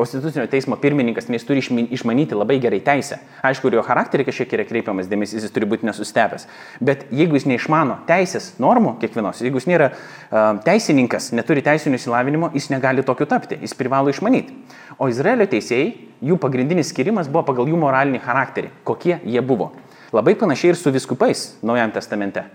Konstitucinio 0.00 0.46
teismo 0.48 0.78
pirmininkas, 0.80 1.26
nes 1.28 1.42
turi 1.44 1.60
išmanyti 1.60 2.36
labai 2.38 2.56
gerai 2.62 2.78
teisę. 2.80 3.18
Aišku, 3.44 3.68
ir 3.68 3.74
jo 3.76 3.82
charakterį 3.84 4.24
kažkiek 4.30 4.54
yra 4.56 4.64
kreipiamas 4.64 5.10
dėmesys, 5.10 5.44
jis 5.44 5.52
turi 5.52 5.68
būti 5.68 5.84
nesustebęs. 5.84 6.46
Bet 6.80 7.02
jeigu 7.12 7.36
jis 7.36 7.44
neišmano 7.50 7.98
teisės 8.08 8.54
normų 8.64 8.94
kiekvienos, 9.02 9.42
jeigu 9.44 9.60
jis 9.60 9.68
nėra 9.68 9.90
uh, 9.92 10.38
teisininkas, 10.64 11.28
neturi 11.36 11.60
teisinio 11.66 12.00
įsilavinimo, 12.00 12.48
jis 12.56 12.70
negali 12.72 13.04
tokiu 13.04 13.28
tapti, 13.28 13.60
jis 13.60 13.76
privalo 13.76 14.08
išmanyti. 14.08 14.56
O 14.96 15.10
Izraelio 15.12 15.44
teisėjai, 15.52 15.92
jų 16.30 16.40
pagrindinis 16.40 16.94
skirimas 16.94 17.28
buvo 17.28 17.44
pagal 17.50 17.68
jų 17.68 17.82
moralinį 17.84 18.22
charakterį, 18.24 18.72
kokie 18.88 19.18
jie 19.20 19.44
buvo. 19.44 19.74
Labai 20.16 20.32
panašiai 20.40 20.72
ir 20.72 20.80
su 20.80 20.94
viskupais 20.96 21.44
Naujajame 21.60 21.92
testamente. 21.98 22.46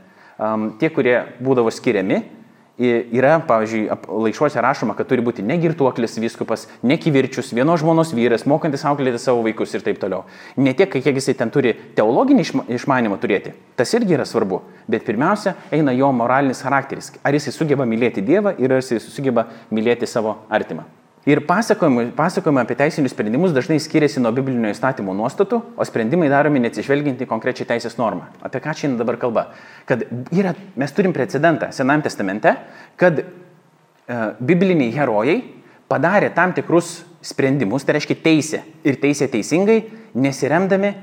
Um, 0.41 0.71
tie, 0.81 0.89
kurie 0.89 1.19
būdavo 1.45 1.69
skiriami, 1.71 2.23
yra, 2.79 3.37
pavyzdžiui, 3.47 3.85
laiškuose 4.25 4.61
rašoma, 4.61 4.95
kad 4.97 5.07
turi 5.07 5.23
būti 5.23 5.43
negirtuoklis 5.45 6.17
viskupas, 6.19 6.67
nekivirčius, 6.83 7.53
vienos 7.55 7.81
žmonos 7.83 8.11
vyras, 8.15 8.45
mokantis 8.49 8.85
auklėti 8.87 9.21
savo 9.21 9.45
vaikus 9.45 9.73
ir 9.75 9.85
taip 9.85 10.01
toliau. 10.01 10.25
Ne 10.57 10.75
tiek, 10.75 10.91
kiek 10.91 11.15
jisai 11.15 11.37
ten 11.39 11.53
turi 11.53 11.75
teologinį 11.95 12.47
išmanimą 12.75 13.19
turėti, 13.21 13.55
tas 13.79 13.93
irgi 13.95 14.17
yra 14.17 14.27
svarbu, 14.27 14.61
bet 14.91 15.07
pirmiausia 15.07 15.55
eina 15.71 15.95
jo 15.95 16.11
moralinis 16.11 16.63
charakteris. 16.65 17.13
Ar 17.23 17.37
jisai 17.37 17.55
sugeba 17.55 17.87
mylėti 17.87 18.25
Dievą 18.25 18.57
ir 18.59 18.75
ar 18.75 18.83
jisai 18.83 18.99
sugeba 19.03 19.47
mylėti 19.71 20.09
savo 20.09 20.39
artimą. 20.49 20.87
Ir 21.25 21.41
pasakojimai, 21.41 22.11
pasakojimai 22.13 22.61
apie 22.67 22.75
teisinius 22.77 23.15
sprendimus 23.15 23.53
dažnai 23.53 23.79
skiriasi 23.81 24.21
nuo 24.21 24.29
biblinio 24.35 24.69
įstatymo 24.69 25.13
nuostatų, 25.17 25.57
o 25.73 25.85
sprendimai 25.87 26.27
daromi 26.29 26.61
neatsižvelgiant 26.61 27.23
į 27.25 27.27
konkrečią 27.31 27.65
teisės 27.71 27.97
normą. 27.97 28.27
Apie 28.45 28.61
ką 28.61 28.75
čia 28.77 28.91
dabar 28.93 29.17
kalba? 29.17 29.47
Kad 29.89 30.03
yra, 30.29 30.53
mes 30.77 30.93
turim 30.93 31.15
precedentą 31.17 31.71
Senajame 31.73 32.05
testamente, 32.05 32.53
kad 33.01 33.23
e, 33.23 33.25
bibliniai 34.37 34.93
herojai 34.93 35.39
padarė 35.89 36.29
tam 36.37 36.53
tikrus 36.53 36.99
sprendimus, 37.25 37.87
tai 37.87 37.97
reiškia 37.97 38.19
teisė 38.21 38.61
ir 38.85 39.01
teisė 39.01 39.25
teisingai, 39.33 39.79
nesiremdami 40.13 40.93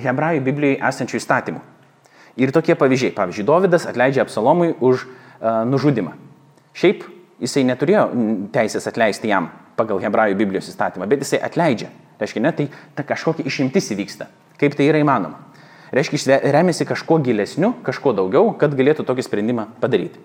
hebrajų 0.00 0.46
Biblijoje 0.48 0.80
esančių 0.88 1.20
įstatymų. 1.20 1.60
Ir 2.40 2.54
tokie 2.56 2.72
pavyzdžiai. 2.78 3.12
Pavyzdžiui, 3.16 3.44
Dovydas 3.44 3.84
atleidžia 3.90 4.24
Apsalomui 4.24 4.72
už 4.80 5.04
uh, 5.04 5.64
nužudimą. 5.68 6.14
Šiaip 6.78 7.02
jisai 7.42 7.64
neturėjo 7.68 8.04
teisės 8.54 8.88
atleisti 8.90 9.30
jam 9.30 9.50
pagal 9.78 10.00
Hebrajų 10.02 10.38
Biblijos 10.38 10.70
įstatymą, 10.72 11.08
bet 11.10 11.22
jisai 11.24 11.40
atleidžia. 11.44 11.90
Reiškia, 12.18 12.42
ne, 12.42 12.50
tai 12.52 12.66
ta 12.98 13.04
kažkokia 13.06 13.46
išimtis 13.46 13.92
įvyksta. 13.94 14.26
Kaip 14.58 14.74
tai 14.74 14.88
yra 14.90 14.98
įmanoma? 15.02 15.44
Reiškia, 15.94 16.18
jis 16.18 16.52
remiasi 16.52 16.84
kažkuo 16.88 17.20
gilesniu, 17.24 17.72
kažkuo 17.86 18.12
daugiau, 18.16 18.50
kad 18.58 18.74
galėtų 18.76 19.06
tokį 19.08 19.24
sprendimą 19.24 19.68
padaryti. 19.80 20.20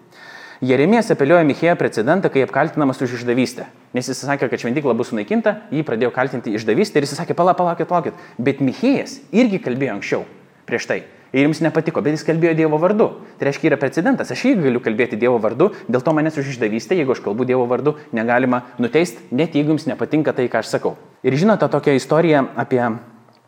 Jeremijas 0.63 1.11
apeliuoja 1.11 1.43
Michėją 1.47 1.75
precedentą, 1.75 2.29
kai 2.31 2.43
apkaltinamas 2.45 3.01
už 3.03 3.17
išdavystę. 3.17 3.65
Nes 3.95 4.07
jis 4.07 4.21
sakė, 4.23 4.47
kad 4.51 4.61
šventykla 4.61 4.95
bus 4.95 5.11
sunaikinta, 5.11 5.57
jį 5.75 5.83
pradėjo 5.87 6.11
kaltinti 6.15 6.53
išdavystę 6.55 6.99
ir 6.99 7.07
jis 7.07 7.17
sakė, 7.19 7.35
palauk, 7.35 7.57
palaukit, 7.59 7.89
palaukit. 7.89 8.21
Bet 8.39 8.61
Michėjas 8.63 9.17
irgi 9.35 9.59
kalbėjo 9.63 9.97
anksčiau, 9.97 10.23
prieš 10.69 10.87
tai. 10.87 10.99
Ir 11.33 11.47
jums 11.47 11.63
nepatiko, 11.65 12.03
bet 12.05 12.13
jis 12.13 12.23
kalbėjo 12.27 12.53
Dievo 12.59 12.77
vardu. 12.77 13.07
Tai 13.39 13.47
reiškia, 13.47 13.71
yra 13.71 13.77
precedentas. 13.81 14.29
Aš 14.29 14.43
irgi 14.51 14.67
galiu 14.67 14.81
kalbėti 14.85 15.17
Dievo 15.17 15.39
vardu, 15.41 15.71
dėl 15.89 16.03
to 16.05 16.11
manęs 16.13 16.35
už 16.37 16.51
išdavystę, 16.51 16.93
jeigu 16.93 17.15
aš 17.15 17.23
kalbu 17.25 17.47
Dievo 17.49 17.63
vardu, 17.69 17.95
negalima 18.13 18.59
nuteisti, 18.77 19.23
net 19.33 19.55
jeigu 19.57 19.73
jums 19.73 19.87
nepatinka 19.89 20.35
tai, 20.37 20.45
ką 20.45 20.61
aš 20.61 20.69
sakau. 20.75 20.91
Ir 21.25 21.33
žinote 21.41 21.65
tokią 21.73 21.95
istoriją 21.97 22.43
apie 22.61 22.83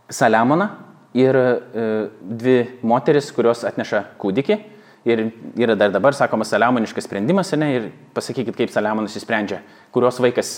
Saliamoną 0.10 0.68
ir 1.14 1.38
e, 1.38 1.84
dvi 2.26 2.56
moteris, 2.82 3.28
kurios 3.36 3.62
atneša 3.70 4.02
kūdikį. 4.22 4.58
Ir 5.06 5.22
yra 5.62 5.76
dar 5.78 5.94
dabar 5.94 6.18
sakomas 6.18 6.50
saliamoniškas 6.50 7.06
sprendimas, 7.06 7.54
ne, 7.54 7.68
ir 7.76 7.86
pasakykit, 8.18 8.58
kaip 8.58 8.74
Saliamonas 8.74 9.14
įsprendžia, 9.20 9.62
kurios 9.94 10.18
vaikas 10.26 10.56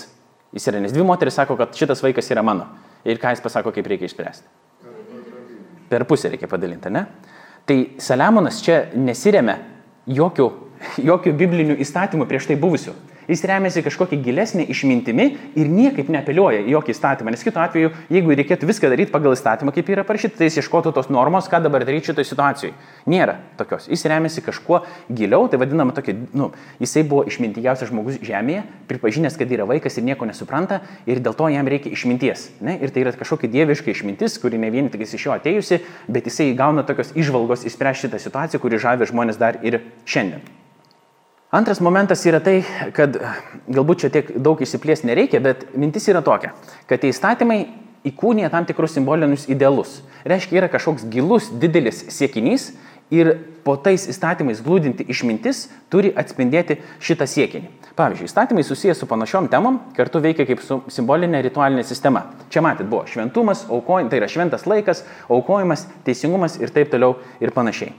jis 0.56 0.70
yra. 0.72 0.80
Nes 0.80 0.96
dvi 0.96 1.04
moteris 1.04 1.36
sako, 1.36 1.58
kad 1.60 1.76
šitas 1.76 2.00
vaikas 2.00 2.32
yra 2.32 2.40
mano. 2.40 2.70
Ir 3.04 3.20
ką 3.20 3.34
jis 3.36 3.44
pasako, 3.44 3.74
kaip 3.76 3.92
reikia 3.92 4.08
išspręsti 4.08 4.67
per 5.88 6.04
pusę 6.08 6.30
reikia 6.32 6.48
padalinti, 6.50 6.92
ne? 6.92 7.04
Tai 7.68 7.76
Saliamonas 8.00 8.62
čia 8.64 8.78
nesiremia 8.96 9.58
jokių, 10.08 10.48
jokių 11.10 11.34
biblinių 11.36 11.76
įstatymų 11.84 12.28
prieš 12.28 12.48
tai 12.48 12.56
buvusių. 12.60 12.94
Jis 13.28 13.42
remiasi 13.44 13.82
kažkokia 13.84 14.16
gilesnė 14.24 14.64
išmintimi 14.72 15.24
ir 15.60 15.68
niekaip 15.68 16.08
neapeliuoja 16.08 16.62
į 16.64 16.72
jokį 16.72 16.94
įstatymą. 16.94 17.32
Nes 17.34 17.42
kitu 17.44 17.60
atveju, 17.60 17.90
jeigu 18.08 18.32
reikėtų 18.38 18.68
viską 18.70 18.88
daryti 18.88 19.12
pagal 19.12 19.34
įstatymą, 19.36 19.74
kaip 19.76 19.90
yra 19.92 20.04
parašyta, 20.08 20.38
tai 20.38 20.46
jis 20.48 20.62
ieškotų 20.62 20.94
tos 20.96 21.10
normos, 21.12 21.50
ką 21.52 21.60
dabar 21.60 21.84
daryti 21.84 22.08
šitoje 22.08 22.24
situacijoje. 22.30 22.72
Nėra 23.04 23.34
tokios. 23.58 23.84
Jis 23.92 24.06
remiasi 24.08 24.40
kažkuo 24.46 24.80
giliau, 25.12 25.44
tai 25.52 25.60
vadinama 25.60 25.92
tokia, 25.92 26.14
nu, 26.32 26.50
jisai 26.80 27.02
buvo 27.08 27.26
išmintingiausias 27.28 27.90
žmogus 27.92 28.16
žemėje, 28.24 28.62
pripažinęs, 28.88 29.36
kad 29.36 29.52
yra 29.52 29.66
vaikas 29.68 30.00
ir 30.00 30.06
nieko 30.08 30.28
nesupranta 30.28 30.80
ir 31.04 31.20
dėl 31.20 31.36
to 31.36 31.50
jam 31.52 31.68
reikia 31.68 31.92
išminties. 31.92 32.46
Ne? 32.64 32.78
Ir 32.80 32.94
tai 32.94 33.04
yra 33.04 33.12
kažkokia 33.12 33.52
dieviška 33.52 33.92
išmintis, 33.92 34.38
kuri 34.40 34.56
ne 34.62 34.72
vien 34.72 34.88
tik 34.88 35.04
iš 35.04 35.26
jo 35.26 35.36
atėjusi, 35.36 35.82
bet 36.08 36.32
jisai 36.32 36.54
gauna 36.56 36.86
tokios 36.88 37.12
išvalgos 37.12 37.68
įspręsti 37.68 38.08
šitą 38.08 38.22
situaciją, 38.24 38.62
kuri 38.64 38.80
žavi 38.80 39.10
žmonės 39.12 39.36
dar 39.40 39.60
ir 39.60 39.82
šiandien. 40.08 40.48
Antras 41.50 41.80
momentas 41.80 42.20
yra 42.28 42.42
tai, 42.44 42.58
kad 42.92 43.14
galbūt 43.72 44.02
čia 44.02 44.08
tiek 44.12 44.26
daug 44.36 44.60
išsiplės 44.60 45.00
nereikia, 45.08 45.40
bet 45.40 45.62
mintis 45.72 46.04
yra 46.12 46.20
tokia, 46.20 46.50
kad 46.84 47.00
tie 47.00 47.08
įstatymai 47.08 47.62
įkūnija 48.10 48.50
tam 48.52 48.66
tikrus 48.68 48.92
simbolinius 48.92 49.46
idealus. 49.48 50.02
Reiškia, 50.28 50.58
yra 50.60 50.68
kažkoks 50.68 51.06
gilus, 51.08 51.46
didelis 51.48 52.02
siekinys 52.12 52.74
ir 53.08 53.30
po 53.64 53.78
tais 53.80 54.04
įstatymais 54.12 54.60
glūdinti 54.64 55.06
išmintis 55.08 55.62
turi 55.88 56.10
atspindėti 56.12 56.82
šitą 57.00 57.24
siekinį. 57.24 57.70
Pavyzdžiui, 57.96 58.28
įstatymai 58.28 58.66
susijęs 58.68 59.00
su 59.00 59.08
panašiom 59.08 59.48
temom 59.48 59.80
kartu 59.96 60.20
veikia 60.20 60.44
kaip 60.50 60.60
su 60.60 60.82
simbolinė 60.92 61.40
ritualinė 61.48 61.86
sistema. 61.88 62.26
Čia 62.52 62.60
matyt 62.66 62.92
buvo 62.92 63.06
šventumas, 63.08 63.64
aukojimas, 63.72 64.12
tai 64.12 64.20
yra 64.20 64.28
šventas 64.28 64.68
laikas, 64.68 65.00
aukojimas, 65.32 65.88
teisingumas 66.04 66.60
ir 66.60 66.76
taip 66.76 66.92
toliau 66.92 67.16
ir 67.40 67.56
panašiai. 67.56 67.96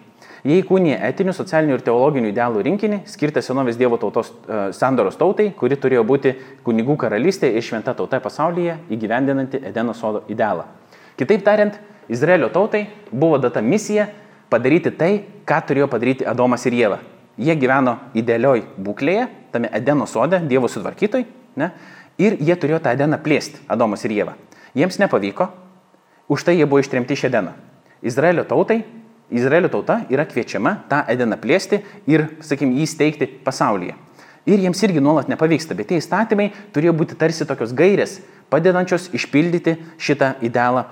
Jie 0.48 0.62
įkūnė 0.62 0.94
etinių, 1.04 1.34
socialinių 1.36 1.76
ir 1.76 1.82
teologinių 1.84 2.30
idealų 2.32 2.62
rinkinį, 2.64 3.02
skirtą 3.12 3.42
senovės 3.44 3.76
Dievo 3.80 3.98
tautos 4.00 4.30
uh, 4.32 4.70
sandoros 4.76 5.18
tautai, 5.20 5.50
kuri 5.58 5.76
turėjo 5.76 6.06
būti 6.08 6.32
kunigų 6.64 6.96
karalystė 7.02 7.50
ir 7.52 7.66
šventa 7.66 7.92
tauta 7.98 8.22
pasaulyje, 8.24 8.78
įgyvendinanti 8.96 9.60
Edeno 9.68 9.96
sodo 9.98 10.24
idealą. 10.32 10.64
Kitaip 11.20 11.44
tariant, 11.44 11.76
Izraelio 12.08 12.48
tautai 12.54 12.86
buvo 13.12 13.38
data 13.38 13.62
misija 13.62 14.08
padaryti 14.50 14.94
tai, 14.96 15.12
ką 15.46 15.60
turėjo 15.68 15.90
padaryti 15.92 16.28
Adomas 16.28 16.64
ir 16.70 16.78
Jėva. 16.78 17.02
Jie 17.40 17.56
gyveno 17.60 17.98
idealioj 18.18 18.64
būklėje, 18.80 19.28
tame 19.52 19.72
Edeno 19.76 20.08
sode, 20.08 20.40
Dievo 20.48 20.72
sutvarkytoj, 20.72 21.26
ne? 21.60 21.72
ir 22.20 22.38
jie 22.40 22.56
turėjo 22.56 22.80
tą 22.84 22.96
Edeną 22.96 23.20
plėsti, 23.24 23.60
Adomas 23.68 24.08
ir 24.08 24.16
Jėva. 24.16 24.38
Jiems 24.76 25.00
nepavyko, 25.04 25.50
už 26.32 26.48
tai 26.48 26.56
jie 26.56 26.68
buvo 26.68 26.80
ištremti 26.80 27.16
iš 27.16 27.28
Edeno. 27.28 27.54
Izraelio 28.02 28.46
tautai 28.48 28.82
Izraelio 29.32 29.70
tauta 29.70 30.02
yra 30.10 30.26
kviečiama 30.26 30.76
tą 30.90 31.04
Edeną 31.12 31.38
plėsti 31.42 31.82
ir, 32.10 32.28
sakykim, 32.42 32.74
jį 32.78 32.88
steigti 32.90 33.28
pasaulyje. 33.46 33.96
Ir 34.50 34.64
jiems 34.64 34.82
irgi 34.86 35.02
nuolat 35.04 35.30
nepavyksta, 35.30 35.76
bet 35.78 35.92
tie 35.92 36.00
įstatymai 36.02 36.50
turėjo 36.74 36.96
būti 36.98 37.18
tarsi 37.20 37.46
tokios 37.46 37.76
gairės, 37.78 38.18
padedančios 38.50 39.10
išpildyti 39.14 39.76
šitą 40.02 40.34
idealą 40.46 40.88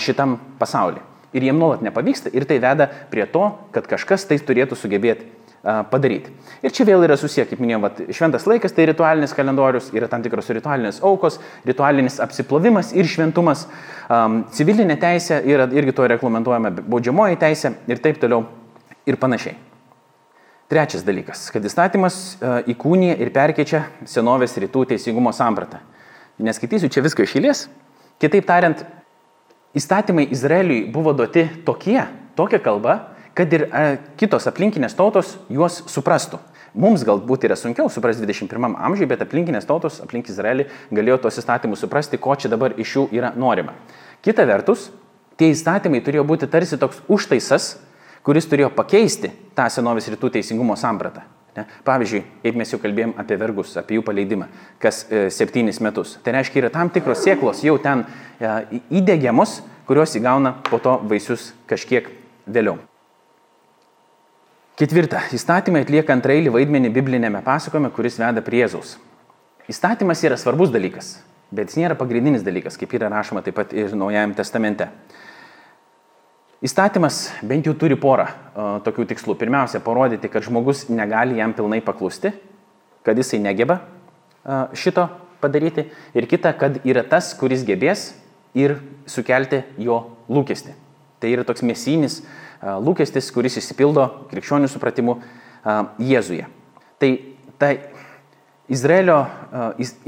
šitam 0.00 0.38
pasauliu. 0.60 1.02
Ir 1.34 1.44
jiems 1.44 1.60
nuolat 1.60 1.82
nepavyksta 1.84 2.32
ir 2.32 2.46
tai 2.48 2.60
veda 2.62 2.88
prie 3.10 3.26
to, 3.28 3.48
kad 3.74 3.88
kažkas 3.90 4.24
tai 4.30 4.38
turėtų 4.40 4.78
sugebėti 4.78 5.28
padaryti. 5.64 6.32
Ir 6.64 6.72
čia 6.74 6.84
vėl 6.84 7.04
yra 7.06 7.16
susiję, 7.16 7.46
kaip 7.48 7.60
minėjau, 7.62 7.80
vat, 7.84 8.00
šventas 8.12 8.44
laikas 8.48 8.74
tai 8.76 8.84
ritualinis 8.90 9.32
kalendorius, 9.36 9.90
yra 9.96 10.08
tam 10.12 10.24
tikros 10.24 10.50
ritualinės 10.52 11.00
aukos, 11.04 11.38
ritualinis 11.64 12.18
apsiplovimas 12.20 12.92
ir 12.96 13.08
šventumas, 13.08 13.64
um, 14.12 14.42
civilinė 14.52 14.98
teisė 15.00 15.40
yra 15.48 15.68
irgi 15.72 15.94
to 15.96 16.08
reglamentuojama 16.12 16.74
baudžiamoji 16.82 17.40
teisė 17.40 17.74
ir 17.88 18.02
taip 18.04 18.20
toliau 18.20 18.44
ir 19.08 19.16
panašiai. 19.20 19.56
Trečias 20.68 21.04
dalykas, 21.04 21.46
kad 21.52 21.64
įstatymas 21.64 22.18
uh, 22.36 22.58
įkūnija 22.72 23.16
ir 23.20 23.32
perkeičia 23.32 23.86
senovės 24.08 24.56
rytų 24.60 24.86
teisingumo 24.92 25.32
sampratą. 25.36 25.80
Neskaitysiu 26.44 26.90
čia 26.92 27.04
visko 27.04 27.24
išėlės. 27.24 27.68
Kitaip 28.20 28.44
tariant, 28.48 28.84
įstatymai 29.76 30.26
Izraeliui 30.34 30.84
buvo 30.92 31.12
duoti 31.16 31.46
tokie, 31.66 32.00
tokia 32.36 32.60
kalba, 32.62 33.13
kad 33.34 33.52
ir 33.52 33.66
e, 33.68 33.84
kitos 34.20 34.46
aplinkinės 34.50 34.96
tautos 34.98 35.36
juos 35.52 35.82
suprastų. 35.90 36.40
Mums 36.74 37.04
galbūt 37.06 37.44
yra 37.46 37.54
sunkiau 37.58 37.86
suprasti 37.92 38.26
21 38.26 38.74
amžiui, 38.74 39.06
bet 39.10 39.22
aplinkinės 39.22 39.66
tautos 39.68 40.00
aplink 40.02 40.30
Izraelį 40.30 40.66
galėjo 40.94 41.20
tos 41.22 41.38
įstatymus 41.38 41.84
suprasti, 41.84 42.18
ko 42.18 42.34
čia 42.34 42.50
dabar 42.50 42.74
iš 42.78 42.96
jų 42.96 43.04
yra 43.14 43.30
norima. 43.38 43.76
Kita 44.26 44.46
vertus, 44.48 44.88
tie 45.38 45.52
įstatymai 45.54 46.00
turėjo 46.02 46.24
būti 46.26 46.48
tarsi 46.50 46.78
toks 46.80 46.98
užtaisas, 47.06 47.76
kuris 48.26 48.48
turėjo 48.50 48.72
pakeisti 48.74 49.30
tą 49.54 49.68
senovės 49.70 50.08
rytų 50.10 50.32
teisingumo 50.34 50.74
sampratą. 50.80 51.22
Ne? 51.54 51.66
Pavyzdžiui, 51.86 52.24
kaip 52.42 52.56
mes 52.58 52.72
jau 52.72 52.80
kalbėjom 52.82 53.12
apie 53.22 53.38
vergus, 53.38 53.76
apie 53.78 53.98
jų 53.98 54.02
paleidimą, 54.06 54.48
kas 54.82 55.04
e, 55.06 55.28
septynis 55.30 55.78
metus. 55.84 56.16
Tai 56.24 56.34
reiškia, 56.34 56.64
yra 56.64 56.72
tam 56.74 56.90
tikros 56.90 57.22
sėklos 57.22 57.62
jau 57.62 57.76
ten 57.82 58.02
e, 58.40 58.80
įdėgiamos, 58.98 59.60
kurios 59.86 60.16
įgauna 60.18 60.56
po 60.66 60.82
to 60.82 60.96
vaisius 61.06 61.52
kažkiek 61.70 62.10
vėliau. 62.50 62.80
Ketvirta. 64.74 65.20
Įstatymai 65.30 65.84
atlieka 65.84 66.10
antrailį 66.16 66.50
vaidmenį 66.50 66.88
biblinėme 66.96 67.44
pasakojime, 67.46 67.92
kuris 67.94 68.16
veda 68.18 68.42
prie 68.42 68.64
Jėzaus. 68.64 68.96
Įstatymas 69.70 70.18
yra 70.26 70.34
svarbus 70.34 70.72
dalykas, 70.74 71.12
bet 71.54 71.70
jis 71.70 71.78
nėra 71.78 71.94
pagrindinis 71.94 72.42
dalykas, 72.42 72.74
kaip 72.80 72.96
yra 72.98 73.06
rašoma 73.12 73.44
taip 73.46 73.54
pat 73.54 73.70
ir 73.70 73.94
Naujajame 73.94 74.34
testamente. 74.34 74.88
Įstatymas 76.66 77.20
bent 77.46 77.70
jau 77.70 77.76
turi 77.78 77.94
porą 77.94 78.26
o, 78.26 78.66
tokių 78.82 79.06
tikslų. 79.12 79.38
Pirmiausia, 79.38 79.78
parodyti, 79.84 80.26
kad 80.32 80.42
žmogus 80.42 80.88
negali 80.90 81.38
jam 81.38 81.54
pilnai 81.54 81.78
paklusti, 81.84 82.34
kad 83.06 83.20
jisai 83.20 83.38
negeba 83.46 83.78
o, 83.78 84.64
šito 84.74 85.06
padaryti. 85.44 85.86
Ir 86.18 86.26
kita, 86.26 86.50
kad 86.58 86.82
yra 86.82 87.06
tas, 87.06 87.30
kuris 87.38 87.62
gebės 87.68 88.08
ir 88.58 88.80
sukelti 89.06 89.62
jo 89.78 90.02
lūkesti. 90.26 90.74
Tai 91.22 91.30
yra 91.30 91.46
toks 91.46 91.62
mesinis 91.62 92.24
lūkestis, 92.64 93.30
kuris 93.34 93.58
įsipildo 93.60 94.08
krikščionių 94.32 94.70
supratimu 94.72 95.18
Jėzuje. 96.00 96.46
Tai 97.00 97.10
ta 97.60 97.72
Izraelio 98.68 99.18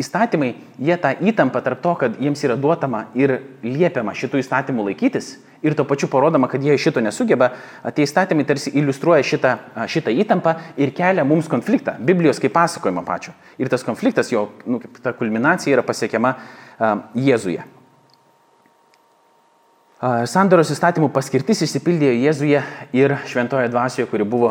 įstatymai, 0.00 0.54
jie 0.80 0.96
tą 1.00 1.12
įtampą 1.28 1.60
tarp 1.64 1.82
to, 1.84 1.92
kad 2.00 2.16
jiems 2.20 2.40
yra 2.46 2.56
duotama 2.56 3.06
ir 3.16 3.34
liepiama 3.64 4.14
šitų 4.16 4.40
įstatymų 4.40 4.86
laikytis 4.90 5.34
ir 5.66 5.76
tuo 5.76 5.84
pačiu 5.88 6.08
parodoma, 6.08 6.48
kad 6.48 6.64
jie 6.64 6.76
šito 6.80 7.02
nesugeba, 7.04 7.50
tie 7.96 8.06
įstatymai 8.06 8.46
tarsi 8.48 8.72
iliustruoja 8.76 9.24
šitą, 9.26 9.52
šitą 9.92 10.14
įtampą 10.24 10.56
ir 10.80 10.92
kelia 10.96 11.24
mums 11.28 11.50
konfliktą, 11.52 11.96
Biblijos 12.00 12.40
kaip 12.40 12.54
pasakojimo 12.56 13.04
pačio. 13.04 13.34
Ir 13.60 13.68
tas 13.72 13.84
konfliktas, 13.84 14.32
jo 14.32 14.48
nu, 14.64 14.80
ta 15.02 15.12
kulminacija 15.16 15.76
yra 15.76 15.84
pasiekiama 15.86 16.36
Jėzuje. 17.16 17.64
Sandoros 19.96 20.68
įstatymų 20.74 21.08
paskirtis 21.08 21.62
išsipildė 21.64 22.10
Jėzuje 22.20 22.58
ir 22.92 23.14
šventoje 23.30 23.70
dvasioje, 23.72 24.04
kuri 24.10 24.26
buvo 24.28 24.50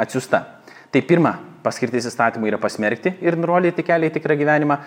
atsiusta. 0.00 0.46
Tai 0.88 1.02
pirma, 1.04 1.34
paskirtis 1.60 2.06
įstatymų 2.08 2.48
yra 2.48 2.60
pasmerkti 2.60 3.12
ir 3.20 3.36
nurodyti 3.36 3.84
kelią 3.84 4.08
į 4.08 4.14
tikrą 4.14 4.36
gyvenimą. 4.40 4.78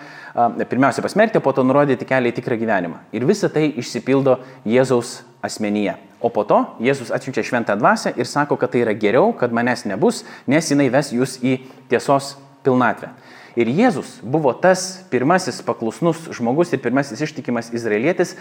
Pirmiausia, 0.66 1.04
pasmerkti, 1.06 1.38
po 1.38 1.54
to 1.54 1.62
nurodyti 1.62 2.08
kelią 2.08 2.34
į 2.34 2.36
tikrą 2.40 2.58
gyvenimą. 2.58 2.98
Ir 3.14 3.28
visa 3.30 3.46
tai 3.46 3.68
išsipildo 3.78 4.40
Jėzaus 4.66 5.20
asmenyje. 5.46 5.94
O 6.18 6.32
po 6.34 6.42
to 6.42 6.64
Jėzus 6.82 7.14
atsiunčia 7.14 7.46
šventą 7.46 7.78
dvasę 7.78 8.10
ir 8.18 8.26
sako, 8.26 8.58
kad 8.58 8.74
tai 8.74 8.82
yra 8.82 8.96
geriau, 8.98 9.30
kad 9.38 9.54
manęs 9.54 9.86
nebus, 9.86 10.24
nes 10.50 10.66
jinai 10.66 10.90
ves 10.90 11.14
jūs 11.14 11.38
į 11.46 11.60
tiesos 11.92 12.34
pilnatvę. 12.66 13.14
Ir 13.56 13.70
Jėzus 13.70 14.18
buvo 14.20 14.50
tas 14.52 15.06
pirmasis 15.14 15.62
paklusnus 15.64 16.26
žmogus 16.34 16.74
ir 16.74 16.82
pirmasis 16.82 17.22
ištikimas 17.24 17.70
izraelietis, 17.72 18.34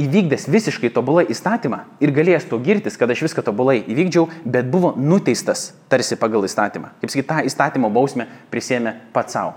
įvykdęs 0.00 0.46
visiškai 0.50 0.90
tobulai 0.94 1.26
įstatymą 1.32 1.82
ir 2.00 2.12
galėjęs 2.14 2.46
to 2.50 2.58
girtis, 2.62 2.96
kad 3.00 3.10
aš 3.10 3.24
viską 3.26 3.44
tobulai 3.46 3.80
įvykdžiau, 3.82 4.28
bet 4.44 4.70
buvo 4.70 4.94
nuteistas 4.96 5.70
tarsi 5.92 6.16
pagal 6.20 6.46
įstatymą. 6.48 6.94
Kaip 7.02 7.12
sakyt, 7.12 7.28
tą 7.28 7.40
įstatymo 7.48 7.90
bausmę 7.92 8.28
prisėmė 8.52 8.94
pats 9.14 9.36
savo. 9.36 9.56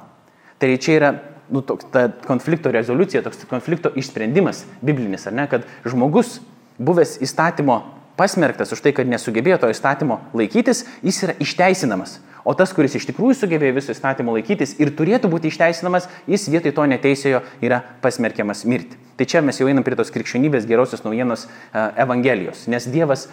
Tai 0.59 0.71
čia 0.79 0.97
yra 0.97 1.13
nu, 1.53 1.61
toks, 1.61 1.87
ta 1.93 2.07
konflikto 2.27 2.71
rezoliucija, 2.73 3.23
toks 3.23 3.45
konflikto 3.49 3.91
išsprendimas 3.99 4.63
biblinis, 4.81 5.27
ar 5.27 5.35
ne, 5.37 5.47
kad 5.51 5.67
žmogus, 5.87 6.39
buvęs 6.79 7.19
įstatymo 7.23 7.81
pasmerktas 8.19 8.73
už 8.73 8.83
tai, 8.83 8.93
kad 8.95 9.09
nesugebėjo 9.09 9.59
to 9.63 9.71
įstatymo 9.73 10.19
laikytis, 10.37 10.85
jis 11.05 11.23
yra 11.25 11.35
išteisinamas. 11.43 12.19
O 12.43 12.51
tas, 12.59 12.73
kuris 12.75 12.97
iš 12.97 13.05
tikrųjų 13.07 13.37
sugebėjo 13.39 13.77
viso 13.77 13.93
įstatymo 13.95 14.33
laikytis 14.35 14.75
ir 14.83 14.91
turėtų 14.97 15.29
būti 15.31 15.47
išteisinamas, 15.47 16.09
jis 16.27 16.49
vietoj 16.51 16.73
to 16.75 16.87
neteisėjo 16.91 17.39
yra 17.63 17.79
pasmerkiamas 18.03 18.65
mirti. 18.67 18.99
Tai 19.15 19.27
čia 19.29 19.41
mes 19.45 19.61
jau 19.61 19.69
einam 19.71 19.85
prie 19.85 19.95
tos 19.95 20.11
krikščionybės 20.11 20.67
gerosios 20.67 21.05
naujienos 21.05 21.47
Evangelijos. 21.71 22.65
Nes 22.67 22.89
Dievas 22.91 23.29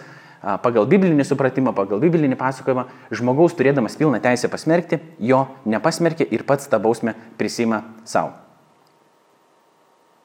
pagal 0.63 0.87
biblinį 0.89 1.25
supratimą, 1.27 1.73
pagal 1.75 1.99
biblinį 2.01 2.37
pasakojimą, 2.39 2.87
žmogaus 3.13 3.57
turėdamas 3.57 3.97
pilną 3.99 4.21
teisę 4.23 4.49
pasmerkti, 4.49 5.01
jo 5.19 5.43
nepasmerkė 5.69 6.25
ir 6.31 6.45
pats 6.47 6.71
tą 6.71 6.79
bausmę 6.81 7.13
prisima 7.37 7.83
savo. 8.07 8.31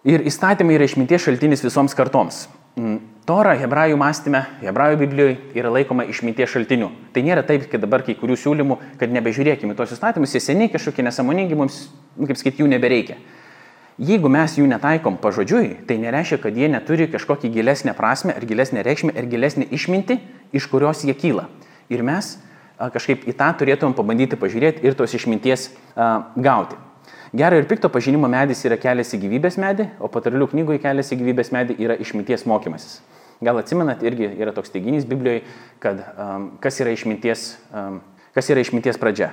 Ir 0.06 0.22
įstatymai 0.30 0.78
yra 0.78 0.86
išminties 0.86 1.26
šaltinis 1.26 1.64
visoms 1.66 1.96
kartoms. 1.98 2.44
Mm, 2.76 2.98
Tora 3.26 3.56
hebrajų 3.58 3.96
mąstyme, 3.98 4.44
hebrajų 4.60 4.98
Biblijoje 5.00 5.36
yra 5.58 5.70
laikoma 5.74 6.04
išminties 6.06 6.50
šaltiniu. 6.52 6.92
Tai 7.10 7.24
nėra 7.26 7.42
taip, 7.42 7.64
kad 7.72 7.82
dabar 7.82 8.04
kai 8.06 8.14
kurių 8.14 8.36
siūlymų, 8.38 8.76
kad 9.00 9.10
nebežiūrėkime 9.10 9.74
tos 9.74 9.96
įstatymus, 9.96 10.36
jie 10.36 10.42
seniai 10.44 10.70
kažkokie 10.70 11.02
nesąmoningi, 11.02 11.56
mums, 11.58 11.80
nu, 12.14 12.28
kaip 12.28 12.38
sakyti, 12.38 12.62
jų 12.62 12.68
nebereikia. 12.70 13.16
Jeigu 13.98 14.30
mes 14.30 14.54
jų 14.60 14.68
netaikom 14.70 15.16
pažodžiui, 15.18 15.72
tai 15.88 15.96
nereiškia, 16.04 16.38
kad 16.44 16.60
jie 16.60 16.68
neturi 16.70 17.08
kažkokį 17.10 17.50
gilesnę 17.56 17.96
prasme, 17.98 18.36
ar 18.36 18.46
gilesnę 18.46 18.84
reikšmę, 18.86 19.16
ar 19.16 19.26
gilesnę 19.32 19.66
išmintį, 19.74 20.20
iš 20.54 20.68
kurios 20.70 21.02
jie 21.08 21.16
kyla. 21.16 21.48
Ir 21.90 22.04
mes 22.06 22.36
kažkaip 22.76 23.24
į 23.26 23.34
tą 23.40 23.48
turėtumėm 23.56 23.96
pabandyti 23.96 24.38
pažiūrėti 24.38 24.84
ir 24.86 24.94
tos 24.94 25.16
išminties 25.16 25.70
a, 25.96 26.28
gauti. 26.36 26.76
Gero 27.34 27.58
ir 27.58 27.66
pikto 27.66 27.88
pažinimo 27.90 28.28
medis 28.30 28.62
yra 28.68 28.78
kelias 28.78 29.10
į 29.16 29.20
gyvybės 29.24 29.58
medį, 29.58 29.88
o 29.98 30.10
patarlių 30.12 30.50
knygoje 30.52 30.82
kelias 30.84 31.10
į 31.10 31.20
gyvybės 31.22 31.50
medį 31.54 31.78
yra 31.82 31.96
išminties 32.02 32.46
mokymasis. 32.46 33.00
Gal 33.44 33.58
atsimenat, 33.60 34.04
irgi 34.06 34.30
yra 34.40 34.54
toks 34.56 34.72
teiginys 34.72 35.04
Biblijoje, 35.08 35.42
kad 35.82 35.98
um, 36.14 36.46
kas, 36.62 36.78
yra 36.80 36.94
išminties, 36.94 37.50
um, 37.74 37.98
kas 38.36 38.48
yra 38.52 38.62
išminties 38.64 38.96
pradžia. 39.00 39.32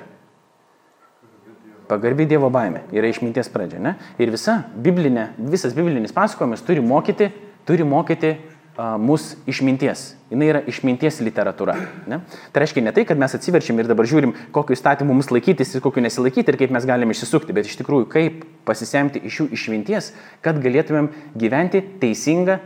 Pagarbi 1.87 2.25
Dievo 2.27 2.49
baime 2.51 2.83
yra 2.95 3.07
išminties 3.11 3.51
pradžia. 3.53 3.79
Ne? 3.83 3.95
Ir 4.19 4.33
visa 4.33 4.63
biblinė, 4.75 5.29
visas 5.37 5.75
biblinis 5.77 6.15
pasakojimas 6.15 6.63
turi 6.65 6.83
mokyti, 6.83 7.29
turi 7.67 7.87
mokyti 7.87 8.35
mus 8.77 9.35
išminties. 9.45 10.15
Jis 10.33 10.43
yra 10.47 10.61
išminties 10.65 11.19
literatūra. 11.21 11.75
Ne? 12.09 12.19
Tai 12.51 12.63
reiškia 12.63 12.81
ne 12.81 12.93
tai, 12.95 13.05
kad 13.05 13.19
mes 13.21 13.35
atsiverčiam 13.37 13.77
ir 13.77 13.89
dabar 13.89 14.07
žiūrim, 14.09 14.33
kokiu 14.55 14.73
įstatymu 14.73 15.13
mums 15.13 15.29
laikytis 15.29 15.75
ir 15.75 15.83
kokiu 15.85 16.01
nesilaikyti 16.01 16.49
ir 16.49 16.57
kaip 16.57 16.73
mes 16.73 16.87
galime 16.89 17.13
išsisukti, 17.13 17.53
bet 17.53 17.69
iš 17.69 17.77
tikrųjų 17.83 18.09
kaip 18.09 18.43
pasisemti 18.65 19.21
iš 19.29 19.43
jų 19.43 19.47
išminties, 19.59 20.11
kad 20.41 20.57
galėtumėm 20.63 21.11
gyventi 21.37 21.83
teisingą, 22.01 22.59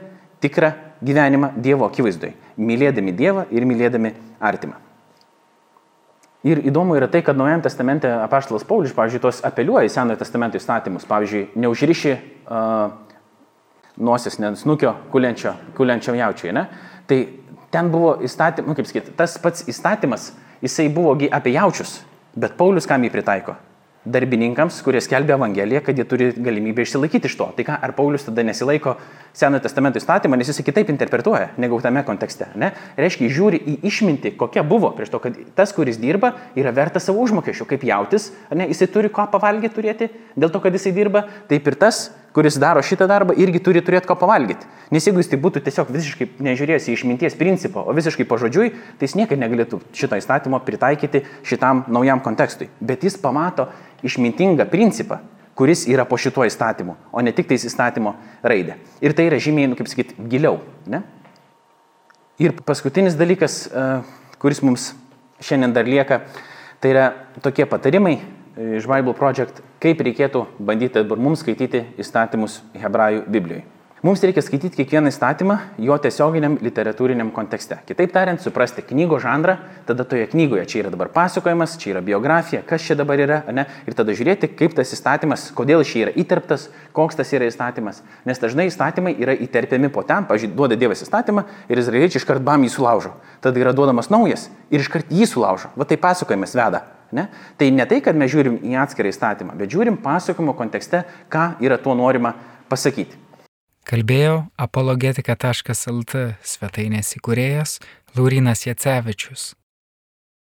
tikrą 0.43 0.73
gyvenimą 1.03 1.53
Dievo 1.59 1.89
akivaizdoj, 1.91 2.35
mylėdami 2.57 3.15
Dievą 3.17 3.47
ir 3.51 3.67
mylėdami 3.67 4.13
artimą. 4.39 4.79
Ir 6.47 6.61
įdomu 6.69 6.95
yra 6.95 7.09
tai, 7.11 7.19
kad 7.25 7.35
Naujajame 7.35 7.65
testamente 7.65 8.07
apaštalas 8.07 8.63
Paulius, 8.63 8.93
pavyzdžiui, 8.95 9.21
tos 9.25 9.41
apeliuoja 9.43 9.89
į 9.89 9.91
Senojo 9.91 10.19
testamento 10.21 10.59
įstatymus. 10.59 11.03
Pavyzdžiui, 11.09 11.47
neužriši 11.59 12.13
uh, 12.13 12.93
nosis, 13.97 14.39
nesnukio, 14.39 14.93
kuliančio, 15.11 15.53
kuliančio 15.77 16.15
jaučiai, 16.17 16.53
ne? 16.55 16.65
Tai 17.07 17.21
ten 17.73 17.91
buvo 17.93 18.17
įstatymas, 18.23 18.69
nu 18.69 18.77
kaip 18.77 18.89
sakyti, 18.89 19.15
tas 19.17 19.37
pats 19.41 19.65
įstatymas, 19.69 20.31
jisai 20.63 20.89
buvo 20.93 21.15
apie 21.15 21.55
jaučius, 21.55 22.01
bet 22.37 22.57
Paulius 22.59 22.89
kam 22.89 23.05
jį 23.05 23.13
pritaiko? 23.13 23.57
darbininkams, 24.11 24.81
kurie 24.85 25.01
skelbia 25.01 25.35
Evangeliją, 25.35 25.81
kad 25.83 25.97
jie 25.97 26.05
turi 26.07 26.29
galimybę 26.33 26.83
išsilaikyti 26.83 27.29
iš 27.29 27.35
to. 27.39 27.47
Tai 27.57 27.65
ką, 27.67 27.77
ar 27.83 27.93
Paulius 27.97 28.25
tada 28.27 28.43
nesilaiko 28.45 28.95
Senojo 29.37 29.61
testamento 29.65 29.99
įstatymą, 30.01 30.37
nes 30.39 30.49
jis 30.49 30.63
kitaip 30.65 30.89
interpretuoja, 30.93 31.51
negu 31.61 31.79
tame 31.83 32.03
kontekste. 32.07 32.47
Ne? 32.59 32.71
Reiškia, 32.97 33.29
žiūri 33.33 33.59
į 33.59 33.75
išmintį, 33.89 34.33
kokia 34.39 34.63
buvo 34.67 34.89
prieš 34.97 35.11
to, 35.13 35.21
kad 35.23 35.37
tas, 35.57 35.73
kuris 35.75 35.99
dirba, 36.01 36.33
yra 36.57 36.73
vertas 36.75 37.07
savo 37.07 37.21
užmokesčio, 37.25 37.67
kaip 37.69 37.85
jautis, 37.87 38.31
ne? 38.55 38.69
jisai 38.71 38.89
turi 38.93 39.11
ką 39.13 39.27
pavalgyti 39.33 39.75
turėti, 39.75 40.09
dėl 40.39 40.53
to, 40.53 40.63
kad 40.63 40.75
jisai 40.77 40.95
dirba, 40.95 41.27
taip 41.51 41.67
ir 41.69 41.77
tas, 41.79 42.07
kuris 42.37 42.59
daro 42.61 42.83
šitą 42.85 43.07
darbą, 43.09 43.33
irgi 43.33 43.57
turi 43.65 43.81
turėti 43.81 44.05
ką 44.05 44.13
pavalgyti. 44.21 44.67
Nes 44.93 45.07
jeigu 45.07 45.23
jis 45.23 45.31
tai 45.31 45.39
būtų 45.41 45.63
tiesiog 45.65 45.87
visiškai 45.89 46.27
nežiūrėjęs 46.45 46.85
į 46.85 46.93
išminties 46.93 47.37
principą, 47.39 47.81
o 47.81 47.95
visiškai 47.97 48.27
pažodžiui, 48.29 48.67
tai 48.99 49.09
jis 49.09 49.15
niekada 49.17 49.41
negalėtų 49.41 49.79
šito 49.97 50.19
įstatymo 50.21 50.59
pritaikyti 50.67 51.23
šitam 51.41 51.81
naujam 51.89 52.21
kontekstui. 52.21 52.69
Bet 52.77 53.07
jis 53.07 53.17
pamato 53.17 53.71
išmintingą 54.05 54.69
principą, 54.69 55.17
kuris 55.57 55.87
yra 55.89 56.05
po 56.05 56.21
šituo 56.21 56.45
įstatymu, 56.45 56.93
o 57.09 57.25
ne 57.25 57.33
tik 57.33 57.49
tais 57.49 57.65
įstatymo 57.65 58.13
raidė. 58.45 58.77
Ir 59.01 59.17
tai 59.17 59.31
yra 59.31 59.41
žymiai, 59.41 59.71
nu, 59.71 59.79
kaip 59.79 59.89
sakyti, 59.89 60.13
giliau. 60.29 60.59
Ne? 60.85 61.01
Ir 62.37 62.53
paskutinis 62.61 63.17
dalykas, 63.17 63.63
e, 63.65 63.89
kuris 64.37 64.61
mums 64.61 64.91
šiandien 65.41 65.73
dar 65.73 65.89
lieka, 65.89 66.21
tai 66.77 66.93
yra 66.93 67.07
tokie 67.41 67.65
patarimai 67.65 68.19
iš 68.57 68.87
Bible 68.89 69.13
Project, 69.17 69.61
kaip 69.83 70.01
reikėtų 70.01 70.45
bandyti 70.59 70.99
dabar 70.99 71.21
mums 71.21 71.43
skaityti 71.45 71.85
įstatymus 72.01 72.61
hebrajų 72.77 73.25
Biblijoje. 73.29 73.76
Mums 74.05 74.21
reikia 74.21 74.43
skaityti 74.45 74.77
kiekvieną 74.77 75.09
įstatymą 75.09 75.55
jo 75.81 75.95
tiesioginiam 75.97 76.59
literatūriniam 76.61 77.31
kontekste. 77.33 77.79
Kitaip 77.89 78.11
tariant, 78.13 78.37
suprasti 78.37 78.83
knygo 78.85 79.17
žanrą, 79.17 79.55
tada 79.87 80.05
toje 80.05 80.27
knygoje 80.29 80.67
čia 80.69 80.83
yra 80.83 80.91
dabar 80.93 81.09
pasakojimas, 81.15 81.73
čia 81.81 81.95
yra 81.95 82.03
biografija, 82.05 82.61
kas 82.61 82.85
čia 82.85 82.93
dabar 82.99 83.17
yra, 83.25 83.39
ne? 83.49 83.65
ir 83.89 83.97
tada 83.97 84.13
žiūrėti, 84.13 84.51
kaip 84.53 84.77
tas 84.77 84.93
įstatymas, 84.93 85.47
kodėl 85.57 85.81
šį 85.81 86.03
yra 86.03 86.13
įterptas, 86.13 86.67
koks 86.93 87.17
tas 87.17 87.33
yra 87.33 87.49
įstatymas. 87.49 88.03
Nes 88.29 88.45
dažnai 88.45 88.69
įstatymai 88.69 89.17
yra 89.17 89.33
įterpiami 89.33 89.89
po 89.89 90.05
ten, 90.05 90.29
pažiūrėjau, 90.29 90.59
duoda 90.61 90.77
Dievas 90.77 91.01
įstatymą 91.01 91.47
ir 91.65 91.81
izraeliečiai 91.81 92.21
iškart 92.21 92.45
bam 92.45 92.69
jį 92.69 92.75
sulaužo. 92.77 93.17
Tada 93.41 93.65
yra 93.65 93.73
duodamas 93.73 94.13
naujas 94.13 94.51
ir 94.69 94.85
iškart 94.85 95.09
jį 95.09 95.25
sulaužo. 95.33 95.73
Va 95.73 95.89
tai 95.89 95.97
pasakojimas 95.97 96.53
veda. 96.53 96.85
Ne? 97.09 97.31
Tai 97.57 97.73
ne 97.73 97.89
tai, 97.89 98.03
kad 98.05 98.19
mes 98.19 98.29
žiūrim 98.29 98.61
į 98.61 98.77
atskirą 98.77 99.09
įstatymą, 99.09 99.57
bet 99.57 99.73
žiūrim 99.73 99.97
pasakojimo 100.05 100.53
kontekste, 100.53 101.07
ką 101.33 101.55
yra 101.65 101.81
tuo 101.81 101.97
norima 101.97 102.37
pasakyti. 102.69 103.25
Kalbėjo 103.87 104.31
apologetika.lt 104.59 106.23
svetainės 106.43 107.13
įkūrėjas 107.21 107.77
Laurinas 108.17 108.65
Jacevičius. 108.67 109.53